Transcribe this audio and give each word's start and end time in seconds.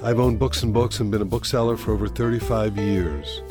I've 0.00 0.20
owned 0.20 0.38
books 0.38 0.62
and 0.62 0.72
books 0.72 1.00
and 1.00 1.10
been 1.10 1.22
a 1.22 1.24
bookseller 1.24 1.76
for 1.76 1.92
over 1.92 2.06
35 2.06 2.76
years. 2.76 3.42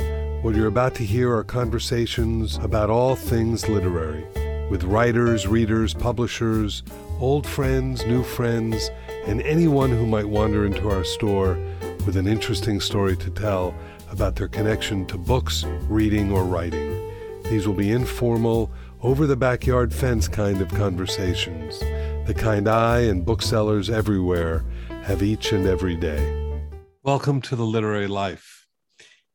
What 0.42 0.56
you're 0.56 0.68
about 0.68 0.96
to 0.96 1.04
hear 1.04 1.36
are 1.36 1.44
conversations 1.44 2.56
about 2.62 2.90
all 2.90 3.18
things 3.18 3.68
literary 3.68 4.26
with 4.70 4.86
writers, 4.86 5.46
readers, 5.46 5.94
publishers, 5.94 6.84
old 7.20 7.46
friends, 7.46 8.06
new 8.06 8.24
friends, 8.24 8.90
and 9.26 9.42
anyone 9.42 9.90
who 9.90 10.06
might 10.06 10.30
wander 10.30 10.66
into 10.66 10.90
our 10.90 11.04
store 11.04 11.60
with 12.06 12.16
an 12.16 12.28
interesting 12.28 12.80
story 12.80 13.18
to 13.18 13.30
tell 13.30 13.76
about 14.10 14.38
their 14.38 14.48
connection 14.48 15.06
to 15.08 15.18
books, 15.18 15.66
reading, 15.90 16.32
or 16.32 16.46
writing. 16.46 17.12
These 17.44 17.68
will 17.68 17.76
be 17.76 17.92
informal, 17.92 18.72
over 19.02 19.28
the 19.28 19.36
backyard 19.36 19.94
fence 19.94 20.30
kind 20.30 20.62
of 20.62 20.70
conversations, 20.70 21.80
the 22.26 22.34
kind 22.34 22.70
I 22.70 23.02
and 23.02 23.26
booksellers 23.26 23.90
everywhere 23.90 24.64
have 25.08 25.24
each 25.24 25.54
and 25.54 25.66
every 25.66 25.96
day. 25.96 26.60
Welcome 27.02 27.40
to 27.44 27.56
the 27.56 27.64
literary 27.64 28.08
life. 28.08 28.68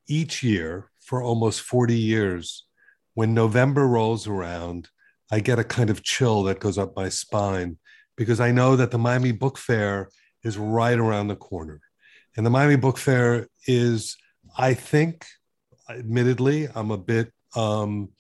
Each 0.07 0.43
year, 0.43 0.91
for 1.01 1.23
almost 1.23 1.63
40 1.63 1.97
years, 1.97 2.67
when 3.15 3.33
November 3.33 3.89
rolls 3.89 4.27
around, 4.27 4.91
I 5.31 5.41
get 5.41 5.59
a 5.59 5.65
kind 5.65 5.89
of 5.89 6.03
chill 6.03 6.43
that 6.43 6.61
goes 6.61 6.77
up 6.77 6.95
my 6.95 7.09
spine 7.09 7.79
because 8.19 8.39
I 8.39 8.53
know 8.53 8.77
that 8.77 8.91
the 8.91 8.99
Miami 8.99 9.33
Book 9.33 9.57
Fair 9.57 10.11
is 10.45 10.59
right 10.59 10.99
around 10.99 11.29
the 11.29 11.37
corner. 11.37 11.81
And 12.37 12.45
the 12.45 12.51
Miami 12.51 12.77
Book 12.77 12.99
Fair 12.99 13.49
is, 13.67 14.19
I 14.59 14.75
think, 14.75 15.25
admittedly, 15.89 16.69
I'm 16.75 16.91
a 16.91 16.99
bit 16.99 17.33
um, 17.57 18.11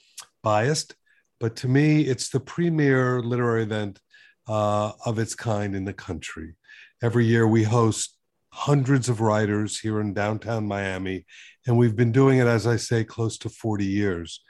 biased, 0.42 0.94
but 1.38 1.56
to 1.56 1.68
me, 1.68 2.00
it's 2.00 2.30
the 2.30 2.40
premier 2.40 3.20
literary 3.20 3.64
event 3.64 4.00
uh, 4.48 4.92
of 5.04 5.18
its 5.18 5.34
kind 5.34 5.76
in 5.76 5.84
the 5.84 5.92
country. 5.92 6.54
Every 7.02 7.26
year, 7.26 7.48
we 7.48 7.64
host 7.64 8.16
hundreds 8.52 9.08
of 9.08 9.20
writers 9.20 9.80
here 9.80 10.00
in 10.00 10.14
downtown 10.14 10.68
Miami, 10.68 11.26
and 11.66 11.76
we've 11.76 11.96
been 11.96 12.12
doing 12.12 12.38
it, 12.38 12.46
as 12.46 12.64
I 12.64 12.76
say, 12.76 13.02
close 13.02 13.36
to 13.38 13.48
40 13.48 13.84
years. 13.84 14.40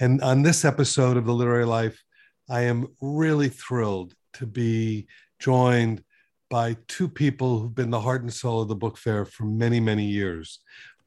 And 0.00 0.20
on 0.20 0.42
this 0.42 0.64
episode 0.64 1.16
of 1.16 1.24
The 1.24 1.32
Literary 1.32 1.66
Life, 1.66 2.02
I 2.48 2.62
am 2.62 2.88
really 3.00 3.48
thrilled 3.48 4.14
to 4.34 4.46
be 4.46 5.06
joined 5.38 6.02
by 6.48 6.78
two 6.88 7.08
people 7.08 7.60
who've 7.60 7.74
been 7.76 7.90
the 7.90 8.00
heart 8.00 8.22
and 8.22 8.32
soul 8.32 8.60
of 8.60 8.66
the 8.66 8.74
book 8.74 8.98
fair 8.98 9.24
for 9.24 9.44
many, 9.44 9.78
many 9.78 10.06
years. 10.06 10.58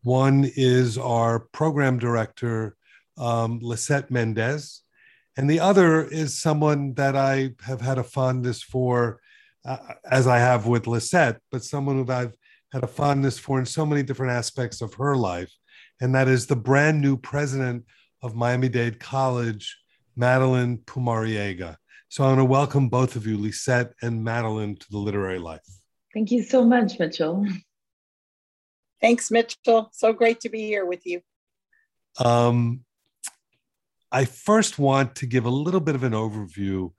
One 0.04 0.50
is 0.56 0.98
our 0.98 1.40
program 1.52 2.00
director, 2.00 2.78
um, 3.18 3.60
Lissette 3.60 4.10
Mendez, 4.10 4.84
and 5.36 5.50
the 5.50 5.60
other 5.60 6.06
is 6.06 6.40
someone 6.40 6.94
that 6.94 7.18
I 7.18 7.56
have 7.66 7.82
had 7.82 7.98
a 7.98 8.04
fondness 8.04 8.64
for, 8.64 9.20
uh, 9.66 9.78
as 10.10 10.28
I 10.28 10.40
have 10.40 10.68
with 10.68 10.86
Lissette, 10.86 11.38
but 11.52 11.64
someone 11.64 12.04
who 12.04 12.12
I've 12.12 12.36
had 12.72 12.84
a 12.84 12.88
fondness 12.88 13.38
for 13.40 13.60
in 13.60 13.66
so 13.66 13.86
many 13.86 14.04
different 14.04 14.34
aspects 14.34 14.82
of 14.82 14.96
her 14.96 15.16
life, 15.16 15.52
and 16.02 16.14
that 16.16 16.28
is 16.28 16.48
the 16.48 16.56
brand 16.56 17.02
new 17.02 17.18
president 17.18 17.86
of 18.22 18.36
Miami 18.36 18.70
Dade 18.70 19.00
College, 19.00 19.78
Madeline 20.16 20.78
Pumariega. 20.80 21.78
So 22.10 22.24
I 22.24 22.28
want 22.28 22.40
to 22.40 22.46
welcome 22.46 22.90
both 22.90 23.16
of 23.16 23.26
you, 23.26 23.38
Lissette 23.38 23.94
and 24.02 24.24
Madeline, 24.24 24.76
to 24.76 24.92
the 24.92 24.98
literary 24.98 25.40
life. 25.40 25.62
Thank 26.14 26.32
you 26.32 26.44
so 26.44 26.64
much, 26.64 27.00
Mitchell. 27.00 27.46
Thanks, 29.02 29.32
Mitchell. 29.32 29.90
So 29.92 30.14
great 30.14 30.40
to 30.42 30.50
be 30.50 30.62
here 30.62 30.86
with 30.86 31.06
you. 31.06 31.22
Um, 32.24 32.86
I 34.12 34.26
first 34.26 34.78
want 34.78 35.16
to 35.16 35.26
give 35.26 35.46
a 35.46 35.50
little 35.50 35.80
bit 35.80 35.96
of 35.96 36.04
an 36.04 36.14
overview 36.14 36.92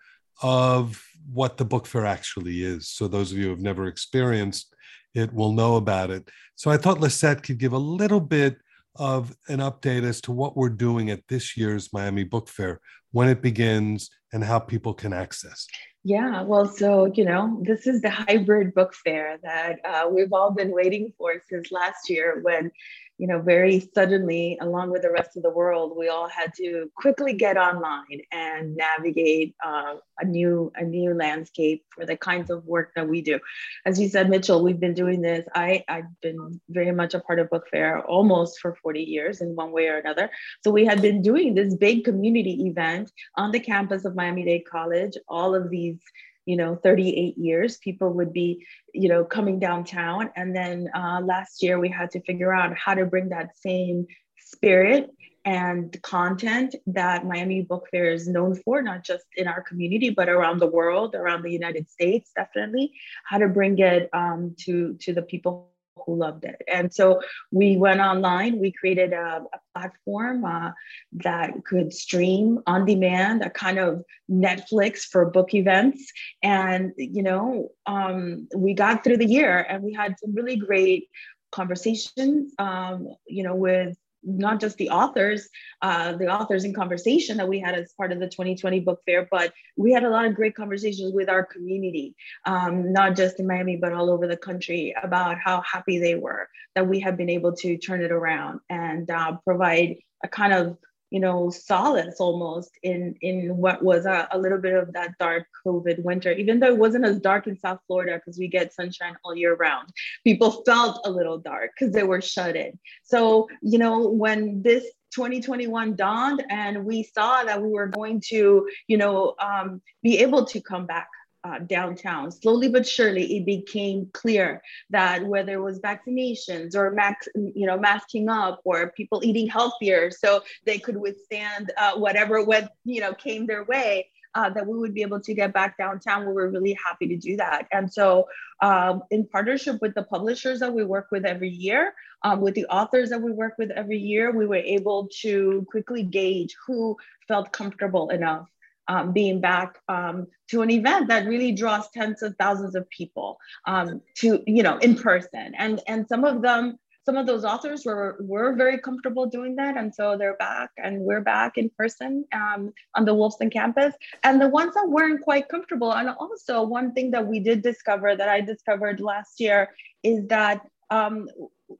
of 0.42 1.00
what 1.32 1.56
the 1.56 1.64
book 1.64 1.86
fair 1.86 2.06
actually 2.06 2.62
is. 2.62 2.88
So, 2.88 3.08
those 3.08 3.32
of 3.32 3.38
you 3.38 3.44
who 3.44 3.50
have 3.50 3.60
never 3.60 3.86
experienced 3.86 4.74
it 5.14 5.32
will 5.32 5.52
know 5.52 5.76
about 5.76 6.10
it. 6.10 6.28
So, 6.56 6.70
I 6.70 6.76
thought 6.76 6.98
Lissette 6.98 7.42
could 7.42 7.58
give 7.58 7.72
a 7.72 7.78
little 7.78 8.20
bit 8.20 8.56
of 8.96 9.34
an 9.48 9.58
update 9.58 10.04
as 10.04 10.20
to 10.22 10.32
what 10.32 10.56
we're 10.56 10.68
doing 10.68 11.10
at 11.10 11.26
this 11.28 11.56
year's 11.56 11.92
Miami 11.92 12.24
Book 12.24 12.48
Fair, 12.48 12.80
when 13.12 13.28
it 13.28 13.42
begins, 13.42 14.10
and 14.32 14.42
how 14.42 14.58
people 14.58 14.94
can 14.94 15.12
access. 15.12 15.66
Yeah, 16.06 16.42
well, 16.42 16.66
so, 16.66 17.10
you 17.14 17.24
know, 17.24 17.62
this 17.62 17.86
is 17.86 18.02
the 18.02 18.10
hybrid 18.10 18.74
book 18.74 18.94
fair 18.94 19.38
that 19.42 19.78
uh, 19.86 20.06
we've 20.10 20.34
all 20.34 20.50
been 20.50 20.70
waiting 20.70 21.14
for 21.16 21.32
since 21.48 21.72
last 21.72 22.10
year 22.10 22.40
when 22.42 22.70
you 23.18 23.28
know, 23.28 23.40
very 23.40 23.88
suddenly, 23.94 24.58
along 24.60 24.90
with 24.90 25.02
the 25.02 25.10
rest 25.10 25.36
of 25.36 25.44
the 25.44 25.50
world, 25.50 25.96
we 25.96 26.08
all 26.08 26.28
had 26.28 26.52
to 26.54 26.90
quickly 26.96 27.32
get 27.32 27.56
online 27.56 28.20
and 28.32 28.76
navigate 28.76 29.54
uh, 29.64 29.94
a 30.18 30.24
new 30.24 30.72
a 30.74 30.84
new 30.84 31.14
landscape 31.14 31.84
for 31.90 32.04
the 32.04 32.16
kinds 32.16 32.50
of 32.50 32.64
work 32.64 32.90
that 32.96 33.08
we 33.08 33.22
do. 33.22 33.38
As 33.86 34.00
you 34.00 34.08
said, 34.08 34.30
Mitchell, 34.30 34.64
we've 34.64 34.80
been 34.80 34.94
doing 34.94 35.20
this. 35.20 35.46
I 35.54 35.84
I've 35.88 36.20
been 36.22 36.60
very 36.68 36.90
much 36.90 37.14
a 37.14 37.20
part 37.20 37.38
of 37.38 37.50
Book 37.50 37.68
Fair 37.70 38.04
almost 38.04 38.58
for 38.60 38.74
40 38.82 39.02
years 39.02 39.40
in 39.40 39.54
one 39.54 39.70
way 39.70 39.86
or 39.86 39.98
another. 39.98 40.28
So 40.64 40.72
we 40.72 40.84
had 40.84 41.00
been 41.00 41.22
doing 41.22 41.54
this 41.54 41.74
big 41.76 42.04
community 42.04 42.66
event 42.66 43.12
on 43.36 43.52
the 43.52 43.60
campus 43.60 44.04
of 44.04 44.16
Miami 44.16 44.44
Dade 44.44 44.66
College. 44.66 45.16
All 45.28 45.54
of 45.54 45.70
these 45.70 46.00
you 46.46 46.56
know 46.56 46.76
38 46.76 47.36
years 47.38 47.76
people 47.78 48.10
would 48.12 48.32
be 48.32 48.64
you 48.92 49.08
know 49.08 49.24
coming 49.24 49.58
downtown. 49.58 50.30
And 50.36 50.54
then 50.54 50.90
uh, 50.94 51.20
last 51.22 51.62
year 51.62 51.78
we 51.78 51.88
had 51.88 52.10
to 52.12 52.20
figure 52.20 52.52
out 52.52 52.76
how 52.76 52.94
to 52.94 53.06
bring 53.06 53.30
that 53.30 53.56
same 53.56 54.06
spirit 54.38 55.10
and 55.46 56.00
content 56.02 56.74
that 56.86 57.26
miami 57.26 57.60
book 57.60 57.86
fair 57.90 58.10
is 58.10 58.26
known 58.26 58.54
for 58.54 58.80
not 58.80 59.04
just 59.04 59.24
in 59.36 59.46
our 59.46 59.60
community 59.60 60.08
but 60.08 60.26
around 60.26 60.58
the 60.58 60.66
world 60.66 61.14
around 61.14 61.42
the 61.42 61.50
united 61.50 61.88
states 61.90 62.30
definitely. 62.34 62.92
How 63.24 63.38
to 63.38 63.48
bring 63.48 63.78
it 63.78 64.08
um, 64.12 64.54
to 64.60 64.94
to 65.00 65.12
the 65.12 65.22
people 65.22 65.73
who 66.06 66.16
loved 66.16 66.44
it. 66.44 66.60
And 66.72 66.92
so 66.92 67.20
we 67.50 67.76
went 67.76 68.00
online, 68.00 68.58
we 68.58 68.72
created 68.72 69.12
a, 69.12 69.44
a 69.52 69.58
platform 69.74 70.44
uh, 70.44 70.72
that 71.12 71.64
could 71.64 71.92
stream 71.92 72.60
on 72.66 72.84
demand, 72.84 73.42
a 73.42 73.50
kind 73.50 73.78
of 73.78 74.02
Netflix 74.30 75.00
for 75.00 75.30
book 75.30 75.54
events. 75.54 76.12
And, 76.42 76.92
you 76.96 77.22
know, 77.22 77.70
um, 77.86 78.48
we 78.54 78.74
got 78.74 79.04
through 79.04 79.18
the 79.18 79.26
year 79.26 79.58
and 79.68 79.82
we 79.82 79.92
had 79.92 80.18
some 80.18 80.34
really 80.34 80.56
great 80.56 81.08
conversations, 81.52 82.52
um, 82.58 83.08
you 83.26 83.44
know, 83.44 83.54
with 83.54 83.96
not 84.24 84.60
just 84.60 84.76
the 84.78 84.90
authors, 84.90 85.48
uh, 85.82 86.12
the 86.16 86.28
authors 86.28 86.64
in 86.64 86.74
conversation 86.74 87.36
that 87.36 87.48
we 87.48 87.60
had 87.60 87.74
as 87.74 87.92
part 87.92 88.12
of 88.12 88.20
the 88.20 88.28
2020 88.28 88.80
book 88.80 89.00
fair, 89.06 89.28
but 89.30 89.52
we 89.76 89.92
had 89.92 90.04
a 90.04 90.10
lot 90.10 90.24
of 90.24 90.34
great 90.34 90.54
conversations 90.54 91.12
with 91.12 91.28
our 91.28 91.44
community, 91.44 92.14
um, 92.46 92.92
not 92.92 93.16
just 93.16 93.38
in 93.38 93.46
Miami, 93.46 93.76
but 93.76 93.92
all 93.92 94.10
over 94.10 94.26
the 94.26 94.36
country 94.36 94.94
about 95.02 95.38
how 95.38 95.62
happy 95.62 95.98
they 95.98 96.14
were 96.14 96.48
that 96.74 96.86
we 96.86 97.00
have 97.00 97.16
been 97.16 97.30
able 97.30 97.52
to 97.52 97.76
turn 97.76 98.02
it 98.02 98.12
around 98.12 98.60
and 98.68 99.10
uh, 99.10 99.36
provide 99.44 99.96
a 100.22 100.28
kind 100.28 100.52
of 100.52 100.76
you 101.10 101.20
know, 101.20 101.50
solace 101.50 102.16
almost 102.18 102.70
in 102.82 103.14
in 103.20 103.56
what 103.56 103.82
was 103.82 104.06
a, 104.06 104.28
a, 104.32 104.38
little 104.38 104.58
bit 104.58 104.74
of 104.74 104.92
that 104.92 105.16
dark 105.18 105.46
COVID 105.66 106.02
winter, 106.02 106.32
even 106.32 106.60
though 106.60 106.68
it 106.68 106.78
wasn't 106.78 107.04
as 107.04 107.20
dark 107.20 107.46
in 107.46 107.58
South 107.58 107.80
Florida 107.86 108.16
because 108.16 108.38
we 108.38 108.48
get 108.48 108.74
sunshine 108.74 109.16
all 109.24 109.34
year 109.34 109.54
round. 109.54 109.88
People 110.24 110.62
felt 110.66 111.06
a 111.06 111.10
little 111.10 111.38
dark 111.38 111.70
because 111.78 111.94
they 111.94 112.02
were 112.02 112.20
shut 112.20 112.56
in. 112.56 112.78
So, 113.02 113.48
you 113.62 113.78
know, 113.78 114.08
when 114.08 114.62
this 114.62 114.84
2021 115.14 115.94
dawned 115.94 116.44
and 116.50 116.84
we 116.84 117.04
saw 117.04 117.44
that 117.44 117.62
we 117.62 117.70
were 117.70 117.86
going 117.86 118.20
to, 118.28 118.68
you 118.88 118.96
know, 118.96 119.34
um, 119.40 119.80
be 120.02 120.18
able 120.18 120.44
to 120.46 120.60
come 120.60 120.86
back 120.86 121.08
uh, 121.44 121.58
downtown. 121.58 122.30
Slowly 122.30 122.68
but 122.68 122.86
surely, 122.86 123.36
it 123.36 123.46
became 123.46 124.08
clear 124.12 124.62
that 124.90 125.24
whether 125.26 125.52
it 125.54 125.62
was 125.62 125.80
vaccinations 125.80 126.74
or 126.74 126.90
max, 126.90 127.28
you 127.34 127.66
know, 127.66 127.78
masking 127.78 128.28
up 128.28 128.60
or 128.64 128.90
people 128.92 129.20
eating 129.22 129.46
healthier 129.46 130.10
so 130.10 130.42
they 130.64 130.78
could 130.78 130.96
withstand 130.96 131.72
uh, 131.76 131.96
whatever 131.96 132.42
what 132.42 132.72
you 132.84 133.00
know 133.00 133.12
came 133.12 133.46
their 133.46 133.64
way, 133.64 134.08
uh, 134.34 134.50
that 134.50 134.66
we 134.66 134.78
would 134.78 134.94
be 134.94 135.02
able 135.02 135.20
to 135.20 135.34
get 135.34 135.52
back 135.52 135.76
downtown. 135.76 136.26
We 136.26 136.32
were 136.32 136.50
really 136.50 136.76
happy 136.84 137.08
to 137.08 137.16
do 137.16 137.36
that. 137.36 137.66
And 137.72 137.92
so, 137.92 138.26
um, 138.60 139.02
in 139.10 139.26
partnership 139.26 139.80
with 139.80 139.94
the 139.94 140.02
publishers 140.02 140.60
that 140.60 140.72
we 140.72 140.84
work 140.84 141.08
with 141.10 141.24
every 141.24 141.50
year, 141.50 141.94
um, 142.22 142.40
with 142.40 142.54
the 142.54 142.66
authors 142.66 143.10
that 143.10 143.20
we 143.20 143.32
work 143.32 143.54
with 143.58 143.70
every 143.70 143.98
year, 143.98 144.32
we 144.32 144.46
were 144.46 144.56
able 144.56 145.08
to 145.20 145.66
quickly 145.70 146.02
gauge 146.02 146.56
who 146.66 146.96
felt 147.28 147.52
comfortable 147.52 148.08
enough 148.10 148.48
um, 148.88 149.12
being 149.12 149.40
back 149.40 149.78
um, 149.88 150.26
to 150.50 150.62
an 150.62 150.70
event 150.70 151.08
that 151.08 151.26
really 151.26 151.52
draws 151.52 151.90
tens 151.90 152.22
of 152.22 152.34
thousands 152.38 152.74
of 152.74 152.88
people 152.90 153.38
um, 153.66 154.00
to 154.16 154.42
you 154.46 154.62
know 154.62 154.76
in 154.78 154.96
person. 154.96 155.54
And 155.56 155.80
and 155.86 156.06
some 156.08 156.24
of 156.24 156.42
them 156.42 156.78
some 157.04 157.16
of 157.16 157.26
those 157.26 157.44
authors 157.44 157.84
were 157.84 158.16
were 158.20 158.54
very 158.54 158.78
comfortable 158.78 159.26
doing 159.26 159.56
that. 159.56 159.76
And 159.76 159.94
so 159.94 160.16
they're 160.16 160.36
back 160.36 160.70
and 160.78 161.00
we're 161.00 161.20
back 161.20 161.58
in 161.58 161.70
person 161.76 162.24
um, 162.32 162.72
on 162.94 163.04
the 163.04 163.14
wolfson 163.14 163.52
campus. 163.52 163.94
And 164.22 164.40
the 164.40 164.48
ones 164.48 164.74
that 164.74 164.88
weren't 164.88 165.22
quite 165.22 165.48
comfortable 165.48 165.92
and 165.92 166.08
also 166.08 166.62
one 166.62 166.92
thing 166.92 167.10
that 167.10 167.26
we 167.26 167.40
did 167.40 167.62
discover 167.62 168.16
that 168.16 168.28
i 168.28 168.40
discovered 168.40 169.00
last 169.00 169.40
year 169.40 169.70
is 170.02 170.26
that 170.28 170.60
um, 170.90 171.28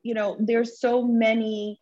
you 0.03 0.15
know 0.15 0.37
there's 0.39 0.81
so 0.81 1.03
many 1.03 1.81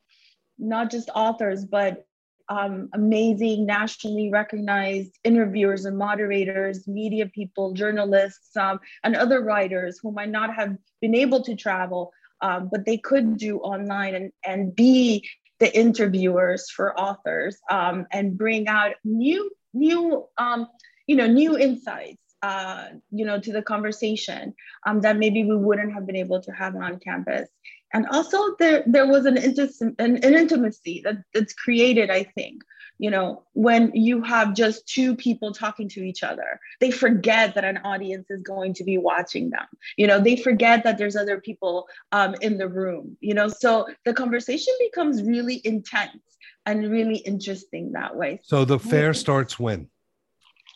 not 0.59 0.91
just 0.91 1.11
authors 1.15 1.65
but 1.65 2.07
um, 2.53 2.91
amazing, 2.93 3.65
nationally 3.65 4.31
recognized 4.31 5.19
interviewers 5.25 5.87
and 5.87 5.97
moderators, 5.97 6.87
media 6.87 7.27
people, 7.27 7.73
journalists, 7.73 8.55
um, 8.59 8.79
and 9.03 9.17
other 9.17 9.41
writers 9.41 9.99
who 10.03 10.13
might 10.13 10.29
not 10.29 10.55
have 10.55 10.77
been 11.01 11.15
able 11.15 11.43
to 11.45 11.57
travel, 11.57 12.13
um, 12.43 12.69
but 12.71 12.85
they 12.85 12.99
could 12.99 13.39
do 13.39 13.59
online 13.59 14.15
and, 14.15 14.33
and 14.45 14.77
be 14.77 15.27
the 15.61 15.75
interviewers 15.75 16.69
for 16.71 16.99
authors 17.01 17.57
um, 17.71 18.07
and 18.13 18.37
bring 18.37 18.69
out 18.69 18.97
new, 19.03 19.51
new, 19.73 20.27
um, 20.37 20.67
you 21.07 21.17
know, 21.17 21.27
new 21.27 21.57
insights. 21.57 22.19
Uh, 22.45 22.89
you 23.13 23.25
know, 23.25 23.39
to 23.39 23.53
the 23.53 23.63
conversation 23.63 24.53
um, 24.85 25.01
that 25.01 25.17
maybe 25.17 25.45
we 25.45 25.57
wouldn't 25.57 25.93
have 25.93 26.05
been 26.05 26.17
able 26.17 26.43
to 26.43 26.51
have 26.51 26.75
on 26.75 26.99
campus 26.99 27.49
and 27.93 28.07
also 28.09 28.57
there 28.59 28.83
there 28.87 29.07
was 29.07 29.27
an, 29.27 29.37
an, 29.39 29.95
an 29.99 30.35
intimacy 30.35 31.01
that, 31.05 31.17
that's 31.33 31.53
created 31.53 32.11
i 32.11 32.23
think 32.23 32.63
you 32.99 33.11
know 33.11 33.43
when 33.55 33.91
you 33.95 34.23
have 34.23 34.55
just 34.55 34.87
two 34.87 35.17
people 35.17 35.53
talking 35.53 35.89
to 35.89 36.01
each 36.03 36.23
other. 36.23 36.61
They 36.81 36.91
forget 36.91 37.55
that 37.55 37.65
an 37.65 37.79
audience 37.79 38.31
is 38.31 38.43
going 38.43 38.75
to 38.75 38.85
be 38.85 38.97
watching 38.99 39.51
them. 39.51 39.67
You 39.97 40.07
know 40.07 40.21
they 40.21 40.37
forget 40.37 40.85
that 40.85 40.99
there's 40.99 41.17
other 41.17 41.41
people 41.41 41.89
um, 42.13 42.35
in 42.41 42.59
the 42.59 42.69
room 42.69 43.17
you 43.21 43.35
know? 43.35 43.49
So 43.49 43.87
the 44.05 44.15
conversation 44.15 44.75
becomes 44.79 45.23
really 45.23 45.61
intense 45.65 46.23
and 46.65 46.91
really 46.91 47.17
interesting 47.17 47.93
that 47.93 48.15
way. 48.17 48.41
So 48.45 48.65
the 48.65 48.79
fair 48.79 49.15
starts 49.15 49.59
when? 49.59 49.89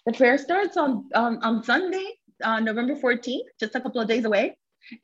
The 0.07 0.13
fair 0.13 0.39
starts 0.39 0.77
on 0.77 1.09
um, 1.15 1.39
on 1.43 1.63
sunday 1.63 2.07
uh, 2.43 2.61
november 2.61 2.95
14th 2.97 3.49
just 3.61 3.75
a 3.75 3.81
couple 3.81 4.01
of 4.01 4.09
days 4.09 4.25
away 4.25 4.57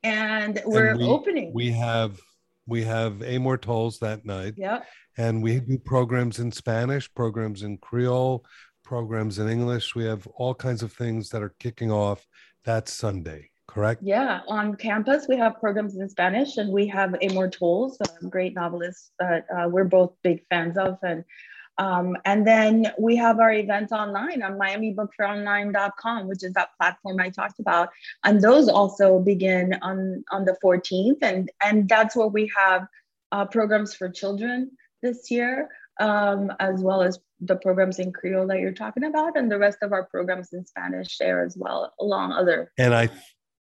and 0.03 0.61
we're 0.65 0.91
and 0.91 0.99
we, 0.99 1.05
opening. 1.05 1.51
We 1.53 1.71
have 1.71 2.19
we 2.67 2.83
have 2.83 3.21
Amor 3.21 3.57
Towles 3.57 3.99
that 3.99 4.25
night. 4.25 4.53
Yeah. 4.57 4.83
And 5.17 5.43
we 5.43 5.59
do 5.59 5.77
programs 5.77 6.39
in 6.39 6.51
Spanish, 6.51 7.13
programs 7.13 7.63
in 7.63 7.77
Creole, 7.77 8.45
programs 8.83 9.39
in 9.39 9.49
English. 9.49 9.95
We 9.95 10.05
have 10.05 10.25
all 10.27 10.55
kinds 10.55 10.81
of 10.81 10.93
things 10.93 11.29
that 11.29 11.43
are 11.43 11.53
kicking 11.59 11.91
off 11.91 12.25
that 12.65 12.87
Sunday, 12.87 13.49
correct? 13.67 14.01
Yeah, 14.03 14.41
on 14.47 14.75
campus 14.75 15.27
we 15.27 15.37
have 15.37 15.59
programs 15.59 15.97
in 15.97 16.09
Spanish, 16.09 16.57
and 16.57 16.71
we 16.71 16.87
have 16.87 17.15
Amor 17.21 17.49
Towles, 17.49 17.97
a 18.01 18.27
great 18.27 18.55
novelist 18.55 19.11
that 19.19 19.45
uh, 19.55 19.67
we're 19.69 19.83
both 19.83 20.13
big 20.23 20.45
fans 20.49 20.77
of, 20.77 20.97
and 21.03 21.23
um, 21.77 22.15
and 22.25 22.45
then 22.45 22.91
we 22.99 23.15
have 23.15 23.39
our 23.39 23.51
events 23.51 23.91
online 23.91 24.43
on 24.43 24.59
miamibookfaironline.com, 24.59 26.27
which 26.27 26.43
is 26.43 26.53
that 26.53 26.69
platform 26.79 27.19
I 27.19 27.29
talked 27.29 27.59
about. 27.59 27.89
And 28.23 28.41
those 28.41 28.69
also 28.69 29.19
begin 29.19 29.75
on, 29.81 30.23
on 30.31 30.45
the 30.45 30.55
14th. 30.63 31.17
And, 31.21 31.51
and 31.63 31.89
that's 31.89 32.15
where 32.15 32.27
we 32.27 32.51
have 32.55 32.87
uh, 33.31 33.45
programs 33.45 33.95
for 33.95 34.09
children 34.09 34.71
this 35.01 35.31
year, 35.31 35.67
um, 35.99 36.51
as 36.59 36.81
well 36.81 37.01
as 37.01 37.19
the 37.39 37.55
programs 37.55 37.99
in 37.99 38.13
Creole 38.13 38.47
that 38.47 38.59
you're 38.59 38.71
talking 38.71 39.03
about, 39.03 39.35
and 39.35 39.51
the 39.51 39.57
rest 39.57 39.79
of 39.81 39.91
our 39.91 40.05
programs 40.05 40.53
in 40.53 40.65
Spanish 40.65 41.17
there 41.17 41.43
as 41.43 41.57
well, 41.57 41.91
along 41.99 42.31
other. 42.31 42.71
And 42.77 42.93
I 42.93 43.09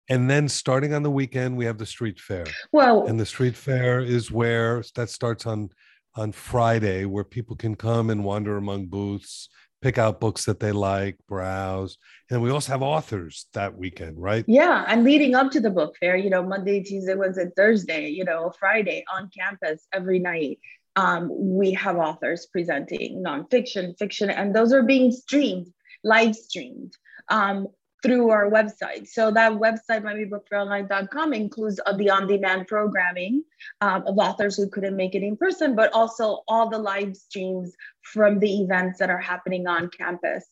and 0.10 0.28
then 0.28 0.50
starting 0.50 0.94
on 0.94 1.04
the 1.04 1.12
weekend 1.12 1.56
we 1.56 1.66
have 1.66 1.78
the 1.78 1.86
street 1.86 2.20
fair 2.20 2.46
well 2.72 3.06
and 3.06 3.20
the 3.20 3.26
street 3.28 3.56
fair 3.56 4.00
is 4.00 4.32
where 4.32 4.84
that 4.96 5.08
starts 5.08 5.46
on 5.46 5.70
on 6.16 6.32
Friday 6.32 7.06
where 7.06 7.24
people 7.24 7.56
can 7.56 7.76
come 7.76 8.10
and 8.10 8.24
wander 8.24 8.58
among 8.58 8.88
booths, 8.88 9.50
pick 9.82 9.98
out 9.98 10.20
books 10.20 10.46
that 10.46 10.60
they 10.60 10.72
like, 10.72 11.18
browse. 11.28 11.98
And 12.30 12.42
we 12.42 12.52
also 12.52 12.72
have 12.72 12.82
authors 12.82 13.46
that 13.54 13.78
weekend, 13.78 14.18
right? 14.18 14.44
Yeah. 14.48 14.86
And 14.88 15.04
leading 15.04 15.36
up 15.36 15.52
to 15.52 15.60
the 15.60 15.70
book 15.70 15.96
fair, 16.00 16.16
you 16.18 16.30
know, 16.30 16.44
Monday, 16.44 16.84
Tuesday, 16.84 17.16
Wednesday, 17.16 17.48
Thursday, 17.56 18.10
you 18.10 18.26
know, 18.26 18.52
Friday 18.60 19.04
on 19.12 19.30
campus 19.38 19.88
every 19.94 20.20
night. 20.20 20.60
Um, 20.96 21.30
we 21.32 21.72
have 21.74 21.98
authors 21.98 22.48
presenting 22.52 23.24
nonfiction, 23.24 23.98
fiction, 23.98 24.30
and 24.30 24.54
those 24.54 24.74
are 24.74 24.84
being 24.84 25.12
streamed, 25.12 25.68
live 26.04 26.36
streamed. 26.36 26.94
Um, 27.30 27.68
through 28.02 28.30
our 28.30 28.50
website. 28.50 29.08
So 29.08 29.32
that 29.32 29.52
website, 29.52 30.04
miamibookfaironline.com, 30.04 31.34
includes 31.34 31.80
the 31.98 32.10
on-demand 32.10 32.68
programming 32.68 33.44
um, 33.82 34.04
of 34.08 34.18
authors 34.18 34.56
who 34.56 34.70
couldn't 34.70 34.96
make 34.96 35.16
it 35.16 35.24
in 35.24 35.36
person, 35.36 35.76
but 35.76 35.92
also 35.94 36.44
all 36.48 36.70
the 36.70 36.78
live 36.78 37.16
streams 37.16 37.74
from 38.02 38.40
the 38.40 38.62
events 38.62 39.00
that 39.00 39.10
are 39.10 39.20
happening 39.20 39.68
on 39.68 39.90
campus. 39.90 40.46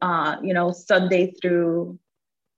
Uh, 0.00 0.36
you 0.42 0.54
know, 0.54 0.72
Sunday 0.72 1.32
through 1.40 1.98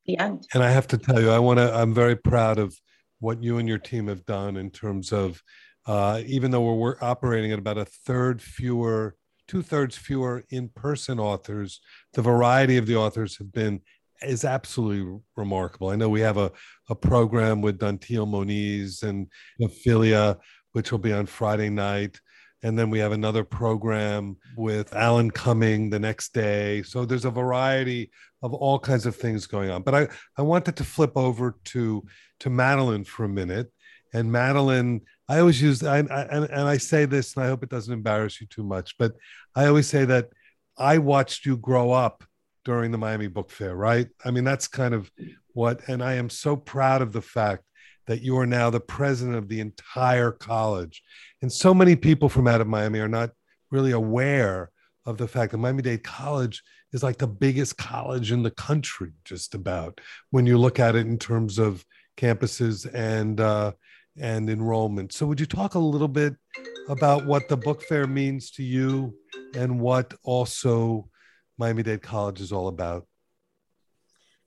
the 0.07 0.17
end. 0.17 0.47
And 0.55 0.63
I 0.63 0.71
have 0.71 0.87
to 0.89 0.97
tell 0.97 1.21
you, 1.21 1.31
I 1.31 1.39
want 1.39 1.59
to. 1.59 1.75
I'm 1.75 1.93
very 1.93 2.17
proud 2.17 2.59
of 2.59 2.79
what 3.19 3.43
you 3.43 3.59
and 3.59 3.69
your 3.69 3.79
team 3.79 4.07
have 4.07 4.25
done 4.25 4.57
in 4.57 4.71
terms 4.71 5.13
of, 5.13 5.43
uh, 5.87 6.23
even 6.25 6.51
though 6.51 6.63
we're, 6.63 6.75
we're 6.75 6.97
operating 7.03 7.53
at 7.53 7.59
about 7.59 7.79
a 7.79 7.85
third 7.85 8.41
fewer 8.41 9.17
two 9.49 9.63
thirds 9.63 9.97
fewer 9.97 10.45
in 10.51 10.69
person 10.69 11.19
authors. 11.19 11.81
The 12.15 12.23
variety 12.23 12.77
of 12.77 12.87
the 12.87 12.97
authors 12.97 13.39
have 13.39 13.53
been 13.53 13.81
is 14.23 14.45
absolutely 14.45 15.21
remarkable. 15.37 15.91
I 15.91 15.97
know 15.97 16.09
we 16.09 16.21
have 16.21 16.37
a, 16.37 16.51
a 16.89 16.95
program 16.95 17.63
with 17.63 17.79
Dantiel 17.79 18.29
Moniz 18.29 19.03
and 19.03 19.29
Ophelia, 19.61 20.39
which 20.73 20.93
will 20.93 20.99
be 20.99 21.13
on 21.13 21.27
Friday 21.27 21.71
night. 21.71 22.21
And 22.63 22.79
then 22.79 22.91
we 22.91 22.99
have 22.99 23.13
another 23.13 23.45
program 23.45 24.37
with 24.57 24.95
Alan 24.95 25.31
Cumming 25.31 25.91
the 25.91 25.99
next 25.99 26.33
day. 26.33 26.83
So 26.83 27.05
there's 27.05 27.27
a 27.27 27.31
variety 27.31 28.11
of 28.43 28.55
all 28.55 28.79
kinds 28.79 29.07
of 29.07 29.15
things 29.15 29.47
going 29.47 29.71
on. 29.71 29.83
But 29.83 29.95
I, 29.95 30.09
I 30.37 30.43
wanted 30.43 30.77
to 30.77 30.85
flip 30.85 31.13
over 31.17 31.57
to, 31.67 32.05
to 32.41 32.51
Madeline 32.51 33.05
for 33.05 33.25
a 33.25 33.29
minute. 33.29 33.71
And 34.15 34.33
Madeline, 34.33 35.03
I 35.29 35.41
always 35.41 35.61
use, 35.61 35.83
I, 35.83 35.99
I, 35.99 36.23
and, 36.23 36.45
and 36.45 36.69
I 36.69 36.79
say 36.79 37.05
this, 37.05 37.37
and 37.37 37.45
I 37.45 37.49
hope 37.49 37.63
it 37.63 37.69
doesn't 37.69 37.93
embarrass 37.93 38.41
you 38.41 38.47
too 38.47 38.65
much, 38.65 38.97
but 38.99 39.13
I 39.55 39.67
always 39.67 39.87
say 39.87 40.05
that 40.07 40.31
I 40.79 40.99
watched 40.99 41.45
you 41.45 41.57
grow 41.57 41.93
up 41.93 42.25
during 42.67 42.91
the 42.91 42.99
Miami 42.99 43.29
Book 43.29 43.49
Fair, 43.49 43.77
right? 43.77 44.09
I 44.25 44.33
mean, 44.33 44.43
that's 44.43 44.67
kind 44.67 44.93
of 44.93 45.09
what, 45.55 45.89
and 45.89 46.03
I 46.03 46.15
am 46.15 46.29
so 46.29 46.57
proud 46.57 47.01
of 47.01 47.13
the 47.13 47.23
fact 47.23 47.63
that 48.09 48.23
you 48.23 48.37
are 48.39 48.47
now 48.47 48.71
the 48.71 48.81
president 48.81 49.37
of 49.37 49.49
the 49.49 49.61
entire 49.61 50.33
college. 50.33 51.01
And 51.43 51.53
so 51.53 51.73
many 51.73 51.95
people 51.95 52.29
from 52.29 52.49
out 52.49 52.61
of 52.61 52.67
Miami 52.67 52.99
are 52.99 53.09
not 53.09 53.31
really 53.71 53.93
aware 53.93 54.73
of 55.05 55.17
the 55.17 55.29
fact 55.29 55.53
that 55.53 55.59
Miami 55.59 55.83
Dade 55.83 56.03
College 56.03 56.61
is 56.93 57.05
like 57.05 57.19
the 57.19 57.29
biggest 57.29 57.79
college 57.79 58.33
in 58.33 58.43
the 58.43 58.51
country, 58.51 59.13
just 59.25 59.55
about 59.55 60.01
when 60.31 60.45
you 60.45 60.59
look 60.59 60.81
at 60.81 60.97
it 60.97 61.07
in 61.07 61.19
terms 61.19 61.59
of 61.59 61.85
campuses 62.17 62.93
and 62.93 63.41
uh, 63.41 63.71
and 64.19 64.51
enrollment. 64.51 65.13
So, 65.13 65.27
would 65.27 65.39
you 65.39 65.47
talk 65.47 65.75
a 65.75 65.79
little 65.79 66.09
bit 66.09 66.35
about 66.89 67.27
what 67.27 67.49
the 67.49 67.57
book 67.57 67.83
fair 67.83 68.09
means 68.09 68.51
to 68.53 68.65
you 68.65 69.15
and 69.55 69.79
what 69.79 70.15
also 70.25 71.09
Miami 71.59 71.83
Dade 71.83 72.03
College 72.03 72.41
is 72.41 72.53
all 72.53 72.69
about. 72.69 73.07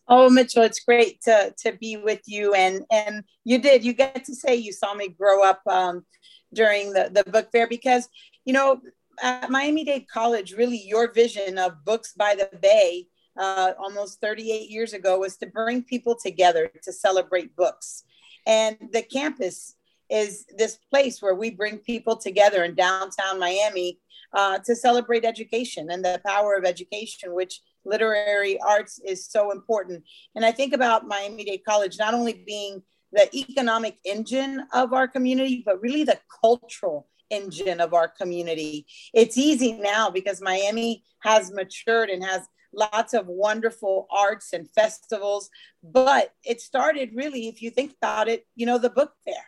Oh, 0.08 0.30
Mitchell, 0.30 0.63
it's 0.63 0.80
great 0.80 1.22
to, 1.24 1.54
to 1.60 1.74
be 1.74 1.98
with 1.98 2.22
you. 2.25 2.54
And, 2.56 2.84
and 2.92 3.24
you 3.46 3.60
did, 3.60 3.84
you 3.84 3.94
get 3.94 4.25
to 4.25 4.34
say 4.34 4.56
you 4.56 4.74
saw 4.74 4.96
me 4.96 5.10
grow 5.10 5.44
up 5.44 5.62
um, 5.68 6.04
during 6.51 6.94
the, 6.94 7.12
the 7.13 7.30
book 7.30 7.51
fair 7.51 7.68
because, 7.68 8.10
you 8.44 8.54
know, 8.54 8.82
at 9.22 9.51
Miami 9.51 9.84
Dade 9.84 10.08
College, 10.12 10.54
really 10.54 10.82
your 10.84 11.12
vision 11.12 11.60
of 11.60 11.86
Books 11.86 12.13
by 12.13 12.36
the 12.36 12.50
Bay 12.58 13.06
uh, 13.38 13.74
almost 13.80 14.20
38 14.22 14.70
years 14.70 14.94
ago 14.94 15.20
was 15.20 15.38
to 15.38 15.46
bring 15.46 15.84
people 15.84 16.16
together 16.16 16.72
to 16.84 16.92
celebrate 16.92 17.56
books. 17.56 18.04
And 18.48 18.78
the 18.92 19.04
campus 19.04 19.75
is 20.10 20.46
this 20.58 20.78
place 20.89 21.22
where 21.22 21.36
we 21.36 21.51
bring 21.51 21.78
people 21.78 22.18
together 22.18 22.63
in 22.63 22.74
downtown 22.74 23.39
Miami 23.39 24.00
uh, 24.34 24.60
to 24.60 24.76
celebrate 24.76 25.26
education 25.26 25.90
and 25.92 26.04
the 26.04 26.22
power 26.26 26.56
of 26.56 26.66
education, 26.66 27.34
which 27.34 27.62
literary 27.86 28.60
arts 28.62 29.00
is 29.06 29.28
so 29.28 29.52
important. 29.52 30.04
And 30.36 30.46
I 30.46 30.52
think 30.52 30.74
about 30.74 31.08
Miami 31.08 31.44
Dade 31.44 31.66
College 31.66 31.98
not 31.98 32.14
only 32.14 32.44
being 32.46 32.84
the 33.12 33.28
economic 33.36 33.98
engine 34.06 34.66
of 34.74 34.94
our 34.94 35.08
community, 35.08 35.64
but 35.66 35.82
really 35.82 36.04
the 36.04 36.20
cultural 36.44 37.08
engine 37.30 37.80
of 37.80 37.94
our 37.94 38.08
community. 38.08 38.86
It's 39.14 39.38
easy 39.38 39.74
now 39.74 40.10
because 40.10 40.42
Miami 40.42 41.04
has 41.22 41.52
matured 41.52 42.10
and 42.10 42.24
has 42.24 42.48
lots 42.74 43.14
of 43.14 43.26
wonderful 43.28 44.08
arts 44.12 44.54
and 44.54 44.70
festivals. 44.72 45.50
But 45.84 46.34
it 46.44 46.62
started 46.62 47.12
really, 47.16 47.48
if 47.48 47.62
you 47.62 47.72
think 47.72 47.94
about 48.02 48.28
it, 48.28 48.46
you 48.56 48.66
know, 48.66 48.78
the 48.78 48.90
book 48.90 49.14
fair 49.26 49.46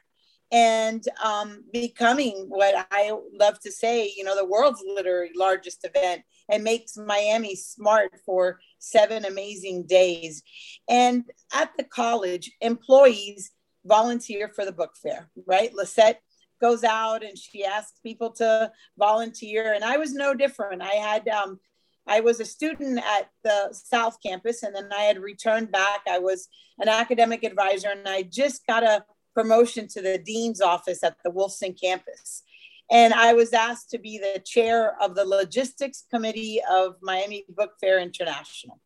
and 0.52 1.04
um, 1.24 1.64
becoming 1.72 2.48
what 2.50 2.88
I 2.92 3.14
love 3.40 3.60
to 3.62 3.72
say, 3.72 4.12
you 4.16 4.24
know, 4.24 4.36
the 4.36 4.46
world's 4.46 4.84
literary 4.86 5.32
largest 5.36 5.86
event 5.86 6.24
and 6.50 6.64
makes 6.64 6.98
Miami 6.98 7.56
smart 7.56 8.12
for 8.26 8.60
seven 8.78 9.24
amazing 9.24 9.86
days. 9.88 10.44
And 10.90 11.24
at 11.54 11.72
the 11.78 11.86
college, 11.86 12.52
employees 12.60 13.52
volunteer 13.86 14.50
for 14.50 14.66
the 14.66 14.74
book 14.74 14.92
fair, 15.02 15.30
right? 15.48 15.72
Lissette 15.74 16.18
goes 16.60 16.84
out 16.84 17.24
and 17.24 17.38
she 17.38 17.64
asks 17.64 18.00
people 18.04 18.32
to 18.32 18.72
volunteer. 18.98 19.74
And 19.74 19.84
I 19.84 19.98
was 19.98 20.14
no 20.14 20.34
different. 20.34 20.82
I 20.82 20.96
had, 20.96 21.28
um, 21.30 21.60
I 22.08 22.20
was 22.20 22.40
a 22.40 22.46
student 22.46 23.00
at 23.00 23.30
the 23.44 23.70
South 23.72 24.18
Campus 24.24 24.64
and 24.64 24.76
then 24.76 24.90
I 24.92 25.04
had 25.04 25.20
returned 25.20 25.72
back. 25.72 26.02
I 26.10 26.20
was 26.20 26.50
an 26.78 26.90
academic 26.90 27.44
advisor 27.44 27.90
and 27.90 28.08
I 28.08 28.24
just 28.24 28.68
got 28.68 28.84
a 28.84 29.06
promotion 29.34 29.88
to 29.90 30.02
the 30.02 30.18
dean's 30.18 30.62
office 30.62 31.04
at 31.04 31.18
the 31.24 31.32
Wolfson 31.32 31.80
campus. 31.80 32.44
And 32.92 33.14
I 33.14 33.34
was 33.34 33.54
asked 33.54 33.90
to 33.92 33.98
be 33.98 34.18
the 34.18 34.42
chair 34.42 34.96
of 35.02 35.16
the 35.16 35.26
logistics 35.26 36.04
committee 36.12 36.60
of 36.70 36.96
Miami 37.02 37.46
Book 37.50 37.74
Fair 37.80 38.00
International. 38.00 38.80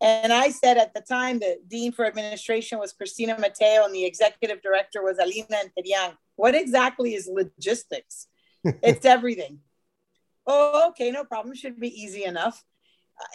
And 0.00 0.30
I 0.30 0.50
said 0.50 0.76
at 0.76 0.92
the 0.92 1.00
time 1.00 1.38
the 1.38 1.58
dean 1.66 1.92
for 1.92 2.04
administration 2.04 2.78
was 2.78 2.92
Christina 2.92 3.38
Mateo 3.38 3.84
and 3.84 3.94
the 3.94 4.04
executive 4.04 4.60
director 4.60 5.02
was 5.02 5.18
Alina 5.18 5.56
Interián. 5.64 6.16
What 6.36 6.54
exactly 6.54 7.14
is 7.14 7.30
logistics? 7.32 8.28
it's 8.64 9.06
everything. 9.06 9.60
Oh, 10.46 10.88
okay, 10.90 11.10
no 11.10 11.24
problem. 11.24 11.54
Should 11.54 11.80
be 11.80 11.88
easy 11.88 12.24
enough. 12.24 12.62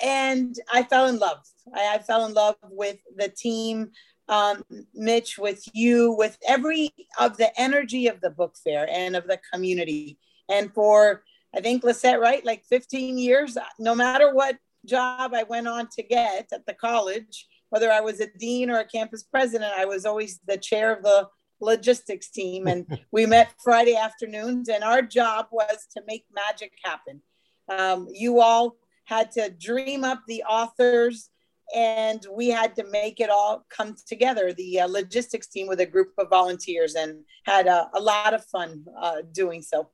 And 0.04 0.56
I 0.72 0.84
fell 0.84 1.08
in 1.08 1.18
love. 1.18 1.40
I, 1.74 1.96
I 1.96 1.98
fell 2.00 2.26
in 2.28 2.34
love 2.34 2.56
with 2.64 2.98
the 3.16 3.28
team, 3.28 3.92
um, 4.32 4.64
Mitch, 4.96 5.38
with 5.38 5.64
you, 5.74 6.14
with 6.14 6.38
every 6.48 6.90
of 7.20 7.38
the 7.38 7.52
energy 7.60 8.08
of 8.08 8.22
the 8.22 8.32
book 8.32 8.56
fair 8.64 8.88
and 8.90 9.16
of 9.16 9.28
the 9.28 9.40
community. 9.54 10.18
And 10.50 10.74
for 10.74 11.24
I 11.56 11.60
think 11.60 11.84
Lissette, 11.84 12.20
right, 12.20 12.44
like 12.46 12.64
15 12.66 13.18
years, 13.18 13.58
no 13.78 13.94
matter 13.94 14.34
what 14.34 14.58
job 14.86 15.34
I 15.34 15.44
went 15.44 15.68
on 15.68 15.88
to 15.96 16.04
get 16.04 16.48
at 16.52 16.66
the 16.66 16.74
college, 16.74 17.48
whether 17.70 17.92
I 17.92 18.00
was 18.00 18.22
a 18.22 18.28
dean 18.38 18.70
or 18.70 18.80
a 18.80 18.86
campus 18.86 19.24
president, 19.24 19.74
I 19.76 19.86
was 19.86 20.06
always 20.06 20.40
the 20.48 20.58
chair 20.58 20.96
of 20.96 21.04
the 21.04 21.28
logistics 21.60 22.30
team. 22.30 22.68
And 22.68 22.86
we 23.12 23.26
met 23.26 23.54
Friday 23.62 23.96
afternoons, 23.96 24.70
and 24.70 24.84
our 24.84 25.02
job 25.02 25.48
was 25.52 25.88
to 25.96 26.04
make 26.08 26.26
magic 26.34 26.72
happen. 26.84 27.22
Um, 27.68 28.08
you 28.12 28.40
all 28.40 28.78
had 29.06 29.32
to 29.32 29.50
dream 29.50 30.06
up 30.06 30.22
the 30.26 30.44
authors, 30.44 31.30
and 31.76 32.26
we 32.32 32.50
had 32.50 32.76
to 32.76 32.86
make 32.90 33.20
it 33.20 33.30
all 33.30 33.66
come 33.70 33.96
together. 34.06 34.54
The 34.54 34.82
uh, 34.82 34.88
logistics 34.88 35.48
team 35.48 35.68
with 35.68 35.80
a 35.80 35.86
group 35.86 36.14
of 36.18 36.30
volunteers, 36.30 36.96
and 36.96 37.24
had 37.46 37.68
a, 37.68 37.90
a 37.94 38.00
lot 38.00 38.34
of 38.34 38.46
fun 38.46 38.86
uh, 39.00 39.22
doing 39.32 39.62
so. 39.62 39.90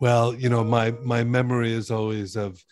Well, 0.00 0.34
you 0.34 0.48
know, 0.48 0.64
my 0.64 0.92
my 1.02 1.24
memory 1.24 1.72
is 1.72 1.90
always 1.90 2.36
of 2.36 2.62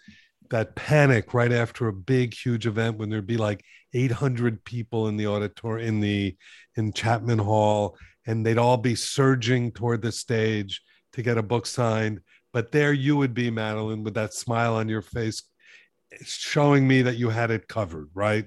that 0.51 0.75
panic 0.75 1.35
right 1.35 1.53
after 1.53 1.89
a 1.89 1.93
big 1.93 2.35
huge 2.35 2.67
event 2.67 2.99
when 2.99 3.11
there'd 3.11 3.27
be 3.27 3.37
like 3.37 3.65
800 3.95 4.65
people 4.65 5.09
in 5.09 5.17
the 5.17 5.27
auditorium 5.27 5.89
in 5.89 6.01
the 6.01 6.37
in 6.77 6.93
chapman 6.93 7.39
hall 7.39 7.97
and 8.27 8.45
they'd 8.45 8.59
all 8.59 8.77
be 8.77 8.95
surging 8.95 9.73
toward 9.73 10.03
the 10.03 10.13
stage 10.13 10.83
to 11.13 11.23
get 11.23 11.39
a 11.39 11.43
book 11.43 11.67
signed 11.67 12.21
but 12.53 12.73
there 12.73 12.93
you 12.93 13.17
would 13.17 13.35
be 13.35 13.51
madeline 13.51 14.03
with 14.03 14.15
that 14.15 14.35
smile 14.35 14.75
on 14.75 14.89
your 14.89 15.03
face 15.03 15.43
showing 16.25 16.87
me 16.87 17.03
that 17.03 17.17
you 17.17 17.29
had 17.29 17.51
it 17.51 17.69
covered 17.69 18.09
right 18.15 18.47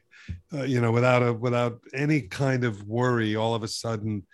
uh, 0.53 0.63
you 0.63 0.79
know 0.79 0.91
without 0.91 1.23
a 1.23 1.33
without 1.33 1.79
any 1.93 2.21
kind 2.21 2.63
of 2.63 2.83
worry 2.83 3.35
all 3.35 3.55
of 3.55 3.63
a 3.63 3.67
sudden 3.67 4.25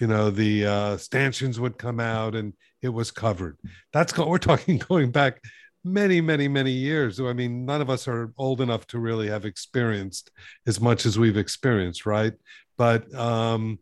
you 0.00 0.06
know 0.06 0.30
the 0.30 0.66
uh 0.66 0.96
stanchions 0.96 1.60
would 1.60 1.78
come 1.78 2.00
out 2.00 2.34
and 2.34 2.52
it 2.82 2.88
was 2.88 3.10
covered 3.10 3.58
that's 3.92 4.16
what 4.16 4.28
we're 4.28 4.38
talking 4.38 4.78
going 4.88 5.10
back 5.10 5.40
many, 5.84 6.20
many, 6.20 6.48
many 6.48 6.70
years. 6.70 7.20
I 7.20 7.34
mean, 7.34 7.66
none 7.66 7.80
of 7.80 7.90
us 7.90 8.08
are 8.08 8.32
old 8.38 8.60
enough 8.60 8.86
to 8.88 8.98
really 8.98 9.28
have 9.28 9.44
experienced 9.44 10.30
as 10.66 10.80
much 10.80 11.04
as 11.04 11.18
we've 11.18 11.36
experienced, 11.36 12.06
right? 12.06 12.32
But 12.78 13.14
um, 13.14 13.78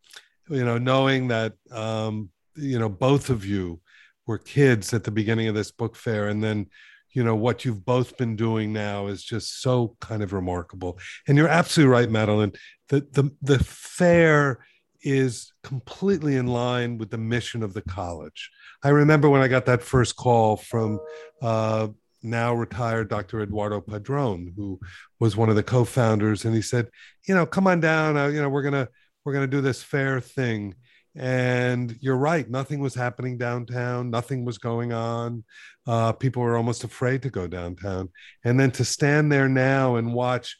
you 0.49 0.64
know, 0.64 0.78
knowing 0.78 1.28
that 1.28 1.54
um, 1.71 2.31
you 2.57 2.78
know 2.78 2.88
both 2.88 3.31
of 3.31 3.47
you 3.47 3.81
were 4.26 4.38
kids 4.38 4.92
at 4.92 5.04
the 5.04 5.11
beginning 5.11 5.49
of 5.49 5.54
this 5.54 5.71
book 5.71 5.97
fair, 5.97 6.28
and 6.28 6.42
then 6.42 6.66
you 7.12 7.23
know 7.23 7.37
what 7.37 7.64
you've 7.64 7.85
both 7.85 8.16
been 8.16 8.37
doing 8.37 8.73
now 8.73 9.07
is 9.07 9.23
just 9.23 9.61
so 9.61 9.97
kind 10.00 10.23
of 10.23 10.33
remarkable. 10.33 10.99
And 11.28 11.37
you're 11.37 11.49
absolutely 11.49 11.92
right, 11.92 12.11
Madeline. 12.11 12.52
The 12.88 13.07
the 13.12 13.31
the 13.42 13.59
fair 13.59 14.64
is 15.02 15.52
completely 15.62 16.37
in 16.37 16.47
line 16.47 16.97
with 16.97 17.11
the 17.11 17.19
mission 17.19 17.62
of 17.62 17.75
the 17.75 17.83
college. 17.83 18.50
I 18.85 18.90
remember 18.90 19.28
when 19.28 19.42
I 19.42 19.49
got 19.49 19.66
that 19.66 19.83
first 19.83 20.16
call 20.16 20.57
from 20.57 21.00
uh, 21.40 21.88
now 22.23 22.54
retired 22.54 23.09
Dr. 23.09 23.42
Eduardo 23.42 23.81
Padron, 23.81 24.52
who 24.57 24.78
was 25.19 25.37
one 25.37 25.49
of 25.49 25.57
the 25.57 25.62
co-founders, 25.62 26.45
and 26.45 26.54
he 26.54 26.62
said, 26.62 26.88
"You 27.26 27.35
know, 27.35 27.47
come 27.47 27.66
on 27.66 27.81
down. 27.81 28.16
Uh, 28.16 28.28
you 28.28 28.40
know, 28.40 28.49
we're 28.49 28.62
gonna 28.62 28.88
we're 29.25 29.33
gonna 29.33 29.47
do 29.47 29.61
this 29.61 29.83
fair 29.83 30.21
thing." 30.21 30.75
And 31.14 31.99
you're 32.00 32.16
right. 32.16 32.49
Nothing 32.49 32.81
was 32.81 32.95
happening 32.95 33.37
downtown. 33.37 34.11
Nothing 34.11 34.45
was 34.45 34.59
going 34.59 34.92
on. 34.92 35.45
Uh, 35.87 36.12
people 36.12 36.42
were 36.42 36.57
almost 36.57 36.85
afraid 36.85 37.23
to 37.23 37.31
go 37.31 37.47
downtown. 37.47 38.09
And 38.45 38.59
then 38.59 38.71
to 38.73 38.85
stand 38.85 39.31
there 39.31 39.49
now 39.49 39.97
and 39.97 40.14
watch 40.14 40.57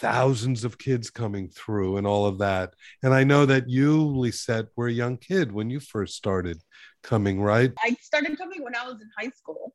thousands 0.00 0.64
of 0.64 0.78
kids 0.78 1.10
coming 1.10 1.48
through 1.48 1.96
and 1.96 2.06
all 2.06 2.26
of 2.26 2.38
that. 2.38 2.74
And 3.02 3.14
I 3.14 3.24
know 3.24 3.46
that 3.46 3.68
you, 3.68 4.04
Lissette, 4.04 4.68
were 4.76 4.88
a 4.88 4.92
young 4.92 5.16
kid 5.16 5.52
when 5.52 5.70
you 5.70 5.80
first 5.80 6.14
started 6.14 6.60
coming, 7.02 7.40
right? 7.40 7.72
I 7.82 7.96
started 8.02 8.36
coming 8.36 8.62
when 8.62 8.74
I 8.74 8.86
was 8.86 9.00
in 9.00 9.08
high 9.18 9.30
school 9.30 9.74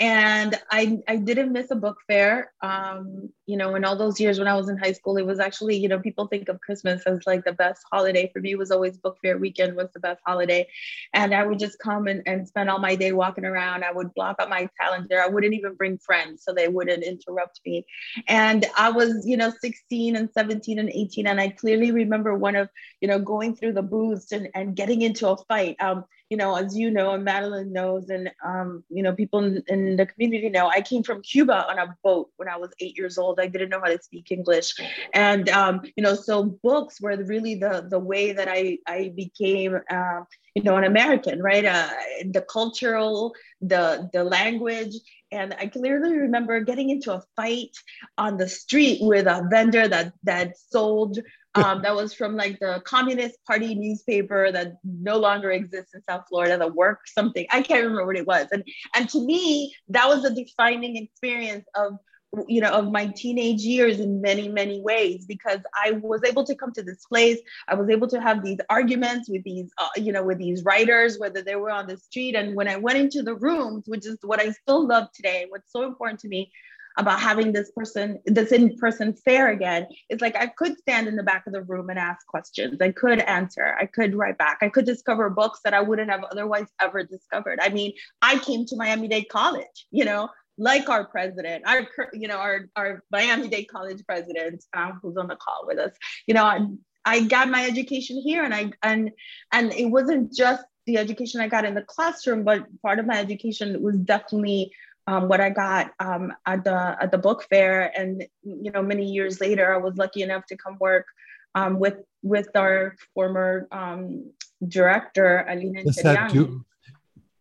and 0.00 0.54
I, 0.70 1.00
I 1.08 1.16
didn't 1.16 1.52
miss 1.52 1.72
a 1.72 1.76
book 1.76 1.96
fair. 2.06 2.52
Um, 2.62 3.30
you 3.46 3.56
know, 3.56 3.74
in 3.74 3.84
all 3.84 3.96
those 3.96 4.20
years 4.20 4.38
when 4.38 4.46
I 4.46 4.54
was 4.54 4.68
in 4.68 4.76
high 4.76 4.92
school, 4.92 5.16
it 5.16 5.26
was 5.26 5.40
actually, 5.40 5.76
you 5.76 5.88
know, 5.88 5.98
people 5.98 6.28
think 6.28 6.48
of 6.48 6.60
Christmas 6.60 7.02
as 7.04 7.26
like 7.26 7.44
the 7.44 7.52
best 7.52 7.84
holiday. 7.90 8.30
For 8.32 8.40
me, 8.40 8.54
was 8.54 8.70
always 8.70 8.96
book 8.96 9.18
fair 9.20 9.38
weekend 9.38 9.74
was 9.74 9.88
the 9.92 9.98
best 9.98 10.20
holiday. 10.24 10.68
And 11.14 11.34
I 11.34 11.44
would 11.44 11.58
just 11.58 11.80
come 11.80 12.06
and, 12.06 12.22
and 12.26 12.46
spend 12.46 12.70
all 12.70 12.78
my 12.78 12.94
day 12.94 13.10
walking 13.10 13.44
around. 13.44 13.82
I 13.82 13.90
would 13.90 14.14
block 14.14 14.36
out 14.38 14.48
my 14.48 14.68
calendar. 14.80 15.20
I 15.20 15.26
wouldn't 15.26 15.54
even 15.54 15.74
bring 15.74 15.98
friends 15.98 16.44
so 16.44 16.54
they 16.54 16.68
wouldn't 16.68 17.02
interrupt 17.02 17.60
me. 17.66 17.84
And 18.28 18.66
I 18.76 18.90
was, 18.90 19.26
you 19.26 19.36
know, 19.36 19.52
16 19.60 20.14
and 20.14 20.30
17 20.32 20.78
and 20.78 20.90
18. 20.90 21.26
And 21.26 21.40
I 21.40 21.48
clearly 21.48 21.90
remember 21.90 22.36
one 22.36 22.54
of, 22.54 22.68
you 23.00 23.08
know, 23.08 23.18
going 23.18 23.56
through 23.56 23.72
the 23.72 23.82
booths 23.82 24.30
and, 24.30 24.48
and 24.54 24.76
getting 24.76 25.02
into 25.02 25.28
a 25.28 25.36
fight. 25.36 25.76
Um, 25.80 26.04
you 26.30 26.36
know, 26.36 26.54
as 26.54 26.76
you 26.76 26.90
know, 26.90 27.12
and 27.12 27.24
Madeline 27.24 27.72
knows, 27.72 28.10
and 28.10 28.30
um, 28.44 28.84
you 28.90 29.02
know, 29.02 29.14
people 29.14 29.42
in, 29.42 29.62
in, 29.68 29.96
the 29.96 30.06
community 30.06 30.50
know, 30.50 30.68
I 30.68 30.82
came 30.82 31.02
from 31.02 31.22
Cuba 31.22 31.66
on 31.68 31.78
a 31.78 31.96
boat 32.04 32.30
when 32.36 32.48
I 32.48 32.56
was 32.56 32.70
eight 32.80 32.98
years 32.98 33.16
old. 33.16 33.40
I 33.40 33.46
didn't 33.46 33.70
know 33.70 33.80
how 33.80 33.88
to 33.88 34.02
speak 34.02 34.30
English, 34.30 34.74
and 35.14 35.48
um, 35.48 35.80
you 35.96 36.02
know, 36.02 36.14
so 36.14 36.44
books 36.62 37.00
were 37.00 37.16
really 37.16 37.54
the 37.54 37.86
the 37.88 37.98
way 37.98 38.32
that 38.32 38.48
I 38.48 38.78
I 38.86 39.12
became. 39.16 39.78
Uh, 39.90 40.20
you 40.54 40.64
know, 40.64 40.76
an 40.76 40.84
American, 40.84 41.40
right? 41.40 41.64
Uh, 41.64 41.88
the 42.32 42.44
cultural, 42.50 43.32
the 43.60 44.10
the 44.12 44.24
language, 44.24 44.94
and 45.30 45.54
I 45.58 45.68
clearly 45.68 46.16
remember 46.16 46.60
getting 46.60 46.90
into 46.90 47.12
a 47.12 47.22
fight 47.36 47.76
on 48.16 48.38
the 48.38 48.48
street 48.48 48.98
with 49.00 49.26
a 49.26 49.46
vendor 49.50 49.86
that 49.86 50.14
that 50.24 50.56
sold 50.58 51.18
um, 51.58 51.82
that 51.82 51.94
was 51.94 52.14
from 52.14 52.36
like 52.36 52.58
the 52.60 52.82
Communist 52.84 53.44
Party 53.44 53.74
newspaper 53.74 54.52
that 54.52 54.78
no 54.84 55.18
longer 55.18 55.50
exists 55.50 55.94
in 55.94 56.02
South 56.02 56.24
Florida, 56.28 56.58
the 56.58 56.68
work 56.68 57.06
something. 57.06 57.46
I 57.50 57.62
can't 57.62 57.82
remember 57.82 58.06
what 58.06 58.16
it 58.16 58.26
was. 58.26 58.46
And 58.52 58.64
and 58.94 59.08
to 59.10 59.20
me, 59.20 59.74
that 59.88 60.08
was 60.08 60.24
a 60.24 60.34
defining 60.34 60.96
experience 60.96 61.66
of 61.74 61.98
you 62.46 62.60
know 62.60 62.70
of 62.70 62.92
my 62.92 63.06
teenage 63.06 63.62
years 63.62 64.00
in 64.00 64.20
many 64.20 64.50
many 64.50 64.82
ways 64.82 65.24
because 65.24 65.60
i 65.82 65.92
was 65.92 66.20
able 66.24 66.44
to 66.44 66.54
come 66.54 66.70
to 66.70 66.82
this 66.82 67.06
place 67.06 67.38
i 67.68 67.74
was 67.74 67.88
able 67.88 68.06
to 68.06 68.20
have 68.20 68.44
these 68.44 68.58
arguments 68.68 69.30
with 69.30 69.42
these 69.44 69.70
uh, 69.78 69.88
you 69.96 70.12
know 70.12 70.22
with 70.22 70.36
these 70.36 70.62
writers 70.62 71.18
whether 71.18 71.40
they 71.40 71.56
were 71.56 71.70
on 71.70 71.86
the 71.86 71.96
street 71.96 72.34
and 72.34 72.54
when 72.54 72.68
i 72.68 72.76
went 72.76 72.98
into 72.98 73.22
the 73.22 73.34
rooms 73.34 73.84
which 73.86 74.04
is 74.04 74.18
what 74.20 74.40
i 74.40 74.50
still 74.50 74.86
love 74.86 75.10
today 75.12 75.46
what's 75.48 75.72
so 75.72 75.86
important 75.86 76.20
to 76.20 76.28
me 76.28 76.52
about 76.98 77.20
having 77.20 77.52
this 77.52 77.70
person, 77.70 78.18
this 78.26 78.52
in-person 78.52 79.14
fair 79.14 79.50
again, 79.50 79.86
it's 80.08 80.20
like 80.20 80.36
I 80.36 80.48
could 80.48 80.76
stand 80.78 81.06
in 81.08 81.16
the 81.16 81.22
back 81.22 81.46
of 81.46 81.52
the 81.52 81.62
room 81.62 81.88
and 81.88 81.98
ask 81.98 82.26
questions. 82.26 82.80
I 82.80 82.90
could 82.90 83.20
answer. 83.20 83.76
I 83.80 83.86
could 83.86 84.14
write 84.14 84.36
back. 84.36 84.58
I 84.60 84.68
could 84.68 84.84
discover 84.84 85.30
books 85.30 85.60
that 85.64 85.72
I 85.72 85.80
wouldn't 85.80 86.10
have 86.10 86.24
otherwise 86.24 86.66
ever 86.82 87.04
discovered. 87.04 87.60
I 87.62 87.70
mean, 87.70 87.92
I 88.20 88.38
came 88.40 88.66
to 88.66 88.76
Miami-Dade 88.76 89.28
College, 89.30 89.86
you 89.92 90.04
know, 90.04 90.28
like 90.58 90.88
our 90.88 91.06
president, 91.06 91.64
our 91.66 91.86
you 92.12 92.26
know 92.26 92.36
our 92.36 92.68
our 92.74 93.04
Miami 93.12 93.46
Dade 93.46 93.68
College 93.68 94.04
president, 94.04 94.64
um, 94.76 94.98
who's 95.00 95.16
on 95.16 95.28
the 95.28 95.36
call 95.36 95.64
with 95.66 95.78
us. 95.78 95.92
You 96.26 96.34
know, 96.34 96.44
I, 96.44 96.66
I 97.04 97.20
got 97.22 97.48
my 97.48 97.64
education 97.64 98.20
here, 98.20 98.42
and 98.42 98.52
I 98.52 98.72
and 98.82 99.12
and 99.52 99.72
it 99.72 99.86
wasn't 99.86 100.34
just 100.34 100.64
the 100.86 100.96
education 100.96 101.40
I 101.40 101.48
got 101.48 101.64
in 101.64 101.74
the 101.74 101.82
classroom, 101.82 102.42
but 102.42 102.66
part 102.82 102.98
of 102.98 103.06
my 103.06 103.18
education 103.18 103.80
was 103.82 103.96
definitely 103.98 104.72
um, 105.08 105.26
what 105.26 105.40
I 105.40 105.48
got 105.48 105.92
um, 106.00 106.34
at 106.44 106.64
the 106.64 106.96
at 107.00 107.10
the 107.10 107.16
book 107.16 107.46
fair. 107.48 107.90
And 107.98 108.26
you 108.42 108.70
know, 108.70 108.82
many 108.82 109.06
years 109.10 109.40
later, 109.40 109.74
I 109.74 109.78
was 109.78 109.96
lucky 109.96 110.22
enough 110.22 110.44
to 110.46 110.56
come 110.56 110.76
work 110.78 111.06
um, 111.54 111.80
with 111.80 111.96
with 112.22 112.48
our 112.54 112.94
former 113.14 113.68
um, 113.72 114.30
director, 114.68 115.46
Alina 115.48 115.80
Interiano. 115.82 116.62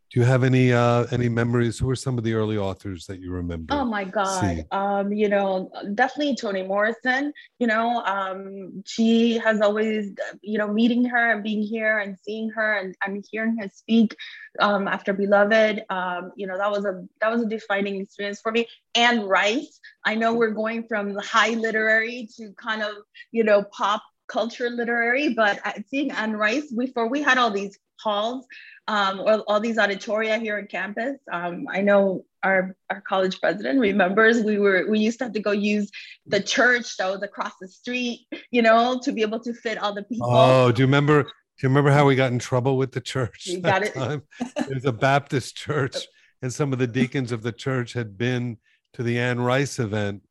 Do 0.09 0.21
you 0.21 0.25
have 0.25 0.45
any 0.45 0.71
uh, 0.71 1.05
any 1.11 1.27
memories? 1.27 1.77
Who 1.79 1.89
are 1.89 1.95
some 1.95 2.17
of 2.17 2.23
the 2.23 2.33
early 2.33 2.57
authors 2.57 3.05
that 3.07 3.19
you 3.19 3.31
remember? 3.31 3.73
Oh 3.73 3.83
my 3.83 4.05
God! 4.05 4.63
Um, 4.71 5.11
you 5.11 5.27
know, 5.27 5.69
definitely 5.95 6.37
Toni 6.37 6.63
Morrison. 6.63 7.33
You 7.59 7.67
know, 7.67 8.01
um, 8.05 8.83
she 8.85 9.37
has 9.39 9.59
always, 9.59 10.13
you 10.41 10.57
know, 10.59 10.71
meeting 10.71 11.03
her 11.03 11.31
and 11.33 11.43
being 11.43 11.61
here 11.61 11.99
and 11.99 12.17
seeing 12.23 12.49
her 12.51 12.75
and, 12.75 12.95
and 13.05 13.25
hearing 13.29 13.57
her 13.57 13.67
speak 13.67 14.15
um, 14.59 14.87
after 14.87 15.11
Beloved. 15.11 15.83
Um, 15.89 16.31
you 16.37 16.47
know, 16.47 16.57
that 16.57 16.71
was 16.71 16.85
a 16.85 17.05
that 17.19 17.29
was 17.29 17.41
a 17.41 17.47
defining 17.47 17.99
experience 17.99 18.39
for 18.39 18.53
me. 18.53 18.65
Anne 18.95 19.23
Rice. 19.23 19.81
I 20.05 20.15
know 20.15 20.33
we're 20.33 20.51
going 20.51 20.87
from 20.87 21.17
high 21.17 21.49
literary 21.49 22.29
to 22.37 22.53
kind 22.53 22.81
of 22.81 22.95
you 23.31 23.43
know 23.43 23.63
pop 23.73 24.03
culture 24.27 24.69
literary, 24.69 25.33
but 25.33 25.59
seeing 25.89 26.11
Anne 26.11 26.37
Rice 26.37 26.71
before 26.71 27.09
we 27.09 27.21
had 27.21 27.37
all 27.37 27.51
these 27.51 27.77
halls 27.99 28.45
um, 28.87 29.19
or 29.19 29.43
all 29.47 29.59
these 29.59 29.77
auditoria 29.77 30.39
here 30.39 30.57
on 30.57 30.67
campus. 30.67 31.17
Um, 31.31 31.67
I 31.69 31.81
know 31.81 32.25
our, 32.43 32.75
our 32.89 33.01
college 33.01 33.39
president 33.41 33.79
remembers 33.79 34.41
we 34.41 34.59
were 34.59 34.85
we 34.89 34.99
used 34.99 35.19
to 35.19 35.25
have 35.25 35.33
to 35.33 35.39
go 35.39 35.51
use 35.51 35.91
the 36.25 36.39
church 36.39 36.95
that 36.97 37.09
was 37.09 37.21
across 37.23 37.53
the 37.59 37.67
street, 37.67 38.27
you 38.51 38.61
know, 38.61 38.99
to 39.03 39.11
be 39.11 39.21
able 39.21 39.39
to 39.41 39.53
fit 39.53 39.77
all 39.77 39.93
the 39.93 40.03
people. 40.03 40.29
Oh, 40.29 40.71
do 40.71 40.81
you 40.81 40.87
remember? 40.87 41.23
Do 41.23 41.63
you 41.63 41.69
remember 41.69 41.89
how 41.89 42.05
we 42.05 42.15
got 42.15 42.31
in 42.31 42.39
trouble 42.39 42.77
with 42.77 42.91
the 42.91 43.01
church? 43.01 43.47
You 43.47 43.59
got 43.59 43.81
it. 43.83 43.93
it 43.95 44.73
was 44.73 44.85
a 44.85 44.91
Baptist 44.91 45.55
church, 45.55 46.05
and 46.41 46.53
some 46.53 46.71
of 46.71 46.79
the 46.79 46.87
deacons 46.87 47.31
of 47.31 47.41
the 47.41 47.51
church 47.51 47.93
had 47.93 48.17
been 48.17 48.57
to 48.93 49.03
the 49.03 49.19
Anne 49.19 49.39
Rice 49.39 49.79
event. 49.79 50.21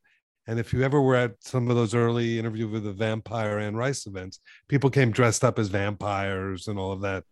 And 0.49 0.61
if 0.61 0.73
you 0.73 0.85
ever 0.85 1.02
were 1.02 1.16
at 1.16 1.32
some 1.40 1.68
of 1.68 1.76
those 1.76 1.94
early 1.94 2.38
interview 2.38 2.68
with 2.68 2.85
the 2.85 2.92
vampire 2.92 3.58
Anne 3.58 3.75
Rice 3.75 4.06
events, 4.06 4.38
people 4.68 4.90
came 4.90 5.11
dressed 5.11 5.42
up 5.42 5.58
as 5.58 5.68
vampires 5.68 6.68
and 6.68 6.78
all 6.78 6.92
of 6.92 7.00
that. 7.00 7.25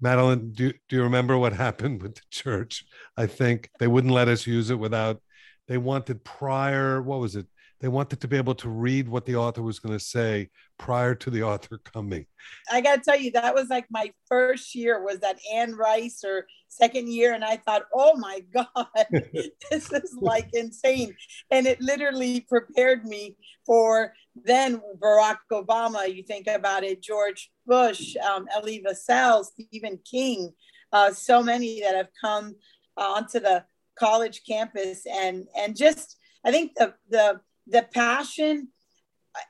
Madeline, 0.00 0.52
do, 0.52 0.72
do 0.88 0.96
you 0.96 1.02
remember 1.02 1.36
what 1.36 1.52
happened 1.52 2.02
with 2.02 2.14
the 2.14 2.22
church? 2.30 2.84
I 3.16 3.26
think 3.26 3.70
they 3.78 3.86
wouldn't 3.86 4.12
let 4.12 4.28
us 4.28 4.46
use 4.46 4.70
it 4.70 4.78
without, 4.78 5.20
they 5.68 5.78
wanted 5.78 6.24
prior, 6.24 7.02
what 7.02 7.20
was 7.20 7.36
it? 7.36 7.46
They 7.80 7.88
wanted 7.88 8.20
to 8.20 8.28
be 8.28 8.36
able 8.36 8.54
to 8.56 8.68
read 8.68 9.08
what 9.08 9.24
the 9.24 9.36
author 9.36 9.62
was 9.62 9.78
going 9.78 9.98
to 9.98 10.04
say 10.04 10.50
prior 10.78 11.14
to 11.14 11.30
the 11.30 11.42
author 11.50 11.78
coming. 11.78 12.26
I 12.70 12.80
got 12.80 12.96
to 12.96 13.02
tell 13.02 13.18
you, 13.18 13.30
that 13.32 13.54
was 13.54 13.68
like 13.68 13.86
my 13.90 14.12
first 14.28 14.74
year 14.74 15.02
was 15.02 15.20
that 15.20 15.38
Anne 15.52 15.74
Rice 15.74 16.22
or 16.24 16.46
second 16.68 17.08
year. 17.08 17.32
And 17.32 17.44
I 17.44 17.56
thought, 17.56 17.82
oh 17.94 18.16
my 18.16 18.44
God, 18.54 19.06
this 19.70 19.92
is 19.92 20.16
like 20.20 20.48
insane. 20.52 21.14
And 21.50 21.66
it 21.66 21.80
literally 21.80 22.40
prepared 22.40 23.04
me 23.04 23.36
for 23.64 24.12
then 24.44 24.80
Barack 24.98 25.38
Obama. 25.50 26.14
You 26.14 26.22
think 26.22 26.46
about 26.46 26.84
it, 26.84 27.02
George 27.02 27.50
Bush, 27.66 28.14
um, 28.16 28.46
Elie 28.54 28.84
Wiesel, 28.86 29.44
Stephen 29.44 29.98
King, 30.08 30.52
uh, 30.92 31.12
so 31.12 31.42
many 31.42 31.80
that 31.80 31.94
have 31.94 32.08
come 32.20 32.56
uh, 32.96 33.04
onto 33.04 33.40
the 33.40 33.64
college 33.98 34.42
campus 34.48 35.04
and 35.06 35.46
and 35.56 35.76
just 35.76 36.16
I 36.44 36.50
think 36.50 36.72
the 36.74 36.94
the 37.10 37.40
the 37.70 37.86
passion 37.94 38.68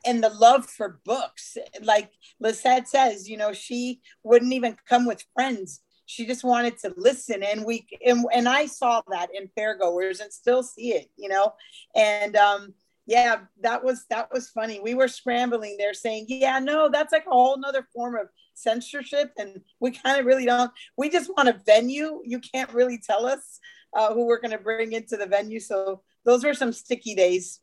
and 0.05 0.23
the 0.23 0.29
love 0.29 0.67
for 0.67 1.01
books. 1.05 1.57
Like 1.83 2.11
Lissette 2.43 2.87
says, 2.87 3.29
you 3.29 3.37
know, 3.37 3.53
she 3.53 4.01
wouldn't 4.23 4.53
even 4.53 4.77
come 4.89 5.07
with 5.07 5.25
friends. 5.35 5.81
She 6.07 6.27
just 6.27 6.45
wanted 6.45 6.77
to 6.79 6.93
listen. 6.97 7.43
And 7.43 7.65
we 7.65 7.87
and, 8.05 8.25
and 8.33 8.49
I 8.49 8.67
saw 8.67 9.03
that 9.11 9.29
in 9.35 9.49
fairgoers 9.57 10.21
and 10.21 10.33
still 10.33 10.63
see 10.63 10.93
it, 10.93 11.11
you 11.17 11.29
know. 11.29 11.53
And 11.95 12.37
um 12.37 12.75
yeah, 13.07 13.41
that 13.63 13.83
was 13.83 14.05
that 14.11 14.29
was 14.33 14.51
funny. 14.51 14.81
We 14.81 14.95
were 14.95 15.09
scrambling 15.09 15.77
there 15.79 15.95
saying, 15.95 16.27
yeah, 16.29 16.59
no, 16.59 16.89
that's 16.89 17.13
like 17.13 17.27
a 17.27 17.31
whole 17.31 17.59
nother 17.59 17.87
form 17.95 18.17
of 18.17 18.29
censorship. 18.55 19.33
And 19.39 19.63
we 19.81 19.91
kind 19.91 20.21
of 20.21 20.27
really 20.27 20.45
don't, 20.45 20.71
we 20.97 21.11
just 21.11 21.31
want 21.37 21.49
a 21.49 21.61
venue. 21.67 22.21
You 22.25 22.41
can't 22.41 22.73
really 22.73 22.99
tell 22.99 23.27
us 23.27 23.59
uh, 23.97 24.13
who 24.15 24.27
we're 24.27 24.41
going 24.41 24.57
to 24.57 24.59
bring 24.59 24.93
into 24.93 25.17
the 25.17 25.27
venue. 25.27 25.61
So 25.61 26.03
those 26.25 26.45
were 26.45 26.55
some 26.55 26.73
sticky 26.73 27.15
days 27.15 27.61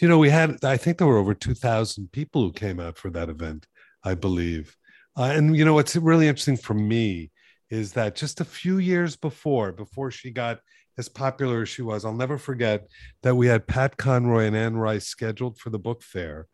you 0.00 0.08
know, 0.08 0.18
we 0.18 0.30
had, 0.30 0.64
I 0.64 0.76
think 0.76 0.98
there 0.98 1.06
were 1.06 1.18
over 1.18 1.34
2,000 1.34 2.12
people 2.12 2.42
who 2.42 2.52
came 2.52 2.78
out 2.78 2.96
for 2.96 3.10
that 3.10 3.28
event, 3.28 3.66
I 4.04 4.14
believe. 4.14 4.76
Uh, 5.16 5.32
and, 5.34 5.56
you 5.56 5.64
know, 5.64 5.74
what's 5.74 5.96
really 5.96 6.28
interesting 6.28 6.56
for 6.56 6.74
me 6.74 7.30
is 7.70 7.92
that 7.92 8.14
just 8.14 8.40
a 8.40 8.44
few 8.44 8.78
years 8.78 9.16
before, 9.16 9.72
before 9.72 10.10
she 10.10 10.30
got 10.30 10.60
as 10.96 11.08
popular 11.08 11.62
as 11.62 11.68
she 11.68 11.82
was, 11.82 12.04
I'll 12.04 12.14
never 12.14 12.38
forget 12.38 12.86
that 13.22 13.34
we 13.34 13.46
had 13.46 13.66
Pat 13.66 13.96
Conroy 13.96 14.44
and 14.44 14.56
Anne 14.56 14.76
Rice 14.76 15.06
scheduled 15.06 15.58
for 15.58 15.70
the 15.70 15.78
book 15.78 16.02
fair. 16.02 16.46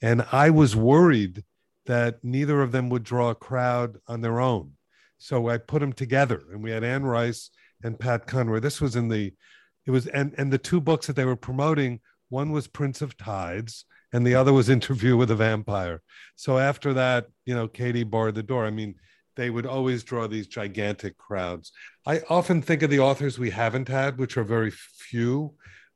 And 0.00 0.24
I 0.32 0.50
was 0.50 0.74
worried 0.74 1.44
that 1.86 2.22
neither 2.22 2.62
of 2.62 2.72
them 2.72 2.88
would 2.90 3.04
draw 3.04 3.30
a 3.30 3.34
crowd 3.34 3.98
on 4.06 4.20
their 4.20 4.40
own. 4.40 4.72
So 5.18 5.48
I 5.48 5.58
put 5.58 5.80
them 5.80 5.92
together 5.92 6.42
and 6.52 6.62
we 6.62 6.70
had 6.70 6.84
Anne 6.84 7.04
Rice 7.04 7.50
and 7.82 7.98
Pat 7.98 8.26
Conroy. 8.26 8.60
This 8.60 8.80
was 8.80 8.96
in 8.96 9.08
the, 9.08 9.32
it 9.86 9.90
was, 9.90 10.06
and, 10.08 10.34
and 10.38 10.52
the 10.52 10.58
two 10.58 10.80
books 10.80 11.06
that 11.06 11.16
they 11.16 11.24
were 11.24 11.36
promoting 11.36 12.00
one 12.32 12.50
was 12.50 12.66
Prince 12.66 13.02
of 13.02 13.16
Tides, 13.16 13.84
and 14.10 14.26
the 14.26 14.34
other 14.34 14.54
was 14.54 14.70
Interview 14.70 15.18
with 15.18 15.30
a 15.30 15.36
Vampire. 15.36 16.00
So 16.34 16.58
after 16.58 16.94
that, 16.94 17.26
you 17.44 17.54
know, 17.54 17.68
Katie 17.68 18.04
barred 18.04 18.34
the 18.36 18.42
door. 18.42 18.64
I 18.64 18.70
mean, 18.70 18.94
they 19.36 19.50
would 19.50 19.66
always 19.66 20.02
draw 20.02 20.26
these 20.26 20.46
gigantic 20.46 21.18
crowds. 21.18 21.72
I 22.06 22.22
often 22.30 22.62
think 22.62 22.82
of 22.82 22.88
the 22.88 23.00
authors 23.00 23.38
we 23.38 23.50
haven't 23.50 23.88
had, 23.88 24.18
which 24.18 24.38
are 24.38 24.44
very 24.44 24.70
few, 24.70 25.54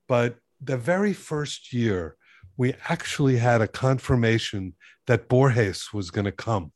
but 0.09 0.37
the 0.61 0.77
very 0.77 1.15
first 1.15 1.73
year, 1.73 2.17
we 2.59 2.75
actually 2.87 3.39
had 3.39 3.63
a 3.63 3.69
confirmation 3.69 4.75
that 5.07 5.29
Borges 5.29 5.93
was 5.95 6.11
going 6.11 6.27
to 6.27 6.33
come. 6.33 6.73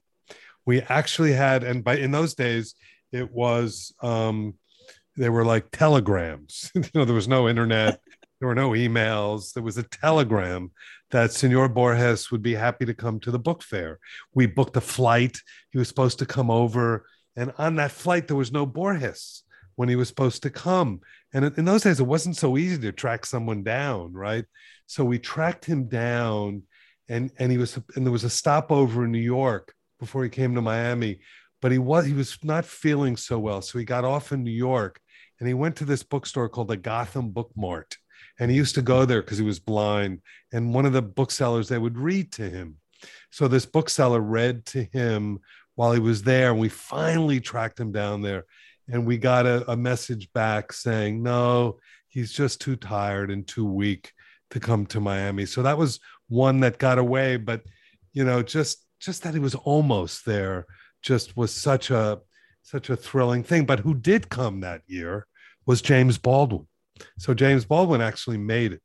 We 0.64 0.81
actually 0.83 1.33
had, 1.35 1.64
and 1.64 1.85
by 1.85 1.96
in 1.96 2.12
those 2.12 2.35
days, 2.35 2.75
it 3.12 3.31
was 3.31 3.94
um, 4.03 4.55
they 5.16 5.29
were 5.29 5.44
like 5.44 5.70
telegrams. 5.70 6.70
you 6.75 6.85
know, 6.94 7.05
there 7.05 7.14
was 7.14 7.29
no 7.29 7.49
internet. 7.49 8.01
There 8.40 8.48
were 8.48 8.55
no 8.55 8.70
emails. 8.70 9.53
There 9.53 9.62
was 9.62 9.79
a 9.79 9.83
telegram 9.83 10.72
that 11.11 11.33
Senor 11.33 11.68
Borges 11.68 12.31
would 12.31 12.42
be 12.42 12.55
happy 12.55 12.87
to 12.87 12.94
come 12.94 13.20
to 13.20 13.31
the 13.31 13.38
book 13.38 13.62
fair. 13.62 13.98
We 14.35 14.46
booked 14.46 14.76
a 14.76 14.81
flight. 14.81 15.38
He 15.70 15.79
was 15.79 15.88
supposed 15.88 16.18
to 16.20 16.26
come 16.26 16.50
over. 16.50 17.07
And 17.37 17.53
on 17.59 17.76
that 17.76 17.92
flight, 17.92 18.26
there 18.26 18.37
was 18.37 18.50
no 18.50 18.66
Borges 18.66 19.44
when 19.76 19.88
he 19.88 19.96
was 19.96 20.09
supposed 20.09 20.42
to 20.42 20.50
come. 20.50 21.00
And 21.33 21.44
in 21.57 21.64
those 21.64 21.83
days, 21.83 22.00
it 22.00 22.07
wasn't 22.07 22.37
so 22.37 22.57
easy 22.57 22.79
to 22.81 22.92
track 22.92 23.24
someone 23.24 23.62
down, 23.62 24.12
right? 24.12 24.44
So 24.87 25.05
we 25.05 25.18
tracked 25.18 25.64
him 25.64 25.88
down, 25.88 26.64
and 27.09 27.31
and 27.38 27.53
he 27.53 27.59
was 27.59 27.79
and 27.94 28.05
there 28.05 28.12
was 28.12 28.24
a 28.24 28.31
stopover 28.31 29.05
in 29.05 29.12
New 29.12 29.18
York 29.18 29.72
before 30.00 30.24
he 30.24 30.31
came 30.31 30.55
to 30.55 30.61
Miami, 30.61 31.20
but 31.62 31.70
he 31.72 31.79
was 31.79 32.07
he 32.07 32.12
was 32.12 32.37
not 32.42 32.64
feeling 32.64 33.16
so 33.16 33.38
well, 33.38 33.62
so 33.62 33.79
he 33.79 33.85
got 33.85 34.05
off 34.05 34.33
in 34.33 34.42
New 34.42 34.50
York, 34.50 35.00
and 35.38 35.46
he 35.46 35.55
went 35.55 35.76
to 35.76 35.85
this 35.85 36.03
bookstore 36.03 36.48
called 36.48 36.68
the 36.68 36.76
Gotham 36.76 37.31
Book 37.31 37.53
Mart, 37.57 37.96
and 38.40 38.50
he 38.50 38.57
used 38.57 38.74
to 38.74 38.83
go 38.83 39.05
there 39.05 39.20
because 39.20 39.38
he 39.38 39.44
was 39.44 39.61
blind 39.61 40.22
and 40.50 40.74
one 40.74 40.87
of 40.87 40.94
the 40.94 41.03
booksellers 41.03 41.68
they 41.68 41.79
would 41.79 41.98
read 41.98 42.33
to 42.33 42.48
him. 42.48 42.76
So 43.31 43.46
this 43.46 43.66
bookseller 43.66 44.20
read 44.20 44.64
to 44.66 44.85
him 44.85 45.40
while 45.74 45.92
he 45.92 46.00
was 46.00 46.22
there 46.22 46.50
and 46.50 46.59
we 46.59 46.70
finally 46.70 47.38
tracked 47.38 47.79
him 47.79 47.92
down 47.92 48.22
there. 48.22 48.46
And 48.88 49.07
we 49.07 49.18
got 49.18 49.46
a, 49.46 49.70
a 49.70 49.76
message 49.76 50.33
back 50.33 50.72
saying 50.72 51.22
no 51.22 51.79
he's 52.09 52.33
just 52.33 52.61
too 52.61 52.74
tired 52.74 53.31
and 53.31 53.46
too 53.46 53.66
weak 53.66 54.11
to 54.50 54.59
come 54.59 54.87
to 54.87 55.00
miami. 55.00 55.46
So 55.46 55.62
that 55.62 55.79
was 55.79 56.00
one 56.29 56.61
that 56.61 56.79
got 56.79 56.98
away 56.98 57.37
but 57.37 57.62
you 58.14 58.24
know 58.24 58.42
just 58.42 58.87
just 59.00 59.22
that 59.22 59.35
he 59.35 59.40
was 59.40 59.55
almost 59.55 60.24
there 60.24 60.66
just 61.03 61.37
was 61.37 61.53
such 61.53 61.90
a 61.90 62.20
such 62.62 62.88
a 62.88 62.96
thrilling 62.96 63.42
thing. 63.44 63.66
But 63.66 63.81
who 63.81 63.94
did 63.94 64.31
come 64.31 64.61
that 64.61 64.81
year 64.87 65.26
was 65.66 65.83
james 65.83 66.16
baldwin 66.16 66.66
so 67.18 67.34
James 67.34 67.64
Baldwin 67.64 68.00
actually 68.00 68.38
made 68.38 68.72
it. 68.72 68.82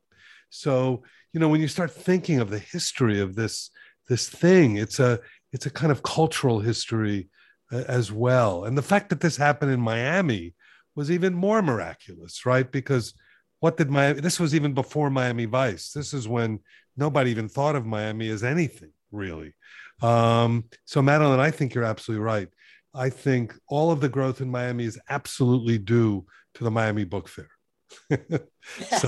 So, 0.49 1.04
you 1.34 1.39
know, 1.39 1.49
when 1.49 1.62
you 1.62 1.67
start 1.67 1.91
thinking 1.91 2.39
of 2.39 2.49
the 2.49 2.60
history 2.60 3.19
of 3.19 3.36
this 3.36 3.71
this 4.08 4.30
thing, 4.30 4.78
it's 4.78 4.99
a 4.99 5.19
it's 5.51 5.65
a 5.65 5.71
kind 5.71 5.91
of 5.91 6.04
cultural 6.04 6.60
history 6.60 7.30
uh, 7.71 7.84
as 7.88 8.12
well. 8.12 8.65
And 8.65 8.78
the 8.78 8.82
fact 8.82 9.10
that 9.10 9.21
this 9.21 9.38
happened 9.38 9.71
in 9.71 9.82
Miami 9.82 10.54
was 10.95 11.12
even 11.12 11.34
more 11.34 11.62
miraculous, 11.62 12.45
right? 12.45 12.69
Because 12.71 13.13
what 13.60 13.78
did 13.78 13.89
Miami 13.89 14.21
this 14.21 14.39
was 14.39 14.54
even 14.56 14.73
before 14.73 15.10
Miami 15.10 15.45
Vice. 15.45 15.91
This 15.91 16.13
is 16.13 16.28
when 16.28 16.60
nobody 16.95 17.32
even 17.32 17.49
thought 17.49 17.75
of 17.75 17.86
Miami 17.86 18.30
as 18.30 18.43
anything, 18.43 18.91
really. 19.12 19.54
Um, 20.01 20.65
so 20.86 21.01
Madeline, 21.01 21.39
I 21.39 21.51
think 21.51 21.73
you're 21.73 21.84
absolutely 21.84 22.23
right. 22.23 22.47
I 22.93 23.10
think 23.10 23.54
all 23.67 23.91
of 23.91 23.99
the 23.99 24.10
growth 24.10 24.39
in 24.39 24.49
Miami 24.49 24.86
is 24.86 24.99
absolutely 25.10 25.78
due 25.78 26.25
to 26.56 26.63
the 26.63 26.71
Miami 26.71 27.04
Book 27.04 27.28
Fair. 27.28 27.49
so, 28.10 29.08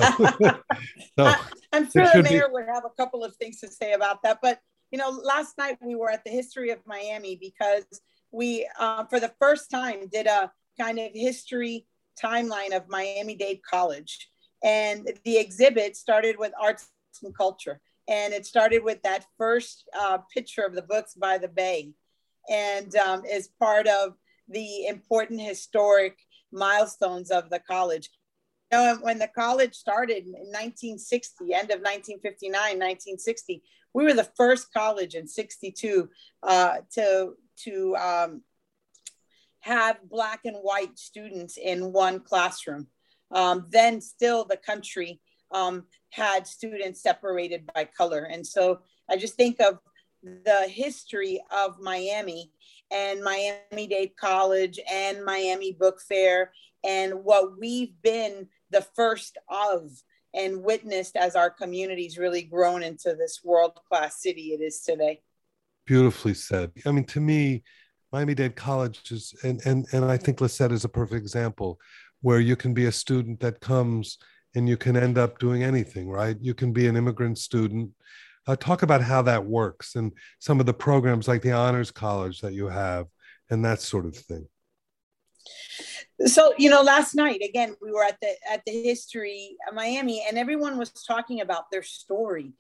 no, 1.17 1.35
I'm 1.73 1.89
sure 1.91 2.07
the 2.13 2.23
mayor 2.23 2.47
be... 2.47 2.53
would 2.53 2.65
have 2.67 2.85
a 2.85 2.89
couple 2.95 3.23
of 3.23 3.35
things 3.35 3.59
to 3.61 3.67
say 3.67 3.93
about 3.93 4.21
that. 4.23 4.39
But 4.41 4.59
you 4.91 4.97
know, 4.97 5.09
last 5.09 5.57
night 5.57 5.77
we 5.81 5.95
were 5.95 6.09
at 6.09 6.23
the 6.23 6.31
History 6.31 6.69
of 6.69 6.79
Miami 6.85 7.35
because 7.35 7.85
we, 8.31 8.67
uh, 8.79 9.05
for 9.05 9.19
the 9.19 9.33
first 9.39 9.69
time, 9.69 10.07
did 10.07 10.27
a 10.27 10.51
kind 10.79 10.99
of 10.99 11.11
history 11.13 11.85
timeline 12.21 12.75
of 12.75 12.87
Miami 12.87 13.35
Dade 13.35 13.61
College. 13.63 14.29
And 14.63 15.09
the 15.23 15.37
exhibit 15.37 15.95
started 15.95 16.37
with 16.37 16.53
arts 16.59 16.89
and 17.23 17.35
culture. 17.35 17.79
And 18.07 18.33
it 18.33 18.45
started 18.45 18.83
with 18.83 19.01
that 19.03 19.25
first 19.37 19.83
uh, 19.97 20.19
picture 20.33 20.63
of 20.63 20.73
the 20.73 20.81
books 20.81 21.13
by 21.13 21.37
the 21.37 21.47
bay 21.47 21.91
and 22.49 22.95
um, 22.95 23.25
is 23.25 23.49
part 23.59 23.87
of 23.87 24.13
the 24.47 24.87
important 24.87 25.41
historic 25.41 26.17
milestones 26.51 27.31
of 27.31 27.49
the 27.49 27.59
college. 27.59 28.09
Know, 28.71 28.97
when 29.01 29.17
the 29.17 29.29
college 29.29 29.75
started 29.75 30.25
in 30.25 30.33
1960, 30.33 31.53
end 31.53 31.71
of 31.71 31.79
1959, 31.79 32.51
1960, 32.51 33.63
we 33.93 34.03
were 34.03 34.13
the 34.13 34.29
first 34.35 34.73
college 34.73 35.15
in 35.15 35.25
62 35.25 36.09
uh, 36.43 36.77
to, 36.95 37.33
to 37.63 37.95
um, 37.95 38.41
have 39.59 39.97
black 40.09 40.41
and 40.43 40.57
white 40.57 40.99
students 40.99 41.57
in 41.57 41.93
one 41.93 42.19
classroom. 42.19 42.87
Um, 43.31 43.65
then 43.69 44.01
still 44.01 44.43
the 44.43 44.57
country 44.57 45.21
um, 45.51 45.85
had 46.09 46.45
students 46.45 47.01
separated 47.01 47.69
by 47.73 47.85
color. 47.85 48.23
And 48.23 48.45
so 48.45 48.79
I 49.09 49.15
just 49.15 49.35
think 49.35 49.61
of 49.61 49.79
the 50.23 50.67
history 50.67 51.41
of 51.51 51.79
Miami 51.79 52.51
and 52.91 53.23
Miami 53.23 53.87
Dade 53.87 54.17
College 54.19 54.79
and 54.91 55.23
Miami 55.23 55.71
Book 55.71 56.01
Fair 56.01 56.51
and 56.83 57.23
what 57.23 57.59
we've 57.59 57.93
been 58.01 58.47
the 58.71 58.85
first 58.95 59.37
of 59.49 59.91
and 60.33 60.63
witnessed 60.63 61.15
as 61.15 61.35
our 61.35 61.49
communities 61.49 62.17
really 62.17 62.43
grown 62.43 62.83
into 62.83 63.15
this 63.15 63.41
world 63.43 63.79
class 63.89 64.21
city 64.21 64.53
it 64.53 64.61
is 64.61 64.81
today. 64.81 65.21
Beautifully 65.85 66.33
said. 66.33 66.71
I 66.85 66.91
mean, 66.91 67.05
to 67.05 67.19
me, 67.21 67.63
Miami 68.11 68.35
Dade 68.35 68.55
College 68.55 69.11
is, 69.11 69.33
and, 69.43 69.61
and, 69.65 69.85
and 69.91 70.05
I 70.05 70.17
think 70.17 70.39
Lissette 70.39 70.71
is 70.71 70.85
a 70.85 70.89
perfect 70.89 71.21
example 71.21 71.79
where 72.21 72.39
you 72.39 72.55
can 72.55 72.73
be 72.73 72.85
a 72.85 72.91
student 72.91 73.39
that 73.39 73.61
comes 73.61 74.17
and 74.55 74.67
you 74.67 74.77
can 74.77 74.97
end 74.97 75.17
up 75.17 75.39
doing 75.39 75.63
anything, 75.63 76.09
right? 76.09 76.37
You 76.41 76.53
can 76.53 76.73
be 76.73 76.87
an 76.87 76.97
immigrant 76.97 77.37
student. 77.37 77.91
Uh, 78.47 78.55
talk 78.55 78.81
about 78.81 79.01
how 79.01 79.21
that 79.21 79.45
works 79.45 79.95
and 79.95 80.11
some 80.39 80.59
of 80.59 80.65
the 80.65 80.73
programs 80.73 81.27
like 81.27 81.41
the 81.41 81.51
Honors 81.51 81.91
College 81.91 82.39
that 82.41 82.53
you 82.53 82.67
have 82.67 83.07
and 83.49 83.63
that 83.65 83.81
sort 83.81 84.05
of 84.05 84.15
thing. 84.15 84.47
So 86.25 86.53
you 86.57 86.69
know, 86.69 86.81
last 86.81 87.15
night 87.15 87.41
again 87.43 87.75
we 87.81 87.91
were 87.91 88.03
at 88.03 88.17
the 88.21 88.33
at 88.51 88.63
the 88.65 88.83
History 88.83 89.55
Miami, 89.73 90.25
and 90.27 90.37
everyone 90.37 90.77
was 90.77 90.91
talking 90.91 91.41
about 91.41 91.69
their 91.71 91.83
story, 91.83 92.53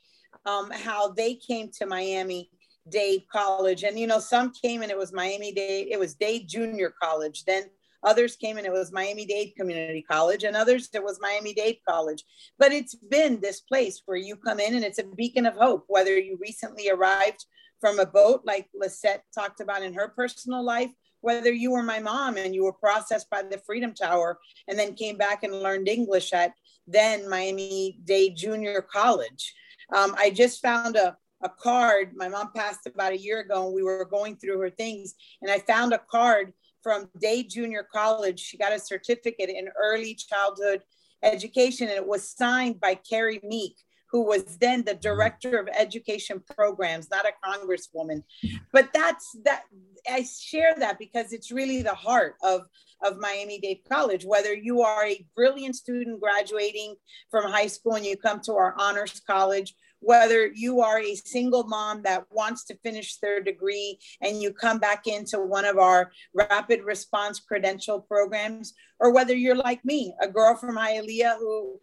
um, 0.45 0.69
how 0.71 1.09
they 1.09 1.35
came 1.35 1.69
to 1.79 1.85
Miami 1.85 2.51
Dade 2.89 3.27
College. 3.31 3.83
And, 3.83 3.99
you 3.99 4.07
know, 4.07 4.19
some 4.19 4.51
came 4.51 4.81
and 4.81 4.91
it 4.91 4.97
was 4.97 5.13
Miami 5.13 5.51
Dade, 5.51 5.87
it 5.91 5.99
was 5.99 6.15
Dade 6.15 6.47
Junior 6.47 6.93
College. 7.01 7.45
Then 7.45 7.63
others 8.03 8.35
came 8.35 8.57
and 8.57 8.65
it 8.65 8.71
was 8.71 8.91
Miami 8.91 9.25
Dade 9.25 9.53
Community 9.55 10.01
College. 10.01 10.43
And 10.43 10.55
others, 10.55 10.89
it 10.93 11.03
was 11.03 11.19
Miami 11.21 11.53
Dade 11.53 11.79
College. 11.87 12.23
But 12.57 12.71
it's 12.71 12.95
been 12.95 13.39
this 13.39 13.61
place 13.61 14.01
where 14.05 14.17
you 14.17 14.35
come 14.35 14.59
in 14.59 14.75
and 14.75 14.83
it's 14.83 14.99
a 14.99 15.03
beacon 15.03 15.45
of 15.45 15.55
hope, 15.55 15.85
whether 15.87 16.17
you 16.17 16.37
recently 16.41 16.89
arrived 16.89 17.45
from 17.79 17.99
a 17.99 18.05
boat, 18.05 18.41
like 18.43 18.67
Lissette 18.79 19.21
talked 19.35 19.59
about 19.61 19.83
in 19.83 19.93
her 19.93 20.07
personal 20.09 20.63
life, 20.63 20.91
whether 21.21 21.51
you 21.51 21.71
were 21.71 21.83
my 21.83 21.99
mom 21.99 22.37
and 22.37 22.53
you 22.53 22.63
were 22.63 22.73
processed 22.73 23.29
by 23.29 23.41
the 23.41 23.57
Freedom 23.65 23.93
Tower 23.93 24.39
and 24.67 24.77
then 24.77 24.93
came 24.93 25.17
back 25.17 25.43
and 25.43 25.61
learned 25.61 25.87
English 25.87 26.33
at 26.33 26.53
then 26.87 27.29
Miami 27.29 27.99
Dade 28.05 28.35
Junior 28.35 28.81
College. 28.81 29.53
Um, 29.95 30.15
I 30.17 30.29
just 30.29 30.61
found 30.61 30.95
a, 30.95 31.17
a 31.41 31.49
card. 31.49 32.11
My 32.15 32.29
mom 32.29 32.51
passed 32.55 32.87
about 32.87 33.11
a 33.11 33.17
year 33.17 33.41
ago, 33.41 33.65
and 33.65 33.75
we 33.75 33.83
were 33.83 34.05
going 34.05 34.37
through 34.37 34.59
her 34.59 34.69
things, 34.69 35.15
and 35.41 35.51
I 35.51 35.59
found 35.59 35.93
a 35.93 36.01
card 36.09 36.53
from 36.81 37.09
Dade 37.19 37.49
Junior 37.49 37.85
College. 37.91 38.39
She 38.39 38.57
got 38.57 38.73
a 38.73 38.79
certificate 38.79 39.49
in 39.49 39.69
early 39.77 40.15
childhood 40.15 40.81
education, 41.23 41.87
and 41.87 41.97
it 41.97 42.07
was 42.07 42.29
signed 42.29 42.79
by 42.79 42.95
Carrie 42.95 43.41
Meek, 43.43 43.75
who 44.11 44.23
was 44.23 44.57
then 44.57 44.83
the 44.83 44.91
mm-hmm. 44.91 45.01
director 45.01 45.59
of 45.59 45.67
education 45.77 46.41
programs, 46.55 47.09
not 47.09 47.25
a 47.25 47.33
congresswoman. 47.45 48.23
But 48.71 48.89
that's 48.93 49.35
that. 49.43 49.63
I 50.09 50.23
share 50.23 50.75
that 50.79 50.99
because 50.99 51.33
it's 51.33 51.51
really 51.51 51.81
the 51.81 51.93
heart 51.93 52.35
of 52.43 52.61
of 53.03 53.17
Miami 53.19 53.59
Dade 53.59 53.81
College. 53.87 54.25
Whether 54.25 54.53
you 54.53 54.81
are 54.81 55.05
a 55.05 55.25
brilliant 55.35 55.75
student 55.75 56.19
graduating 56.19 56.95
from 57.29 57.51
high 57.51 57.67
school 57.67 57.95
and 57.95 58.05
you 58.05 58.17
come 58.17 58.39
to 58.41 58.53
our 58.53 58.75
honors 58.79 59.21
college, 59.27 59.75
whether 59.99 60.47
you 60.47 60.81
are 60.81 60.99
a 60.99 61.15
single 61.15 61.63
mom 61.63 62.01
that 62.03 62.25
wants 62.31 62.63
to 62.65 62.77
finish 62.77 63.17
their 63.17 63.41
degree 63.41 63.99
and 64.21 64.41
you 64.41 64.53
come 64.53 64.79
back 64.79 65.07
into 65.07 65.39
one 65.39 65.65
of 65.65 65.77
our 65.77 66.11
rapid 66.33 66.83
response 66.83 67.39
credential 67.39 68.01
programs, 68.01 68.73
or 68.99 69.11
whether 69.11 69.35
you're 69.35 69.55
like 69.55 69.83
me, 69.83 70.13
a 70.21 70.27
girl 70.27 70.55
from 70.55 70.75
Hialeah 70.75 71.37
who 71.39 71.79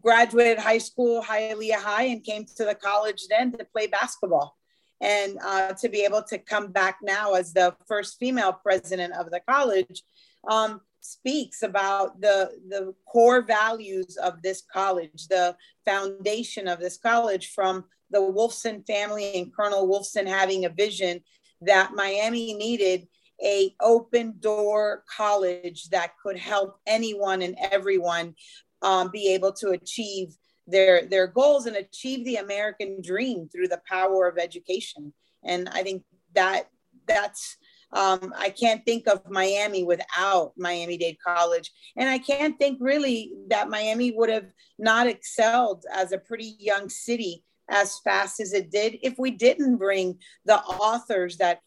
graduated 0.00 0.58
high 0.58 0.78
school, 0.78 1.22
Hialeah 1.22 1.74
High, 1.74 2.04
and 2.04 2.24
came 2.24 2.44
to 2.56 2.64
the 2.64 2.74
college 2.74 3.26
then 3.28 3.52
to 3.52 3.64
play 3.64 3.86
basketball. 3.86 4.56
And 5.00 5.38
uh, 5.44 5.72
to 5.74 5.88
be 5.88 6.04
able 6.04 6.22
to 6.24 6.38
come 6.38 6.72
back 6.72 6.98
now 7.02 7.34
as 7.34 7.52
the 7.52 7.74
first 7.86 8.18
female 8.18 8.52
president 8.52 9.12
of 9.14 9.30
the 9.30 9.40
college, 9.40 10.02
um, 10.48 10.80
speaks 11.00 11.62
about 11.62 12.20
the, 12.20 12.50
the 12.68 12.94
core 13.06 13.42
values 13.42 14.16
of 14.16 14.40
this 14.42 14.62
college, 14.72 15.28
the 15.28 15.54
foundation 15.84 16.66
of 16.66 16.80
this 16.80 16.96
college 16.96 17.50
from 17.50 17.84
the 18.10 18.20
Wolfson 18.20 18.86
family 18.86 19.34
and 19.34 19.54
Colonel 19.54 19.86
Wolfson 19.86 20.26
having 20.26 20.64
a 20.64 20.70
vision 20.70 21.20
that 21.60 21.92
Miami 21.94 22.54
needed 22.54 23.06
a 23.42 23.74
open 23.80 24.36
door 24.38 25.02
college 25.14 25.88
that 25.90 26.12
could 26.22 26.38
help 26.38 26.78
anyone 26.86 27.42
and 27.42 27.56
everyone 27.70 28.34
um, 28.82 29.10
be 29.10 29.32
able 29.32 29.52
to 29.52 29.70
achieve 29.70 30.34
their 30.66 31.06
their 31.06 31.26
goals 31.26 31.66
and 31.66 31.76
achieve 31.76 32.24
the 32.24 32.36
American 32.36 33.00
dream 33.02 33.48
through 33.48 33.68
the 33.68 33.82
power 33.88 34.26
of 34.26 34.38
education. 34.38 35.12
And 35.44 35.68
I 35.70 35.82
think 35.82 36.04
that 36.34 36.68
that's 37.06 37.56
um, 37.92 38.34
I 38.36 38.50
can't 38.50 38.84
think 38.84 39.06
of 39.06 39.22
Miami 39.30 39.84
without 39.84 40.52
Miami 40.56 40.96
Dade 40.96 41.18
College. 41.24 41.70
And 41.96 42.08
I 42.08 42.18
can't 42.18 42.58
think 42.58 42.78
really 42.80 43.32
that 43.48 43.70
Miami 43.70 44.10
would 44.10 44.30
have 44.30 44.50
not 44.78 45.06
excelled 45.06 45.84
as 45.94 46.10
a 46.10 46.18
pretty 46.18 46.56
young 46.58 46.88
city 46.88 47.44
as 47.70 48.00
fast 48.00 48.40
as 48.40 48.52
it 48.52 48.70
did 48.70 48.98
if 49.02 49.14
we 49.18 49.30
didn't 49.30 49.76
bring 49.76 50.18
the 50.44 50.58
authors 50.58 51.36
that 51.38 51.60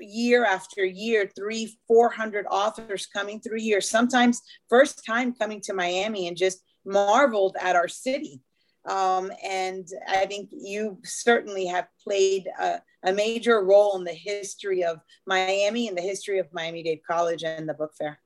year 0.00 0.44
after 0.44 0.84
year, 0.84 1.30
three, 1.36 1.76
400 1.88 2.46
authors 2.50 3.06
coming 3.06 3.40
through 3.40 3.60
here, 3.60 3.80
sometimes 3.80 4.40
first 4.68 5.04
time 5.04 5.34
coming 5.34 5.60
to 5.62 5.74
Miami 5.74 6.28
and 6.28 6.36
just 6.36 6.62
marveled 6.84 7.56
at 7.60 7.76
our 7.76 7.88
city. 7.88 8.40
Um, 8.86 9.32
and 9.42 9.88
I 10.06 10.26
think 10.26 10.50
you 10.52 10.98
certainly 11.04 11.66
have 11.66 11.86
played 12.02 12.46
a, 12.60 12.80
a, 13.02 13.14
major 13.14 13.64
role 13.64 13.96
in 13.96 14.04
the 14.04 14.12
history 14.12 14.84
of 14.84 15.00
Miami 15.26 15.88
and 15.88 15.96
the 15.96 16.02
history 16.02 16.38
of 16.38 16.48
Miami 16.52 16.82
Dade 16.82 17.00
College 17.08 17.44
and 17.44 17.66
the 17.66 17.72
book 17.72 17.92
fair. 17.96 18.20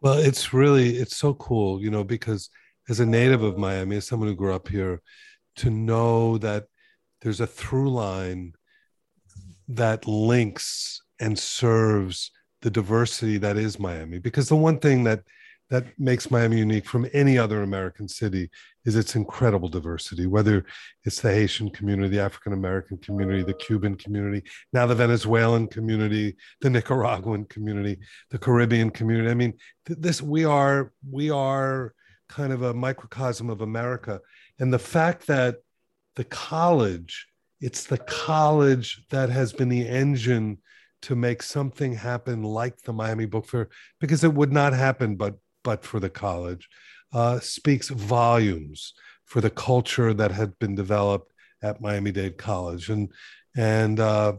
Well, 0.00 0.18
it's 0.18 0.52
really 0.52 0.96
it's 0.96 1.16
so 1.16 1.34
cool, 1.34 1.82
you 1.82 1.90
know, 1.90 2.04
because 2.04 2.50
as 2.88 3.00
a 3.00 3.06
native 3.06 3.42
of 3.42 3.58
Miami, 3.58 3.96
as 3.96 4.06
someone 4.06 4.28
who 4.28 4.36
grew 4.36 4.54
up 4.54 4.68
here, 4.68 5.02
to 5.56 5.70
know 5.70 6.38
that 6.38 6.66
there's 7.20 7.40
a 7.40 7.46
through 7.46 7.90
line 7.90 8.52
that 9.68 10.06
links 10.06 11.02
and 11.20 11.38
serves 11.38 12.30
the 12.62 12.70
diversity 12.70 13.38
that 13.38 13.56
is 13.56 13.78
Miami. 13.78 14.18
Because 14.18 14.48
the 14.48 14.56
one 14.56 14.78
thing 14.78 15.04
that 15.04 15.22
that 15.68 15.84
makes 15.98 16.30
Miami 16.30 16.58
unique 16.58 16.86
from 16.86 17.08
any 17.12 17.36
other 17.36 17.62
American 17.62 18.06
city 18.06 18.48
is 18.84 18.94
its 18.94 19.16
incredible 19.16 19.68
diversity, 19.68 20.26
whether 20.26 20.64
it's 21.04 21.20
the 21.20 21.32
Haitian 21.32 21.70
community, 21.70 22.08
the 22.08 22.22
African 22.22 22.52
American 22.52 22.98
community, 22.98 23.42
the 23.42 23.54
Cuban 23.54 23.96
community, 23.96 24.48
now 24.72 24.86
the 24.86 24.94
Venezuelan 24.94 25.66
community, 25.66 26.36
the 26.60 26.70
Nicaraguan 26.70 27.44
community, 27.46 27.98
the 28.30 28.38
Caribbean 28.38 28.90
community. 28.90 29.28
I 29.28 29.34
mean, 29.34 29.54
th- 29.86 29.98
this 29.98 30.22
we 30.22 30.44
are 30.44 30.92
we 31.10 31.30
are 31.30 31.92
kind 32.28 32.52
of 32.52 32.62
a 32.62 32.74
microcosm 32.74 33.50
of 33.50 33.60
America, 33.60 34.20
and 34.60 34.72
the 34.72 34.78
fact 34.78 35.26
that 35.26 35.56
the 36.14 36.24
college, 36.24 37.26
it's 37.60 37.84
the 37.84 37.98
college 37.98 39.04
that 39.10 39.30
has 39.30 39.52
been 39.52 39.68
the 39.68 39.86
engine 39.86 40.58
to 41.06 41.14
make 41.14 41.40
something 41.40 41.94
happen 41.94 42.42
like 42.42 42.82
the 42.82 42.92
Miami 42.92 43.26
Book 43.26 43.46
Fair, 43.46 43.68
because 44.00 44.24
it 44.24 44.34
would 44.34 44.52
not 44.52 44.72
happen 44.72 45.14
but 45.14 45.36
but 45.62 45.84
for 45.84 46.00
the 46.00 46.10
college, 46.10 46.68
uh, 47.12 47.38
speaks 47.38 47.88
volumes 47.88 48.92
for 49.24 49.40
the 49.40 49.50
culture 49.50 50.12
that 50.12 50.32
had 50.32 50.58
been 50.58 50.74
developed 50.74 51.32
at 51.62 51.80
Miami 51.80 52.10
Dade 52.10 52.36
College, 52.38 52.90
and 52.90 53.12
and 53.56 54.00
uh, 54.00 54.32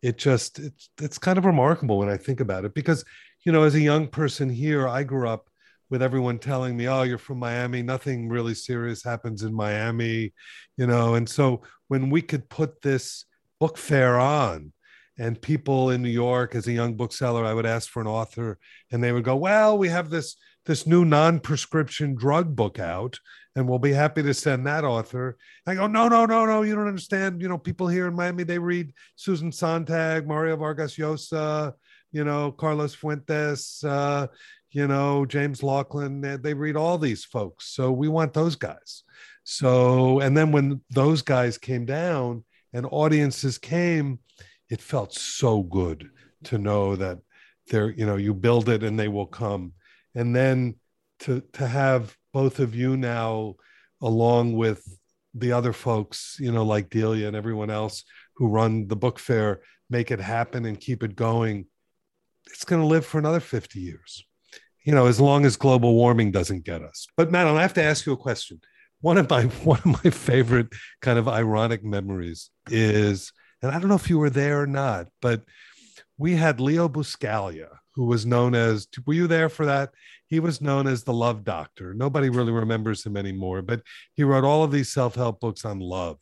it 0.00 0.16
just 0.16 0.60
it's 0.60 0.90
it's 1.00 1.18
kind 1.18 1.38
of 1.38 1.44
remarkable 1.44 1.98
when 1.98 2.08
I 2.08 2.16
think 2.16 2.38
about 2.38 2.64
it 2.64 2.72
because 2.72 3.04
you 3.44 3.50
know 3.50 3.64
as 3.64 3.74
a 3.74 3.80
young 3.80 4.06
person 4.06 4.48
here, 4.48 4.86
I 4.86 5.02
grew 5.02 5.28
up 5.28 5.48
with 5.90 6.02
everyone 6.02 6.38
telling 6.38 6.76
me, 6.76 6.86
"Oh, 6.86 7.02
you're 7.02 7.18
from 7.18 7.40
Miami. 7.40 7.82
Nothing 7.82 8.28
really 8.28 8.54
serious 8.54 9.02
happens 9.02 9.42
in 9.42 9.52
Miami," 9.52 10.32
you 10.76 10.86
know. 10.86 11.16
And 11.16 11.28
so 11.28 11.62
when 11.88 12.10
we 12.10 12.22
could 12.22 12.48
put 12.48 12.80
this 12.80 13.24
book 13.58 13.76
fair 13.76 14.20
on, 14.20 14.72
and 15.18 15.40
people 15.40 15.90
in 15.90 16.02
New 16.02 16.10
York, 16.10 16.54
as 16.54 16.66
a 16.66 16.72
young 16.72 16.94
bookseller, 16.94 17.44
I 17.44 17.54
would 17.54 17.66
ask 17.66 17.88
for 17.88 18.00
an 18.00 18.06
author, 18.06 18.58
and 18.90 19.02
they 19.02 19.12
would 19.12 19.24
go, 19.24 19.36
"Well, 19.36 19.78
we 19.78 19.88
have 19.88 20.10
this 20.10 20.36
this 20.64 20.86
new 20.86 21.04
non-prescription 21.04 22.16
drug 22.16 22.56
book 22.56 22.78
out, 22.78 23.18
and 23.54 23.68
we'll 23.68 23.78
be 23.78 23.92
happy 23.92 24.22
to 24.22 24.34
send 24.34 24.66
that 24.66 24.84
author." 24.84 25.36
I 25.66 25.74
go, 25.74 25.86
"No, 25.86 26.08
no, 26.08 26.26
no, 26.26 26.44
no. 26.46 26.62
You 26.62 26.74
don't 26.74 26.88
understand. 26.88 27.40
You 27.40 27.48
know, 27.48 27.58
people 27.58 27.88
here 27.88 28.06
in 28.06 28.14
Miami 28.14 28.44
they 28.44 28.58
read 28.58 28.92
Susan 29.16 29.52
Sontag, 29.52 30.26
Mario 30.26 30.56
Vargas 30.56 30.96
Llosa." 30.96 31.74
You 32.12 32.24
know, 32.24 32.52
Carlos 32.52 32.94
Fuentes, 32.94 33.84
uh, 33.84 34.28
you 34.70 34.86
know, 34.86 35.26
James 35.26 35.62
Laughlin, 35.62 36.20
they 36.42 36.54
read 36.54 36.76
all 36.76 36.98
these 36.98 37.24
folks. 37.24 37.68
So 37.74 37.92
we 37.92 38.08
want 38.08 38.32
those 38.32 38.56
guys. 38.56 39.04
So, 39.44 40.20
and 40.20 40.36
then 40.36 40.50
when 40.50 40.80
those 40.90 41.22
guys 41.22 41.56
came 41.56 41.84
down 41.84 42.44
and 42.72 42.86
audiences 42.90 43.58
came, 43.58 44.18
it 44.68 44.80
felt 44.80 45.12
so 45.14 45.62
good 45.62 46.10
to 46.44 46.58
know 46.58 46.96
that 46.96 47.18
they're, 47.68 47.90
you 47.90 48.06
know, 48.06 48.16
you 48.16 48.34
build 48.34 48.68
it 48.68 48.82
and 48.82 48.98
they 48.98 49.08
will 49.08 49.26
come. 49.26 49.72
And 50.14 50.34
then 50.34 50.76
to 51.20 51.42
to 51.54 51.66
have 51.66 52.16
both 52.32 52.58
of 52.58 52.74
you 52.74 52.96
now 52.96 53.56
along 54.00 54.54
with 54.54 54.84
the 55.34 55.52
other 55.52 55.72
folks, 55.72 56.36
you 56.38 56.52
know, 56.52 56.64
like 56.64 56.90
Delia 56.90 57.26
and 57.26 57.36
everyone 57.36 57.70
else 57.70 58.04
who 58.36 58.48
run 58.48 58.88
the 58.88 58.96
book 58.96 59.18
fair, 59.18 59.60
make 59.90 60.10
it 60.10 60.20
happen 60.20 60.64
and 60.64 60.80
keep 60.80 61.02
it 61.02 61.16
going. 61.16 61.66
It's 62.46 62.64
going 62.64 62.80
to 62.80 62.86
live 62.86 63.04
for 63.04 63.18
another 63.18 63.40
50 63.40 63.80
years 63.80 64.24
you 64.86 64.94
know, 64.94 65.06
as 65.06 65.20
long 65.20 65.44
as 65.44 65.56
global 65.56 65.94
warming 65.94 66.30
doesn't 66.30 66.64
get 66.64 66.80
us. 66.80 67.08
But 67.16 67.32
Madeline, 67.32 67.58
I 67.58 67.62
have 67.62 67.74
to 67.74 67.82
ask 67.82 68.06
you 68.06 68.12
a 68.12 68.16
question. 68.16 68.60
One 69.00 69.18
of 69.18 69.28
my 69.28 69.42
one 69.64 69.80
of 69.80 70.04
my 70.04 70.10
favorite 70.10 70.68
kind 71.02 71.18
of 71.18 71.28
ironic 71.28 71.84
memories 71.84 72.50
is, 72.70 73.32
and 73.62 73.72
I 73.72 73.78
don't 73.78 73.88
know 73.88 73.94
if 73.94 74.10
you 74.10 74.18
were 74.18 74.30
there 74.30 74.62
or 74.62 74.66
not, 74.66 75.08
but 75.20 75.42
we 76.18 76.36
had 76.36 76.60
Leo 76.60 76.88
Buscaglia, 76.88 77.78
who 77.94 78.04
was 78.04 78.26
known 78.26 78.54
as, 78.54 78.88
were 79.06 79.14
you 79.14 79.26
there 79.26 79.48
for 79.48 79.66
that? 79.66 79.90
He 80.26 80.40
was 80.40 80.60
known 80.60 80.86
as 80.86 81.04
the 81.04 81.12
love 81.12 81.44
doctor. 81.44 81.94
Nobody 81.94 82.28
really 82.28 82.52
remembers 82.52 83.04
him 83.04 83.16
anymore, 83.16 83.62
but 83.62 83.82
he 84.14 84.24
wrote 84.24 84.44
all 84.44 84.64
of 84.64 84.72
these 84.72 84.92
self-help 84.92 85.40
books 85.40 85.64
on 85.64 85.78
love. 85.78 86.18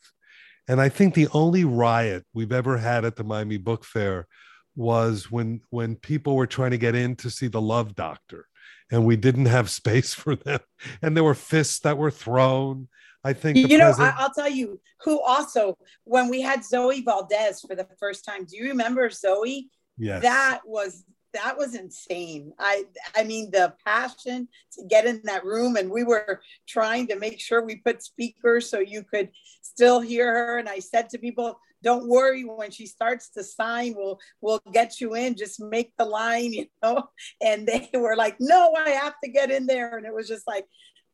And 0.67 0.81
I 0.81 0.89
think 0.89 1.13
the 1.13 1.27
only 1.33 1.63
riot 1.63 2.25
we've 2.33 2.51
ever 2.51 2.77
had 2.77 3.05
at 3.05 3.15
the 3.15 3.23
Miami 3.23 3.57
Book 3.57 3.85
Fair 3.85 4.27
was 4.75 5.31
when 5.31 5.61
when 5.69 5.95
people 5.95 6.35
were 6.35 6.47
trying 6.47 6.71
to 6.71 6.77
get 6.77 6.95
in 6.95 7.15
to 7.15 7.29
see 7.29 7.47
the 7.47 7.61
love 7.61 7.95
doctor 7.95 8.45
and 8.91 9.05
we 9.05 9.15
didn't 9.15 9.45
have 9.45 9.69
space 9.81 10.13
for 10.13 10.35
them. 10.35 10.59
And 11.01 11.15
there 11.15 11.23
were 11.23 11.35
fists 11.35 11.79
that 11.79 11.97
were 11.97 12.11
thrown. 12.11 12.87
I 13.25 13.33
think 13.33 13.57
you 13.57 13.77
know, 13.79 13.85
president- 13.85 14.19
I, 14.19 14.23
will 14.23 14.33
tell 14.33 14.49
you 14.49 14.79
who 15.03 15.19
also, 15.19 15.77
when 16.03 16.29
we 16.29 16.41
had 16.41 16.63
Zoe 16.63 17.03
Valdés 17.03 17.67
for 17.67 17.75
the 17.75 17.87
first 17.99 18.23
time, 18.23 18.45
do 18.45 18.55
you 18.55 18.69
remember 18.69 19.09
Zoe? 19.09 19.69
Yes. 19.97 20.21
That 20.21 20.61
was 20.65 21.03
that 21.33 21.57
was 21.57 21.75
insane. 21.75 22.53
I 22.59 22.85
I 23.15 23.23
mean 23.23 23.51
the 23.51 23.73
passion 23.83 24.47
to 24.73 24.85
get 24.85 25.05
in 25.05 25.21
that 25.25 25.43
room 25.43 25.75
and 25.75 25.89
we 25.89 26.03
were 26.03 26.41
trying 26.67 27.07
to 27.07 27.17
make 27.17 27.41
sure 27.41 27.65
we 27.65 27.77
put 27.77 28.03
speakers 28.03 28.69
so 28.69 28.79
you 28.79 29.03
could 29.03 29.29
still 29.61 29.99
hear 29.99 30.31
her 30.33 30.59
and 30.59 30.69
I 30.69 30.79
said 30.79 31.09
to 31.09 31.17
people 31.17 31.59
don't 31.83 32.07
worry 32.07 32.43
when 32.43 32.71
she 32.71 32.85
starts 32.87 33.29
to 33.29 33.43
sign 33.43 33.93
we'll 33.95 34.17
we'll 34.41 34.61
get 34.73 34.99
you 35.01 35.13
in 35.13 35.35
just 35.35 35.61
make 35.61 35.91
the 35.97 36.05
line 36.05 36.53
you 36.59 36.65
know 36.81 37.03
and 37.41 37.67
they 37.67 37.89
were 37.93 38.15
like 38.15 38.35
no 38.39 38.73
i 38.75 38.89
have 38.89 39.13
to 39.23 39.29
get 39.29 39.51
in 39.51 39.67
there 39.67 39.97
and 39.97 40.05
it 40.05 40.13
was 40.13 40.27
just 40.27 40.47
like 40.47 40.65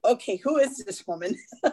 okay 0.03 0.37
who 0.37 0.57
is 0.57 0.83
this 0.83 1.05
woman? 1.07 1.35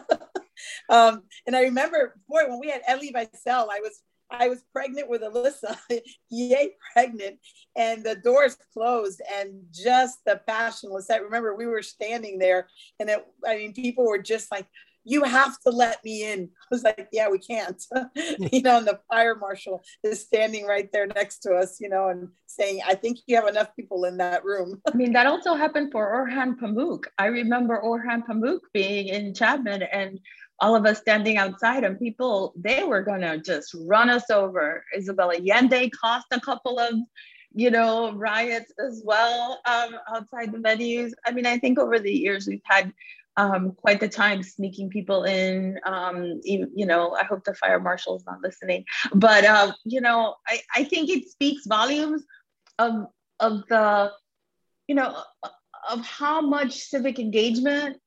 Um, 0.89 1.23
and 1.47 1.55
i 1.55 1.61
remember 1.61 2.15
boy 2.27 2.41
when 2.49 2.59
we 2.59 2.69
had 2.69 2.81
Elie 2.85 3.13
Wiesel 3.13 3.69
i 3.71 3.79
was 3.79 4.03
I 4.31 4.47
was 4.47 4.63
pregnant 4.73 5.09
with 5.09 5.21
Alyssa, 5.21 5.77
yay, 6.29 6.71
pregnant, 6.93 7.39
and 7.75 8.03
the 8.03 8.15
doors 8.15 8.57
closed, 8.73 9.21
and 9.33 9.63
just 9.71 10.19
the 10.25 10.41
passion 10.47 10.91
was 10.91 11.07
set. 11.07 11.23
Remember, 11.23 11.55
we 11.55 11.65
were 11.65 11.81
standing 11.81 12.39
there, 12.39 12.67
and 12.99 13.09
it, 13.09 13.25
I 13.45 13.55
mean, 13.55 13.73
people 13.73 14.05
were 14.05 14.21
just 14.21 14.51
like, 14.51 14.67
you 15.05 15.23
have 15.23 15.59
to 15.61 15.71
let 15.71 16.03
me 16.03 16.31
in. 16.31 16.49
I 16.63 16.65
was 16.69 16.83
like, 16.83 17.07
yeah, 17.11 17.29
we 17.29 17.39
can't. 17.39 17.81
you 18.15 18.61
know, 18.61 18.77
and 18.77 18.87
the 18.87 18.99
fire 19.09 19.35
marshal 19.35 19.81
is 20.03 20.21
standing 20.21 20.65
right 20.65 20.89
there 20.91 21.07
next 21.07 21.39
to 21.39 21.53
us, 21.53 21.79
you 21.79 21.89
know, 21.89 22.09
and 22.09 22.29
saying, 22.45 22.81
I 22.85 22.95
think 22.95 23.19
you 23.25 23.35
have 23.35 23.47
enough 23.47 23.75
people 23.75 24.05
in 24.05 24.17
that 24.17 24.43
room. 24.43 24.81
I 24.91 24.95
mean, 24.95 25.13
that 25.13 25.25
also 25.25 25.55
happened 25.55 25.91
for 25.91 26.05
Orhan 26.05 26.55
Pamuk. 26.59 27.05
I 27.17 27.27
remember 27.27 27.81
Orhan 27.81 28.23
Pamuk 28.25 28.59
being 28.73 29.07
in 29.07 29.33
Chapman 29.33 29.83
and 29.83 30.19
all 30.61 30.75
of 30.75 30.85
us 30.85 30.99
standing 30.99 31.37
outside 31.37 31.83
and 31.83 31.99
people, 31.99 32.53
they 32.55 32.83
were 32.83 33.01
gonna 33.01 33.37
just 33.37 33.75
run 33.85 34.09
us 34.09 34.29
over. 34.29 34.83
Isabel 34.95 35.31
Allende 35.31 35.89
caused 35.89 36.27
a 36.31 36.39
couple 36.39 36.79
of 36.79 36.95
you 37.53 37.71
know, 37.71 38.13
riots 38.13 38.71
as 38.79 39.01
well 39.03 39.59
um, 39.65 39.95
outside 40.13 40.51
the 40.51 40.59
venues. 40.59 41.11
I 41.25 41.31
mean, 41.31 41.45
I 41.45 41.57
think 41.57 41.79
over 41.79 41.97
the 41.99 42.11
years 42.11 42.47
we've 42.47 42.61
had 42.63 42.93
um, 43.37 43.71
quite 43.71 43.99
the 43.99 44.09
time 44.09 44.43
sneaking 44.43 44.89
people 44.89 45.23
in. 45.23 45.79
Um, 45.85 46.41
you, 46.43 46.85
know, 46.85 47.13
I 47.13 47.23
hope 47.23 47.43
the 47.43 47.53
fire 47.53 47.79
marshal's 47.79 48.25
not 48.25 48.41
listening, 48.41 48.85
but 49.13 49.45
uh, 49.45 49.71
you 49.85 50.01
know, 50.01 50.35
I, 50.47 50.59
I 50.75 50.83
think 50.83 51.09
it 51.09 51.29
speaks 51.29 51.65
volumes 51.65 52.23
of 52.77 53.07
of 53.39 53.63
the, 53.69 54.11
you 54.87 54.95
know, 54.95 55.15
of 55.89 56.05
how 56.05 56.41
much 56.41 56.73
civic 56.73 57.17
engagement 57.17 57.97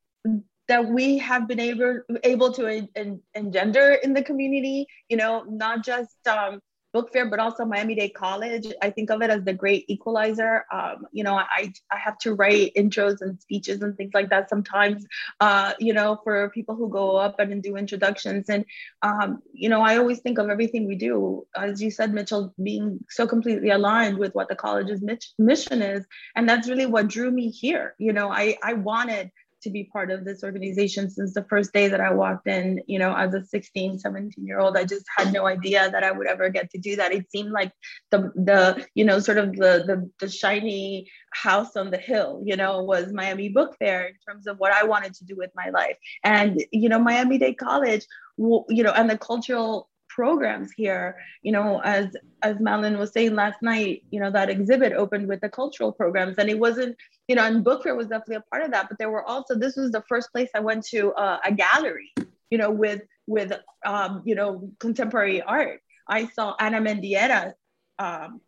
that 0.68 0.86
we 0.86 1.18
have 1.18 1.48
been 1.48 1.60
able 1.60 2.00
able 2.24 2.52
to 2.52 2.66
en- 2.66 2.88
en- 2.94 3.22
engender 3.34 3.94
in 4.02 4.12
the 4.12 4.22
community. 4.22 4.86
You 5.08 5.16
know, 5.16 5.44
not 5.48 5.84
just 5.84 6.26
um, 6.26 6.60
book 6.92 7.12
fair, 7.12 7.28
but 7.28 7.38
also 7.38 7.64
Miami 7.64 7.94
Dade 7.94 8.14
College. 8.14 8.66
I 8.82 8.90
think 8.90 9.10
of 9.10 9.22
it 9.22 9.30
as 9.30 9.44
the 9.44 9.52
great 9.52 9.84
equalizer. 9.88 10.64
Um, 10.72 11.06
you 11.10 11.24
know, 11.24 11.34
I, 11.34 11.72
I 11.90 11.96
have 11.96 12.18
to 12.18 12.34
write 12.34 12.72
intros 12.76 13.20
and 13.20 13.40
speeches 13.40 13.80
and 13.82 13.96
things 13.96 14.12
like 14.14 14.30
that 14.30 14.50
sometimes, 14.50 15.06
uh, 15.40 15.72
you 15.78 15.92
know, 15.92 16.20
for 16.22 16.50
people 16.50 16.74
who 16.74 16.88
go 16.88 17.16
up 17.16 17.40
and 17.40 17.62
do 17.62 17.76
introductions. 17.76 18.48
And, 18.48 18.64
um, 19.02 19.42
you 19.52 19.68
know, 19.68 19.80
I 19.80 19.96
always 19.96 20.20
think 20.20 20.38
of 20.38 20.50
everything 20.50 20.86
we 20.86 20.96
do, 20.96 21.46
as 21.56 21.82
you 21.82 21.90
said, 21.90 22.12
Mitchell, 22.12 22.54
being 22.62 23.00
so 23.08 23.26
completely 23.26 23.70
aligned 23.70 24.18
with 24.18 24.34
what 24.34 24.48
the 24.48 24.56
college's 24.56 25.02
mission 25.38 25.82
is. 25.82 26.04
And 26.36 26.48
that's 26.48 26.68
really 26.68 26.86
what 26.86 27.08
drew 27.08 27.30
me 27.30 27.48
here. 27.48 27.94
You 27.98 28.12
know, 28.12 28.30
I, 28.30 28.58
I 28.62 28.74
wanted 28.74 29.30
to 29.62 29.70
be 29.70 29.84
part 29.84 30.10
of 30.10 30.24
this 30.24 30.42
organization 30.42 31.10
since 31.10 31.34
the 31.34 31.44
first 31.44 31.72
day 31.72 31.88
that 31.88 32.00
I 32.00 32.12
walked 32.12 32.46
in, 32.46 32.80
you 32.86 32.98
know, 32.98 33.14
as 33.14 33.34
a 33.34 33.44
16, 33.44 33.98
17 33.98 34.46
year 34.46 34.58
old. 34.58 34.76
I 34.76 34.84
just 34.84 35.06
had 35.16 35.32
no 35.32 35.46
idea 35.46 35.90
that 35.90 36.02
I 36.02 36.10
would 36.10 36.26
ever 36.26 36.48
get 36.48 36.70
to 36.70 36.78
do 36.78 36.96
that. 36.96 37.12
It 37.12 37.30
seemed 37.30 37.52
like 37.52 37.72
the, 38.10 38.32
the 38.34 38.86
you 38.94 39.04
know, 39.04 39.18
sort 39.18 39.38
of 39.38 39.52
the, 39.52 39.84
the, 39.86 40.10
the 40.20 40.30
shiny 40.30 41.10
house 41.32 41.76
on 41.76 41.90
the 41.90 41.98
hill, 41.98 42.42
you 42.44 42.56
know, 42.56 42.82
was 42.82 43.12
Miami 43.12 43.48
Book 43.48 43.76
Fair 43.78 44.06
in 44.06 44.14
terms 44.26 44.46
of 44.46 44.58
what 44.58 44.72
I 44.72 44.84
wanted 44.84 45.14
to 45.14 45.24
do 45.24 45.36
with 45.36 45.50
my 45.54 45.70
life. 45.70 45.96
And, 46.24 46.62
you 46.72 46.88
know, 46.88 46.98
Miami 46.98 47.38
Dade 47.38 47.58
College, 47.58 48.04
you 48.36 48.82
know, 48.82 48.92
and 48.92 49.08
the 49.08 49.18
cultural 49.18 49.88
programs 50.14 50.70
here 50.72 51.16
you 51.42 51.52
know 51.52 51.80
as 51.84 52.14
as 52.42 52.60
Madeline 52.60 52.98
was 52.98 53.12
saying 53.12 53.34
last 53.34 53.62
night 53.62 54.02
you 54.10 54.20
know 54.20 54.30
that 54.30 54.50
exhibit 54.50 54.92
opened 54.92 55.28
with 55.28 55.40
the 55.40 55.48
cultural 55.48 55.92
programs 55.92 56.36
and 56.38 56.50
it 56.50 56.58
wasn't 56.58 56.96
you 57.28 57.36
know, 57.36 57.44
and 57.44 57.64
book 57.64 57.82
fair 57.82 57.94
was 57.94 58.08
definitely 58.08 58.36
a 58.36 58.50
part 58.50 58.62
of 58.62 58.72
that. 58.72 58.88
But 58.88 58.98
there 58.98 59.10
were 59.10 59.24
also 59.24 59.54
this 59.54 59.76
was 59.76 59.90
the 59.90 60.02
first 60.08 60.32
place 60.32 60.50
I 60.54 60.60
went 60.60 60.84
to 60.88 61.12
uh, 61.14 61.38
a 61.44 61.52
gallery, 61.52 62.12
you 62.50 62.58
know, 62.58 62.70
with 62.70 63.02
with 63.26 63.52
um, 63.86 64.22
you 64.24 64.34
know 64.34 64.70
contemporary 64.78 65.40
art. 65.40 65.80
I 66.08 66.26
saw 66.26 66.54
Ana 66.58 66.80
Mendieta 66.80 67.54
um, 67.98 68.40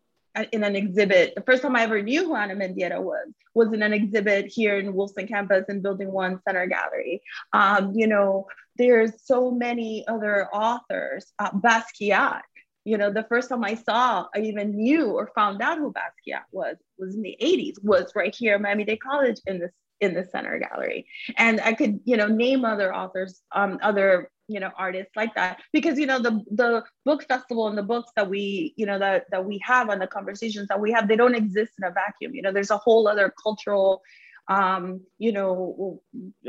in 0.53 0.65
an 0.65 0.77
exhibit. 0.77 1.35
The 1.35 1.43
first 1.43 1.63
time 1.63 1.77
I 1.77 1.83
ever 1.83 2.03
knew 2.03 2.27
who 2.27 2.35
Ana 2.35 2.57
Mendieta 2.57 3.01
was 3.01 3.29
was 3.55 3.73
in 3.73 3.83
an 3.83 3.93
exhibit 3.93 4.47
here 4.47 4.77
in 4.77 4.93
Wolfson 4.93 5.29
campus 5.29 5.65
in 5.69 5.81
Building 5.81 6.11
One 6.11 6.41
Center 6.47 6.67
Gallery. 6.67 7.23
Um, 7.53 7.93
you 7.95 8.09
know, 8.09 8.49
there's 8.77 9.13
so 9.25 9.51
many 9.51 10.07
other 10.09 10.49
authors. 10.53 11.33
Uh, 11.39 11.51
Basquiat, 11.53 12.43
you 12.85 12.99
know, 12.99 13.11
the 13.13 13.25
first 13.25 13.49
time 13.49 13.65
I 13.65 13.75
saw, 13.75 14.27
I 14.35 14.41
even 14.41 14.77
knew 14.77 15.11
or 15.11 15.31
found 15.35 15.63
out 15.63 15.79
who 15.79 15.93
Basquiat 15.93 16.43
was, 16.53 16.77
was 16.99 17.15
in 17.15 17.23
the 17.23 17.37
80s, 17.41 17.83
was 17.83 18.13
right 18.15 18.35
here 18.35 18.55
at 18.55 18.61
Miami-Dade 18.61 19.01
College 19.01 19.41
in 19.47 19.59
this 19.59 19.73
in 20.01 20.15
the 20.15 20.25
center 20.25 20.59
gallery. 20.59 21.07
And 21.37 21.61
I 21.61 21.73
could, 21.73 22.01
you 22.05 22.17
know, 22.17 22.27
name 22.27 22.65
other 22.65 22.95
authors, 22.95 23.41
um, 23.53 23.79
other, 23.83 24.31
you 24.49 24.61
know, 24.61 24.71
artists 24.77 25.13
like 25.17 25.35
that. 25.35 25.61
Because, 25.73 25.99
you 25.99 26.07
know, 26.07 26.21
the 26.21 26.43
the 26.51 26.85
book 27.05 27.25
festival 27.27 27.69
and 27.69 27.79
the 27.79 27.83
books 27.83 28.11
that 28.17 28.29
we, 28.29 28.75
you 28.77 28.87
know, 28.87 28.99
that 28.99 29.25
that 29.31 29.45
we 29.45 29.61
have 29.65 29.89
and 29.89 30.01
the 30.01 30.07
conversations 30.07 30.69
that 30.69 30.81
we 30.81 30.93
have, 30.93 31.09
they 31.09 31.17
don't 31.17 31.35
exist 31.35 31.73
in 31.79 31.85
a 31.85 31.91
vacuum. 31.91 32.35
You 32.35 32.43
know, 32.43 32.53
there's 32.53 32.71
a 32.71 32.77
whole 32.77 33.09
other 33.09 33.33
cultural 33.43 34.03
um, 34.49 35.01
you 35.19 35.33
know, 35.33 36.03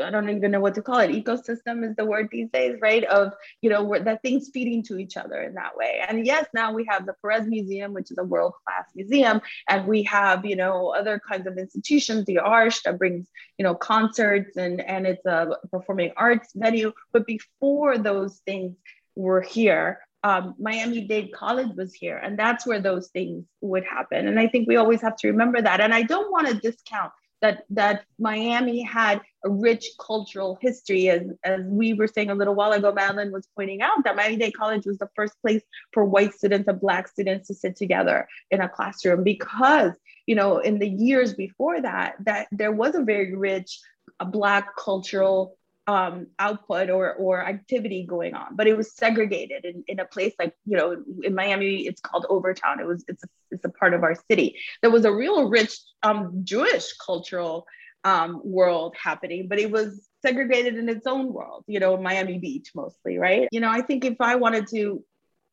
I 0.04 0.10
don't 0.10 0.30
even 0.30 0.52
know 0.52 0.60
what 0.60 0.76
to 0.76 0.82
call 0.82 1.00
it. 1.00 1.12
Ecosystem 1.12 1.90
is 1.90 1.96
the 1.96 2.06
word 2.06 2.28
these 2.32 2.50
days, 2.52 2.78
right? 2.82 3.04
Of, 3.06 3.32
you 3.62 3.70
know, 3.70 3.98
that 4.00 4.22
things 4.22 4.50
feeding 4.54 4.84
to 4.84 4.98
each 4.98 5.16
other 5.16 5.42
in 5.42 5.54
that 5.54 5.78
way. 5.78 6.02
And 6.08 6.26
yes, 6.26 6.46
now 6.54 6.74
we 6.74 6.86
have 6.90 7.06
the 7.06 7.14
Perez 7.22 7.48
Museum, 7.48 7.94
which 7.94 8.12
is 8.12 8.18
a 8.18 8.24
world-class 8.24 8.86
museum. 8.96 9.42
And 9.70 9.88
we 9.88 10.04
have, 10.04 10.46
you 10.46 10.58
know, 10.58 10.90
other 10.90 11.22
kinds 11.28 11.48
of 11.48 11.58
institutions, 11.58 12.26
the 12.26 12.36
Arsht 12.38 12.84
that 12.84 12.98
brings, 12.98 13.28
you 13.58 13.64
know, 13.64 13.76
concerts 13.76 14.58
and, 14.58 14.82
and 14.82 15.08
it's 15.08 15.26
a 15.26 15.58
performing 15.72 16.12
arts 16.18 16.50
venue. 16.54 16.92
But 17.14 17.26
before 17.26 17.98
those 17.98 18.42
things 18.46 18.76
were 19.16 19.42
here, 19.42 20.00
um, 20.24 20.56
Miami-Dade 20.58 21.32
College 21.34 21.70
was 21.78 21.94
here, 21.94 22.18
and 22.18 22.38
that's 22.38 22.66
where 22.66 22.82
those 22.82 23.10
things 23.10 23.46
would 23.62 23.86
happen. 23.86 24.28
And 24.28 24.40
I 24.40 24.48
think 24.48 24.68
we 24.68 24.76
always 24.76 25.00
have 25.02 25.16
to 25.18 25.28
remember 25.28 25.62
that. 25.62 25.82
And 25.82 25.94
I 25.94 26.02
don't 26.02 26.32
want 26.32 26.48
to 26.48 26.56
discount 26.56 27.12
that 27.46 27.66
that 27.70 28.06
Miami 28.20 28.82
had 28.82 29.22
a 29.44 29.50
rich 29.50 29.86
cultural 30.00 30.58
history, 30.62 31.10
as 31.10 31.24
as 31.44 31.62
we 31.66 31.94
were 31.94 32.08
saying 32.08 32.30
a 32.30 32.36
little 32.36 32.56
while 32.56 32.72
ago. 32.72 32.92
Madeline 32.92 33.32
was 33.32 33.48
pointing 33.56 33.82
out 33.82 34.04
that 34.04 34.16
Miami-Dade 34.16 34.58
College 34.58 34.86
was 34.86 34.98
the 34.98 35.10
first 35.16 35.40
place 35.42 35.62
for 35.94 36.06
white 36.06 36.34
students 36.34 36.68
and 36.68 36.80
Black 36.80 37.08
students 37.08 37.48
to 37.48 37.54
sit 37.54 37.76
together 37.76 38.28
in 38.52 38.62
a 38.62 38.70
classroom 38.70 39.24
because 39.24 39.92
you 40.26 40.36
know 40.36 40.60
in 40.60 40.80
the 40.80 40.90
years 40.90 41.34
before 41.34 41.82
that 41.82 42.16
that 42.26 42.48
there 42.52 42.72
was 42.72 42.96
a 42.96 43.04
very 43.04 43.36
rich 43.36 43.80
a 44.20 44.26
Black 44.26 44.76
cultural 44.76 45.58
um, 45.88 46.28
output 46.39 46.89
or 46.89 47.13
or 47.13 47.45
activity 47.45 48.06
going 48.08 48.34
on, 48.34 48.56
but 48.56 48.67
it 48.67 48.76
was 48.76 48.93
segregated 48.93 49.65
in, 49.65 49.84
in 49.88 50.00
a 50.00 50.06
place 50.06 50.34
like 50.39 50.56
you 50.65 50.78
know 50.78 51.04
in 51.24 51.36
Miami 51.36 51.86
it's 51.86 52.02
called 52.02 52.26
Overtown. 52.30 52.80
It 52.80 52.88
was 52.88 53.06
it's 53.08 53.24
a, 53.24 53.28
it's 53.52 53.65
a 53.65 53.69
part 53.69 53.93
of 53.93 54.04
our 54.04 54.15
city. 54.30 54.58
There 54.82 54.89
was 54.89 55.06
a 55.06 55.12
real 55.12 55.50
rich 55.50 55.78
um, 56.02 56.41
Jewish 56.43 56.93
cultural 56.93 57.67
um, 58.04 58.41
world 58.43 58.95
happening, 59.02 59.48
but 59.48 59.60
it 59.60 59.69
was 59.69 60.08
segregated 60.21 60.76
in 60.76 60.89
its 60.89 61.06
own 61.06 61.32
world. 61.32 61.63
You 61.67 61.80
know, 61.80 61.98
Miami 61.98 62.39
Beach 62.39 62.71
mostly, 62.76 63.17
right? 63.17 63.48
You 63.52 63.60
know, 63.60 63.69
I 63.69 63.82
think 63.82 64.06
if 64.06 64.19
I 64.19 64.36
wanted 64.36 64.67
to 64.69 65.04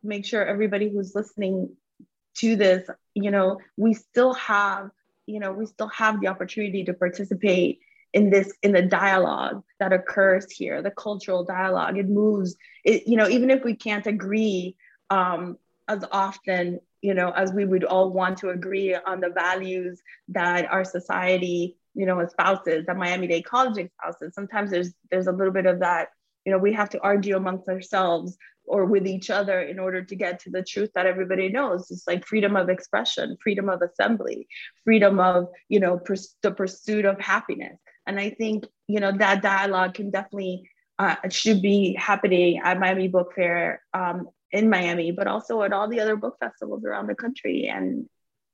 make 0.02 0.24
sure 0.24 0.44
everybody 0.44 0.88
who's 0.88 1.14
listening 1.14 1.76
to 2.36 2.56
this, 2.56 2.88
you 3.14 3.30
know, 3.30 3.58
we 3.76 3.92
still 3.94 4.32
have 4.34 4.90
you 5.26 5.40
know 5.40 5.52
we 5.52 5.66
still 5.66 5.88
have 5.88 6.20
the 6.20 6.28
opportunity 6.28 6.84
to 6.84 6.94
participate 6.94 7.80
in 8.12 8.30
this 8.30 8.52
in 8.62 8.72
the 8.72 8.82
dialogue 8.82 9.62
that 9.80 9.92
occurs 9.92 10.50
here 10.50 10.82
the 10.82 10.90
cultural 10.90 11.44
dialogue 11.44 11.96
it 11.96 12.08
moves 12.08 12.56
it 12.84 13.06
you 13.06 13.16
know 13.16 13.28
even 13.28 13.50
if 13.50 13.64
we 13.64 13.74
can't 13.74 14.06
agree 14.06 14.76
um, 15.10 15.56
as 15.88 16.04
often 16.12 16.80
you 17.00 17.14
know 17.14 17.30
as 17.30 17.52
we 17.52 17.64
would 17.64 17.84
all 17.84 18.10
want 18.10 18.38
to 18.38 18.50
agree 18.50 18.94
on 18.94 19.20
the 19.20 19.30
values 19.30 20.02
that 20.28 20.70
our 20.70 20.84
society 20.84 21.76
you 21.94 22.06
know 22.06 22.20
espouses 22.20 22.84
that 22.86 22.96
miami-dade 22.96 23.44
college 23.44 23.78
espouses 23.78 24.34
sometimes 24.34 24.70
there's 24.70 24.92
there's 25.10 25.26
a 25.26 25.32
little 25.32 25.52
bit 25.52 25.66
of 25.66 25.80
that 25.80 26.08
you 26.44 26.52
know 26.52 26.58
we 26.58 26.72
have 26.72 26.90
to 26.90 27.00
argue 27.00 27.36
amongst 27.36 27.68
ourselves 27.68 28.36
or 28.64 28.84
with 28.84 29.06
each 29.06 29.28
other 29.28 29.60
in 29.60 29.78
order 29.78 30.02
to 30.04 30.14
get 30.14 30.38
to 30.40 30.50
the 30.50 30.62
truth 30.62 30.90
that 30.94 31.04
everybody 31.04 31.48
knows. 31.48 31.90
It's 31.90 32.06
like 32.06 32.24
freedom 32.24 32.56
of 32.56 32.68
expression 32.68 33.36
freedom 33.42 33.68
of 33.68 33.82
assembly 33.82 34.46
freedom 34.84 35.18
of 35.18 35.48
you 35.68 35.80
know 35.80 35.98
pers- 35.98 36.36
the 36.42 36.52
pursuit 36.52 37.04
of 37.04 37.20
happiness 37.20 37.78
and 38.06 38.18
I 38.18 38.30
think, 38.30 38.66
you 38.88 39.00
know, 39.00 39.12
that 39.12 39.42
dialogue 39.42 39.94
can 39.94 40.10
definitely, 40.10 40.68
uh, 40.98 41.16
should 41.30 41.62
be 41.62 41.94
happening 41.94 42.60
at 42.62 42.78
Miami 42.78 43.08
Book 43.08 43.32
Fair 43.34 43.82
um, 43.94 44.28
in 44.50 44.68
Miami, 44.68 45.10
but 45.12 45.26
also 45.26 45.62
at 45.62 45.72
all 45.72 45.88
the 45.88 46.00
other 46.00 46.16
book 46.16 46.36
festivals 46.40 46.84
around 46.84 47.06
the 47.06 47.14
country. 47.14 47.68
And, 47.68 48.08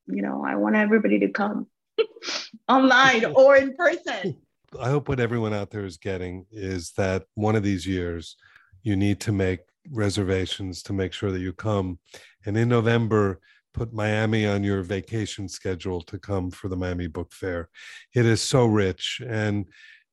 you 0.06 0.22
know, 0.22 0.44
I 0.46 0.56
want 0.56 0.76
everybody 0.76 1.18
to 1.20 1.28
come 1.28 1.66
online 2.68 3.24
or 3.34 3.56
in 3.56 3.74
person. 3.74 4.36
I 4.78 4.90
hope 4.90 5.08
what 5.08 5.20
everyone 5.20 5.54
out 5.54 5.70
there 5.70 5.84
is 5.84 5.96
getting 5.96 6.46
is 6.52 6.92
that 6.92 7.24
one 7.34 7.56
of 7.56 7.62
these 7.62 7.86
years 7.86 8.36
you 8.82 8.96
need 8.96 9.18
to 9.20 9.32
make 9.32 9.60
reservations 9.90 10.82
to 10.84 10.92
make 10.92 11.12
sure 11.12 11.32
that 11.32 11.40
you 11.40 11.52
come. 11.52 11.98
And 12.44 12.56
in 12.56 12.68
November, 12.68 13.40
put 13.74 13.92
Miami 13.92 14.46
on 14.46 14.64
your 14.64 14.82
vacation 14.82 15.48
schedule 15.48 16.00
to 16.02 16.18
come 16.18 16.50
for 16.50 16.68
the 16.68 16.76
Miami 16.76 17.06
Book 17.06 17.32
Fair. 17.32 17.68
It 18.14 18.26
is 18.26 18.40
so 18.40 18.66
rich. 18.66 19.20
And, 19.26 19.66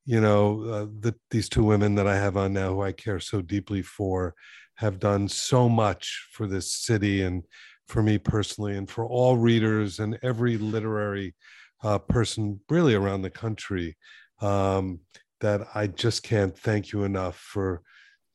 you 0.06 0.22
know, 0.22 0.64
uh, 0.64 0.86
the, 1.00 1.16
these 1.32 1.50
two 1.50 1.64
women 1.64 1.96
that 1.96 2.08
I 2.08 2.16
have 2.16 2.38
on 2.38 2.54
now 2.54 2.74
who 2.74 2.82
I 2.82 2.92
care 2.92 3.20
so 3.20 3.42
deeply 3.42 3.82
for 3.82 4.36
have 4.76 5.00
done 5.00 5.28
so 5.28 5.70
much 5.70 6.28
for 6.32 6.48
this 6.48 6.74
city 6.74 7.22
and 7.22 7.44
for 7.88 8.04
me 8.04 8.18
personally 8.18 8.76
and 8.78 8.90
for 8.90 9.06
all 9.06 9.38
readers 9.38 10.00
and 10.00 10.18
every 10.22 10.58
literary 10.58 11.34
uh, 11.84 12.00
person 12.00 12.60
really 12.70 12.96
around 12.96 13.22
the 13.22 13.30
country 13.30 13.96
um, 14.42 15.00
that 15.40 15.68
I 15.76 15.88
just 15.88 16.24
can't 16.24 16.58
thank 16.58 16.92
you 16.92 17.04
enough 17.04 17.38
for, 17.38 17.82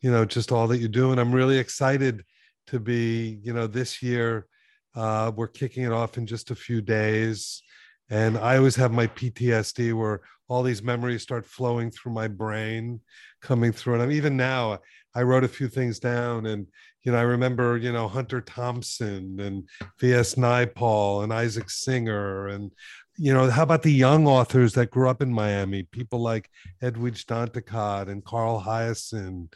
you 0.01 0.11
know, 0.11 0.25
just 0.25 0.53
all 0.53 0.67
that 0.69 0.79
you 0.79 0.89
do. 0.89 1.11
And 1.11 1.21
I'm 1.21 1.35
really 1.35 1.59
excited 1.59 2.25
to 2.69 2.79
be, 2.79 3.41
you 3.43 3.53
know, 3.53 3.67
this 3.67 4.03
year 4.03 4.47
uh, 4.95 5.33
we're 5.35 5.49
kicking 5.49 5.85
it 5.85 5.93
off 5.93 6.19
in 6.19 6.27
just 6.27 6.51
a 6.51 6.55
few 6.55 6.81
days. 6.81 7.63
And 8.11 8.37
I 8.37 8.57
always 8.57 8.77
have 8.77 8.93
my 8.93 9.07
PTSD 9.07 9.95
where 9.95 10.21
all 10.49 10.65
these 10.65 10.83
memories 10.83 11.23
start 11.23 11.47
flowing 11.47 11.91
through 11.93 12.13
my 12.13 12.27
brain, 12.27 13.01
coming 13.41 13.71
through. 13.73 13.95
And 13.95 14.03
I'm 14.03 14.11
even 14.11 14.37
now, 14.37 14.81
I 15.15 15.23
wrote 15.23 15.45
a 15.45 15.49
few 15.49 15.69
things 15.69 16.01
down. 16.01 16.47
And, 16.47 16.67
you 17.05 17.13
know, 17.13 17.19
I 17.19 17.23
remember, 17.23 17.77
you 17.77 17.93
know, 17.93 18.09
Hunter 18.09 18.41
Thompson 18.41 19.39
and 19.39 19.69
V.S. 20.01 20.35
Naipaul 20.35 21.23
and 21.23 21.33
Isaac 21.33 21.71
Singer. 21.71 22.49
And, 22.49 22.73
you 23.17 23.33
know, 23.33 23.49
how 23.49 23.63
about 23.63 23.83
the 23.83 23.93
young 23.93 24.27
authors 24.27 24.73
that 24.75 24.91
grew 24.91 25.09
up 25.09 25.23
in 25.23 25.33
Miami? 25.33 25.85
People 25.85 26.21
like 26.21 26.51
Edwidge 26.83 27.27
Danticat 27.27 28.09
and 28.09 28.25
Carl 28.25 28.61
Hiaasen 28.61 29.53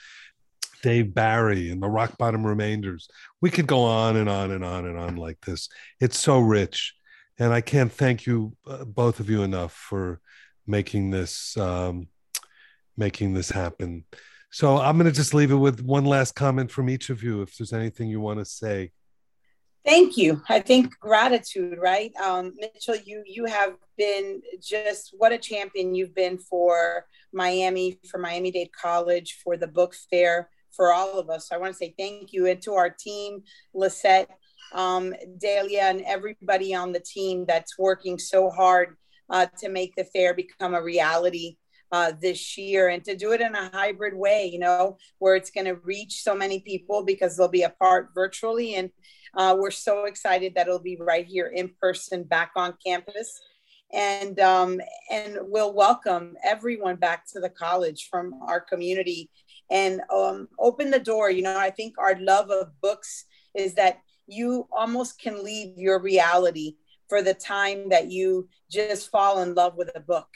Dave 0.85 1.15
Barry 1.15 1.71
and 1.71 1.83
the 1.83 1.89
Rock 1.89 2.19
Bottom 2.19 2.45
Remainders. 2.45 3.09
We 3.41 3.49
could 3.49 3.67
go 3.67 3.85
on 3.85 4.17
and 4.17 4.29
on 4.29 4.51
and 4.51 4.63
on 4.63 4.85
and 4.85 4.99
on 4.99 5.17
like 5.17 5.41
this. 5.41 5.71
It's 5.99 6.19
so 6.19 6.39
rich. 6.39 6.95
And 7.39 7.55
I 7.55 7.63
can't 7.63 7.91
thank 7.91 8.27
you, 8.27 8.55
uh, 8.67 8.85
both 8.85 9.19
of 9.19 9.31
you, 9.31 9.43
enough 9.43 9.73
for 9.73 10.21
making 10.67 11.11
this 11.11 11.57
um, 11.57 12.09
making 12.99 13.33
this 13.33 13.49
happen. 13.49 14.05
So 14.51 14.77
I'm 14.77 14.99
going 14.99 15.11
to 15.11 15.17
just 15.17 15.33
leave 15.33 15.51
it 15.51 15.57
with 15.57 15.81
one 15.81 16.05
last 16.05 16.35
comment 16.35 16.71
from 16.71 16.91
each 16.91 17.09
of 17.09 17.23
you, 17.23 17.41
if 17.41 17.57
there's 17.57 17.73
anything 17.73 18.09
you 18.09 18.21
want 18.21 18.41
to 18.41 18.45
say. 18.45 18.93
Thank 19.87 20.19
you. 20.19 20.43
I 20.49 20.61
think 20.61 20.99
gratitude, 21.01 21.79
right, 21.81 22.15
um, 22.17 22.53
Mitchell. 22.57 22.97
You 22.97 23.23
you 23.27 23.47
have 23.47 23.75
been 23.97 24.43
just 24.61 25.15
what 25.17 25.33
a 25.33 25.39
champion 25.39 25.95
you've 25.95 26.15
been 26.15 26.37
for 26.37 27.07
Miami, 27.33 27.99
for 28.11 28.19
Miami 28.19 28.51
Dade 28.51 28.71
College, 28.73 29.41
for 29.43 29.57
the 29.57 29.67
book 29.67 29.95
fair, 30.11 30.51
for 30.77 30.93
all 30.93 31.19
of 31.19 31.31
us. 31.31 31.49
So 31.49 31.57
I 31.57 31.59
want 31.59 31.73
to 31.73 31.79
say 31.79 31.95
thank 31.99 32.33
you 32.33 32.47
and 32.47 32.61
to 32.63 32.75
our 32.75 32.91
team, 32.91 33.43
Lissette, 33.75 34.29
um, 34.73 35.15
Dahlia, 35.39 35.83
and 35.83 36.03
everybody 36.03 36.75
on 36.75 36.93
the 36.93 37.01
team 37.01 37.45
that's 37.47 37.79
working 37.79 38.19
so 38.19 38.51
hard 38.51 38.97
uh, 39.31 39.47
to 39.59 39.69
make 39.69 39.95
the 39.97 40.05
fair 40.05 40.35
become 40.35 40.75
a 40.75 40.83
reality 40.83 41.57
uh, 41.93 42.13
this 42.21 42.59
year 42.59 42.89
and 42.89 43.05
to 43.05 43.17
do 43.17 43.33
it 43.33 43.41
in 43.41 43.55
a 43.55 43.71
hybrid 43.71 44.15
way, 44.17 44.51
you 44.53 44.59
know, 44.59 44.97
where 45.19 45.37
it's 45.37 45.51
going 45.51 45.67
to 45.67 45.77
reach 45.77 46.23
so 46.23 46.35
many 46.35 46.59
people 46.59 47.05
because 47.05 47.37
they'll 47.37 47.47
be 47.47 47.63
apart 47.63 48.09
virtually. 48.15 48.75
And 48.75 48.91
uh, 49.37 49.57
we're 49.59 49.71
so 49.71 50.07
excited 50.07 50.55
that 50.55 50.67
it'll 50.67 50.81
be 50.81 50.97
right 50.99 51.27
here 51.27 51.47
in 51.47 51.71
person 51.81 52.25
back 52.25 52.51
on 52.57 52.75
campus. 52.85 53.41
And 53.93 54.41
um, 54.41 54.81
and 55.13 55.39
we'll 55.43 55.73
welcome 55.73 56.35
everyone 56.43 56.97
back 56.97 57.27
to 57.33 57.39
the 57.39 57.51
college 57.51 58.09
from 58.11 58.41
our 58.45 58.61
community 58.61 59.31
and 59.71 60.01
um, 60.13 60.49
open 60.59 60.91
the 60.91 60.99
door. 60.99 61.31
You 61.31 61.43
know, 61.43 61.57
I 61.57 61.71
think 61.71 61.95
our 61.99 62.19
love 62.21 62.51
of 62.51 62.69
books 62.81 63.25
is 63.55 63.75
that 63.75 64.01
you 64.27 64.67
almost 64.73 65.21
can 65.21 65.45
leave 65.45 65.77
your 65.79 66.01
reality 66.01 66.77
for 67.09 67.23
the 67.23 67.35
time 67.35 67.89
that 67.91 68.11
you 68.11 68.49
just 68.71 69.11
fall 69.11 69.43
in 69.43 69.55
love 69.55 69.77
with 69.77 69.91
a 69.95 70.01
book. 70.01 70.29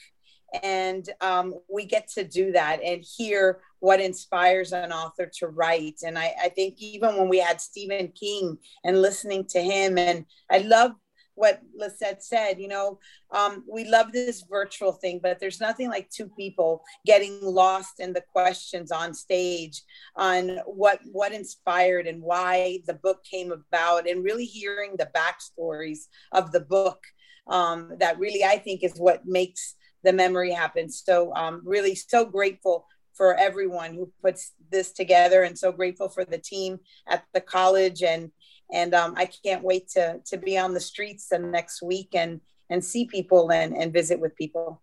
And 0.62 1.09
um, 1.21 1.55
we 1.73 1.85
get 1.85 2.09
to 2.12 2.25
do 2.25 2.53
that 2.53 2.83
and 2.83 3.05
hear 3.17 3.61
what 3.81 4.01
inspires 4.01 4.73
an 4.73 4.93
author 4.93 5.31
to 5.38 5.49
write. 5.49 6.01
And 6.05 6.19
I, 6.19 6.35
I 6.43 6.49
think 6.49 6.77
even 6.79 7.17
when 7.17 7.29
we 7.29 7.38
had 7.38 7.61
Stephen 7.61 8.09
King 8.09 8.57
and 8.85 9.03
listening 9.03 9.45
to 9.51 9.61
him, 9.61 9.99
and 9.99 10.25
I 10.51 10.59
love 10.59 10.93
what 11.38 11.61
Lissette 11.81 12.20
said, 12.20 12.59
you 12.59 12.66
know, 12.66 12.98
um, 13.31 13.64
we 13.70 13.85
love 13.85 14.11
this 14.12 14.44
virtual 14.51 14.92
thing, 14.92 15.20
but 15.22 15.38
there's 15.38 15.61
nothing 15.61 15.88
like 15.88 16.11
two 16.11 16.29
people 16.29 16.83
getting 17.07 17.38
lost 17.40 18.01
in 18.01 18.12
the 18.12 18.24
questions 18.33 18.90
on 18.90 19.14
stage 19.14 19.83
on 20.16 20.59
what 20.66 20.98
what 21.13 21.33
inspired 21.33 22.08
and 22.08 22.21
why 22.21 22.81
the 22.87 22.94
book 22.94 23.23
came 23.23 23.52
about, 23.52 24.08
and 24.08 24.25
really 24.25 24.46
hearing 24.46 24.96
the 24.96 25.10
backstories 25.15 26.08
of 26.33 26.50
the 26.50 26.60
book. 26.60 27.00
Um, 27.46 27.94
that 28.00 28.19
really, 28.19 28.44
I 28.44 28.58
think, 28.58 28.83
is 28.83 28.98
what 28.98 29.25
makes 29.25 29.77
the 30.02 30.13
memory 30.13 30.52
happen. 30.52 30.90
So, 30.90 31.33
um, 31.35 31.63
really, 31.65 31.94
so 31.94 32.25
grateful 32.25 32.87
for 33.15 33.35
everyone 33.35 33.94
who 33.94 34.13
puts 34.23 34.52
this 34.71 34.92
together, 34.92 35.44
and 35.44 35.56
so 35.56 35.71
grateful 35.71 36.08
for 36.08 36.25
the 36.25 36.38
team 36.38 36.79
at 37.06 37.25
the 37.33 37.40
college 37.40 38.02
and 38.02 38.33
and 38.73 38.94
um, 38.94 39.14
I 39.16 39.27
can't 39.27 39.62
wait 39.62 39.88
to 39.90 40.21
to 40.27 40.37
be 40.37 40.58
on 40.58 40.75
the 40.75 40.81
streets 40.81 41.29
the 41.29 41.38
next 41.38 41.83
week 41.83 42.10
and 42.14 42.40
and 42.71 42.85
see 42.85 43.06
people 43.06 43.50
and 43.52 43.77
and 43.77 43.92
visit 43.92 44.21
with 44.21 44.37
people. 44.37 44.83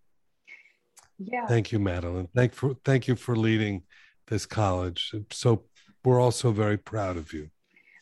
Yeah. 1.17 1.45
Thank 1.47 1.71
you, 1.71 1.79
Madeline. 1.79 2.27
Thank 2.36 2.53
for 2.53 2.75
thank 2.83 3.07
you 3.07 3.15
for 3.15 3.36
leading 3.36 3.83
this 4.27 4.45
college. 4.45 5.13
So 5.31 5.63
we're 6.03 6.19
also 6.19 6.51
very 6.51 6.77
proud 6.77 7.17
of 7.17 7.33
you. 7.33 7.49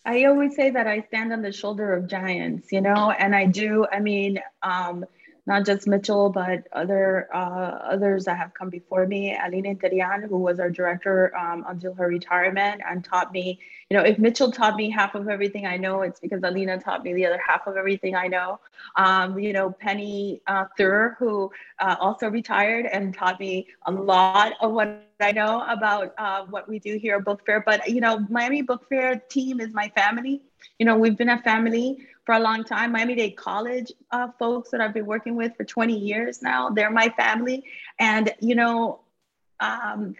I 0.05 0.25
always 0.25 0.55
say 0.55 0.69
that 0.69 0.85
I 0.85 1.01
stand 1.07 1.31
on 1.31 1.41
the 1.41 1.51
shoulder 1.51 1.93
of 1.93 2.07
giants, 2.07 2.71
you 2.71 2.81
know, 2.81 3.11
and 3.11 3.33
I 3.33 3.45
do. 3.45 3.85
I 3.89 3.99
mean, 3.99 4.39
um, 4.61 5.05
not 5.45 5.65
just 5.65 5.87
Mitchell, 5.87 6.29
but 6.29 6.67
other 6.71 7.27
uh, 7.33 7.79
others 7.93 8.25
that 8.25 8.37
have 8.37 8.53
come 8.53 8.69
before 8.69 9.05
me. 9.05 9.37
Alina 9.37 9.75
Interián, 9.75 10.27
who 10.27 10.37
was 10.37 10.59
our 10.59 10.69
director 10.69 11.35
um, 11.37 11.65
until 11.67 11.93
her 11.95 12.07
retirement 12.07 12.81
and 12.87 13.03
taught 13.03 13.31
me, 13.33 13.59
you 13.89 13.97
know, 13.97 14.03
if 14.03 14.17
Mitchell 14.17 14.51
taught 14.51 14.75
me 14.75 14.89
half 14.89 15.15
of 15.15 15.27
everything 15.27 15.65
I 15.65 15.75
know, 15.77 16.01
it's 16.01 16.19
because 16.19 16.41
Alina 16.43 16.79
taught 16.79 17.03
me 17.03 17.13
the 17.13 17.25
other 17.25 17.41
half 17.45 17.67
of 17.67 17.75
everything 17.75 18.15
I 18.15 18.27
know. 18.27 18.59
Um, 18.95 19.37
you 19.37 19.51
know, 19.51 19.71
Penny 19.71 20.41
uh, 20.47 20.65
Thur, 20.77 21.15
who 21.19 21.51
uh, 21.79 21.97
also 21.99 22.29
retired 22.29 22.85
and 22.85 23.13
taught 23.13 23.39
me 23.39 23.67
a 23.85 23.91
lot 23.91 24.53
of 24.61 24.71
what 24.71 25.03
I 25.19 25.31
know 25.33 25.65
about 25.67 26.13
uh, 26.17 26.45
what 26.45 26.69
we 26.69 26.79
do 26.79 26.97
here 26.97 27.17
at 27.17 27.25
Book 27.25 27.45
Fair. 27.45 27.61
But, 27.65 27.89
you 27.89 27.99
know, 27.99 28.25
Miami 28.29 28.61
Book 28.61 28.87
Fair 28.87 29.21
team 29.29 29.59
is 29.59 29.73
my 29.73 29.89
family. 29.89 30.41
You 30.79 30.85
know, 30.85 30.97
we've 30.97 31.17
been 31.17 31.29
a 31.29 31.41
family 31.41 32.07
for 32.25 32.35
a 32.35 32.39
long 32.39 32.63
time. 32.63 32.91
Miami 32.91 33.15
Dade 33.15 33.35
College 33.35 33.91
uh, 34.11 34.29
folks 34.39 34.69
that 34.71 34.81
I've 34.81 34.93
been 34.93 35.05
working 35.05 35.35
with 35.35 35.55
for 35.55 35.63
20 35.63 35.97
years 35.97 36.41
now, 36.41 36.69
they're 36.69 36.91
my 36.91 37.09
family. 37.09 37.65
And, 37.99 38.33
you 38.39 38.55
know, 38.55 38.99
um, 39.59 40.15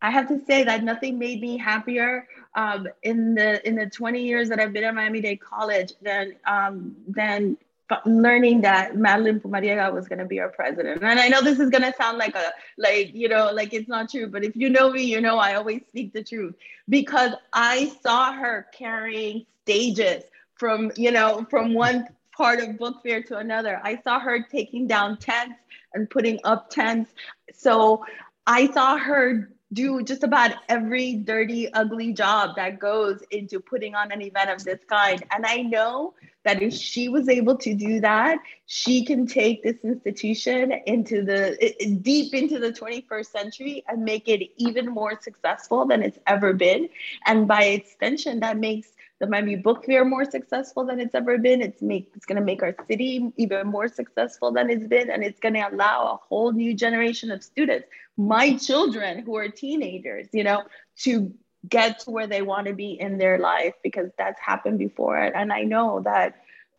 I 0.00 0.10
have 0.10 0.28
to 0.28 0.44
say 0.44 0.64
that 0.64 0.84
nothing 0.84 1.18
made 1.18 1.40
me 1.40 1.58
happier 1.58 2.28
um, 2.54 2.86
in 3.02 3.34
the 3.34 3.66
in 3.66 3.74
the 3.74 3.86
20 3.86 4.22
years 4.22 4.48
that 4.48 4.60
I've 4.60 4.72
been 4.72 4.84
at 4.84 4.94
Miami 4.94 5.20
Dade 5.20 5.40
College 5.40 5.92
than 6.02 6.36
um, 6.46 6.96
than 7.08 7.56
learning 8.04 8.60
that 8.60 8.96
Madeline 8.96 9.40
Pumariega 9.40 9.92
was 9.92 10.08
going 10.08 10.18
to 10.18 10.24
be 10.24 10.40
our 10.40 10.50
president. 10.50 11.02
And 11.02 11.18
I 11.18 11.28
know 11.28 11.40
this 11.40 11.58
is 11.58 11.70
going 11.70 11.82
to 11.82 11.94
sound 11.96 12.18
like 12.18 12.34
a 12.34 12.52
like 12.76 13.14
you 13.14 13.28
know 13.28 13.50
like 13.52 13.72
it's 13.72 13.88
not 13.88 14.10
true, 14.10 14.28
but 14.28 14.44
if 14.44 14.54
you 14.54 14.70
know 14.70 14.92
me, 14.92 15.02
you 15.02 15.20
know 15.20 15.38
I 15.38 15.54
always 15.54 15.82
speak 15.88 16.12
the 16.12 16.22
truth 16.22 16.54
because 16.88 17.32
I 17.52 17.92
saw 18.02 18.32
her 18.32 18.68
carrying 18.72 19.46
stages 19.64 20.24
from 20.58 20.92
you 20.96 21.10
know 21.10 21.46
from 21.48 21.72
one 21.72 22.06
part 22.36 22.60
of 22.60 22.78
book 22.78 23.02
fair 23.02 23.22
to 23.22 23.38
another. 23.38 23.80
I 23.82 24.00
saw 24.02 24.20
her 24.20 24.42
taking 24.42 24.86
down 24.86 25.18
tents 25.18 25.58
and 25.94 26.08
putting 26.08 26.38
up 26.44 26.70
tents. 26.70 27.10
So 27.52 28.04
i 28.46 28.70
saw 28.72 28.96
her 28.96 29.50
do 29.74 30.02
just 30.02 30.22
about 30.24 30.52
every 30.70 31.14
dirty 31.14 31.70
ugly 31.74 32.12
job 32.12 32.56
that 32.56 32.78
goes 32.78 33.22
into 33.30 33.60
putting 33.60 33.94
on 33.94 34.10
an 34.10 34.22
event 34.22 34.50
of 34.50 34.64
this 34.64 34.80
kind. 34.88 35.22
And 35.30 35.44
i 35.46 35.62
know 35.62 36.14
that 36.44 36.62
if 36.62 36.72
she 36.72 37.08
was 37.10 37.28
able 37.28 37.56
to 37.56 37.74
do 37.74 38.00
that 38.00 38.38
she 38.64 39.04
can 39.04 39.26
take 39.26 39.62
this 39.62 39.76
institution 39.84 40.72
into 40.86 41.22
the 41.22 41.74
deep 42.00 42.32
into 42.32 42.58
the 42.58 42.72
21st 42.72 43.26
century 43.26 43.84
and 43.88 44.02
make 44.02 44.28
it 44.28 44.48
even 44.56 44.86
more 44.86 45.20
successful 45.20 45.84
than 45.84 46.02
it's 46.02 46.18
ever 46.26 46.52
been. 46.54 46.88
And 47.26 47.46
by 47.46 47.64
extension 47.64 48.40
that 48.40 48.56
makes 48.56 48.92
the 49.20 49.26
Miami 49.26 49.56
Book 49.56 49.84
Fair 49.84 50.04
more 50.04 50.24
successful 50.24 50.84
than 50.84 51.00
it's 51.00 51.14
ever 51.14 51.38
been. 51.38 51.60
It's 51.60 51.82
make 51.82 52.10
it's 52.14 52.26
going 52.26 52.38
to 52.38 52.44
make 52.44 52.62
our 52.62 52.74
city 52.86 53.32
even 53.36 53.66
more 53.66 53.88
successful 53.88 54.52
than 54.52 54.70
it's 54.70 54.86
been, 54.86 55.10
and 55.10 55.24
it's 55.24 55.40
going 55.40 55.54
to 55.54 55.68
allow 55.68 56.12
a 56.12 56.16
whole 56.28 56.52
new 56.52 56.74
generation 56.74 57.30
of 57.30 57.42
students, 57.42 57.88
my 58.16 58.56
children 58.56 59.20
who 59.20 59.36
are 59.36 59.48
teenagers, 59.48 60.28
you 60.32 60.44
know, 60.44 60.64
to 60.98 61.32
get 61.68 62.00
to 62.00 62.10
where 62.10 62.28
they 62.28 62.42
want 62.42 62.66
to 62.68 62.72
be 62.72 62.92
in 62.92 63.18
their 63.18 63.38
life 63.38 63.74
because 63.82 64.10
that's 64.16 64.40
happened 64.40 64.78
before, 64.78 65.18
and 65.18 65.52
I 65.52 65.62
know 65.62 66.00
that. 66.04 66.36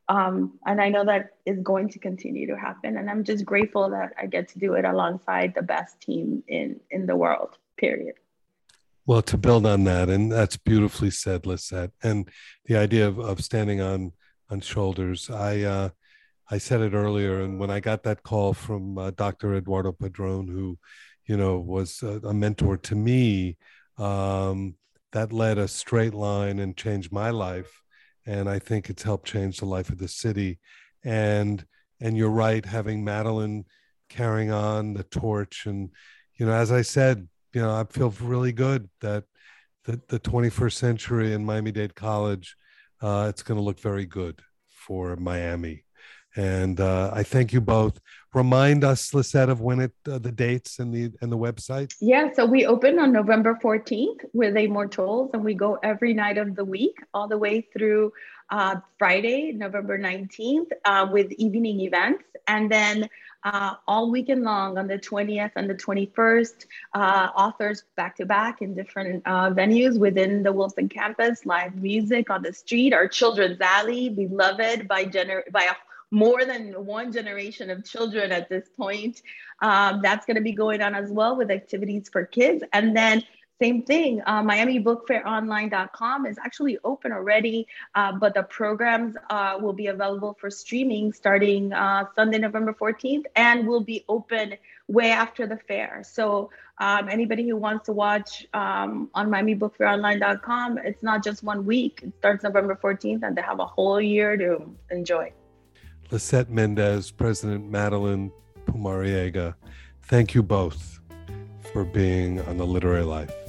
Um, 0.08 0.58
and 0.66 0.82
I 0.82 0.90
know 0.90 1.06
that 1.06 1.36
is 1.46 1.60
going 1.60 1.90
to 1.90 2.00
continue 2.00 2.48
to 2.48 2.58
happen. 2.58 2.98
And 2.98 3.12
I'm 3.12 3.24
just 3.24 3.46
grateful 3.46 3.92
that 3.92 4.14
I 4.20 4.26
get 4.26 4.48
to 4.48 4.58
do 4.58 4.74
it 4.74 4.84
alongside 4.84 5.54
the 5.54 5.62
best 5.62 6.02
team 6.02 6.44
in 6.48 6.80
in 6.90 7.06
the 7.06 7.16
world. 7.16 7.60
Period. 7.78 8.16
Well, 9.10 9.24
to 9.24 9.40
build 9.40 9.66
on 9.66 9.86
that, 9.86 10.08
and 10.08 10.32
that's 10.32 10.56
beautifully 10.56 11.10
said, 11.10 11.42
Lissette, 11.42 11.90
and 12.04 12.30
the 12.66 12.76
idea 12.76 13.08
of, 13.08 13.18
of 13.18 13.44
standing 13.44 13.82
on 13.82 14.12
on 14.52 14.62
shoulders. 14.62 15.32
I 15.32 15.62
uh, 15.62 15.90
I 16.52 16.60
said 16.60 16.82
it 16.82 16.94
earlier, 16.94 17.42
and 17.42 17.60
when 17.60 17.72
I 17.72 17.80
got 17.80 18.04
that 18.04 18.22
call 18.22 18.54
from 18.54 19.00
uh, 19.00 19.10
Dr. 19.10 19.56
Eduardo 19.56 19.94
Padron, 19.94 20.48
who, 20.48 20.78
you 21.26 21.38
know, 21.38 21.58
was 21.58 22.04
a, 22.04 22.20
a 22.24 22.36
mentor 22.36 22.78
to 22.78 22.94
me, 22.94 23.58
um, 23.98 24.76
that 25.12 25.34
led 25.34 25.58
a 25.58 25.68
straight 25.68 26.14
line 26.14 26.60
and 26.60 26.78
changed 26.78 27.12
my 27.12 27.32
life, 27.32 27.82
and 28.28 28.48
I 28.48 28.60
think 28.60 28.92
it's 28.92 29.02
helped 29.02 29.26
change 29.26 29.58
the 29.58 29.66
life 29.66 29.90
of 29.90 29.98
the 29.98 30.08
city. 30.08 30.60
And 31.04 31.66
and 32.00 32.16
you're 32.16 32.30
right, 32.30 32.64
having 32.64 33.04
Madeline 33.04 33.66
carrying 34.08 34.52
on 34.52 34.94
the 34.94 35.04
torch, 35.04 35.66
and 35.66 35.90
you 36.36 36.46
know, 36.46 36.54
as 36.54 36.72
I 36.72 36.84
said, 36.84 37.28
you 37.54 37.62
know, 37.62 37.72
I 37.72 37.84
feel 37.86 38.14
really 38.22 38.52
good 38.52 38.90
that 39.02 39.24
the, 39.86 40.02
the 40.08 40.20
21st 40.20 40.74
century 40.74 41.34
in 41.34 41.46
Miami 41.46 41.72
Dade 41.72 41.96
College, 41.96 42.56
uh, 43.02 43.28
it's 43.30 43.44
going 43.44 43.58
to 43.58 43.64
look 43.64 43.80
very 43.80 44.06
good 44.06 44.42
for 44.68 45.16
Miami. 45.16 45.86
And 46.36 46.80
uh, 46.80 47.12
I 47.14 47.24
thank 47.24 47.54
you 47.54 47.60
both. 47.60 48.00
Remind 48.34 48.84
us, 48.84 49.12
Lissette, 49.12 49.50
of 49.50 49.62
when 49.62 49.80
it 49.80 49.92
uh, 50.08 50.20
the 50.20 50.32
dates 50.32 50.78
and 50.78 50.94
the 50.94 51.12
and 51.22 51.32
the 51.32 51.38
website. 51.38 51.92
Yeah, 52.00 52.32
so 52.32 52.46
we 52.46 52.68
open 52.68 53.00
on 53.00 53.12
November 53.12 53.58
14th 53.64 54.26
with 54.34 54.56
Amor 54.56 54.88
Towles, 54.88 55.32
and 55.34 55.44
we 55.44 55.56
go 55.56 55.80
every 55.82 56.14
night 56.14 56.38
of 56.38 56.56
the 56.56 56.64
week, 56.64 56.96
all 57.16 57.28
the 57.28 57.38
way 57.38 57.68
through 57.74 58.14
uh, 58.52 58.76
Friday, 59.00 59.54
November 59.54 59.98
19th, 59.98 60.70
uh, 60.86 61.08
with 61.12 61.32
evening 61.34 61.82
events, 61.82 62.24
and 62.48 62.72
then 62.72 63.10
uh, 63.44 63.76
all 63.88 64.12
weekend 64.12 64.44
long 64.44 64.78
on 64.78 64.88
the 64.88 64.98
20th 64.98 65.52
and 65.56 65.70
the 65.70 65.76
21st, 65.76 66.66
uh, 66.94 67.30
authors 67.36 67.84
back 67.96 68.16
to 68.18 68.26
back 68.26 68.62
in 68.62 68.74
different 68.74 69.24
uh, 69.26 69.50
venues 69.52 70.00
within 70.00 70.44
the 70.44 70.54
Wolfson 70.54 70.90
campus, 70.90 71.46
live 71.46 71.76
music 71.76 72.30
on 72.30 72.42
the 72.42 72.54
street, 72.54 72.94
our 72.94 73.08
children's 73.08 73.62
alley, 73.62 74.10
beloved 74.10 74.88
by 74.88 75.06
gener- 75.06 75.50
by 75.52 75.64
a 75.64 75.74
more 76.12 76.44
than 76.44 76.74
one 76.86 77.12
generation 77.12 77.70
of 77.70 77.86
children 77.86 78.32
at 78.32 78.50
this 78.50 78.68
point. 78.78 79.22
Um, 79.62 80.02
that's 80.02 80.26
going 80.26 80.38
to 80.38 80.42
be 80.42 80.54
going 80.54 80.82
on 80.82 80.96
as 80.96 81.12
well 81.12 81.36
with 81.36 81.52
activities 81.52 82.10
for 82.10 82.26
kids. 82.26 82.64
And 82.74 82.96
then 82.96 83.24
same 83.62 83.84
thing, 83.84 84.22
uh, 84.26 84.42
MiamiBookFairOnline.com 84.42 86.26
is 86.26 86.38
actually 86.38 86.78
open 86.86 87.12
already, 87.12 87.68
uh, 87.94 88.14
but 88.14 88.34
the 88.34 88.44
programs 88.44 89.16
uh, 89.30 89.58
will 89.60 89.74
be 89.74 89.88
available 89.88 90.38
for 90.40 90.50
streaming 90.50 91.12
starting 91.12 91.74
uh, 91.74 92.06
Sunday, 92.16 92.38
November 92.38 92.74
14th, 92.74 93.26
and 93.36 93.68
will 93.68 93.82
be 93.82 94.06
open 94.08 94.56
way 94.88 95.12
after 95.12 95.46
the 95.46 95.58
fair. 95.58 96.04
So 96.06 96.52
um, 96.78 97.10
anybody 97.10 97.48
who 97.50 97.58
wants 97.58 97.88
to 97.88 97.94
watch 97.94 98.48
um, 98.54 99.10
on 99.14 99.30
MiamiBookFairOnline.com, 99.30 100.78
it's 100.78 101.04
not 101.04 101.22
just 101.22 101.44
one 101.44 101.66
week. 101.66 102.00
It 102.02 102.14
starts 102.18 102.44
November 102.46 102.80
14th, 102.82 103.24
and 103.24 103.36
they 103.36 103.42
have 103.42 103.60
a 103.60 103.66
whole 103.66 104.00
year 104.00 104.38
to 104.38 104.74
enjoy. 104.90 105.34
Lissette 106.12 106.50
Mendez, 106.50 107.12
President 107.12 107.70
Madeline 107.70 108.32
Pumariega, 108.66 109.56
thank 110.04 110.34
you 110.34 110.42
both 110.42 111.02
for 111.74 111.84
being 111.84 112.40
on 112.42 112.58
the 112.58 112.66
Literary 112.66 113.04
Life. 113.04 113.49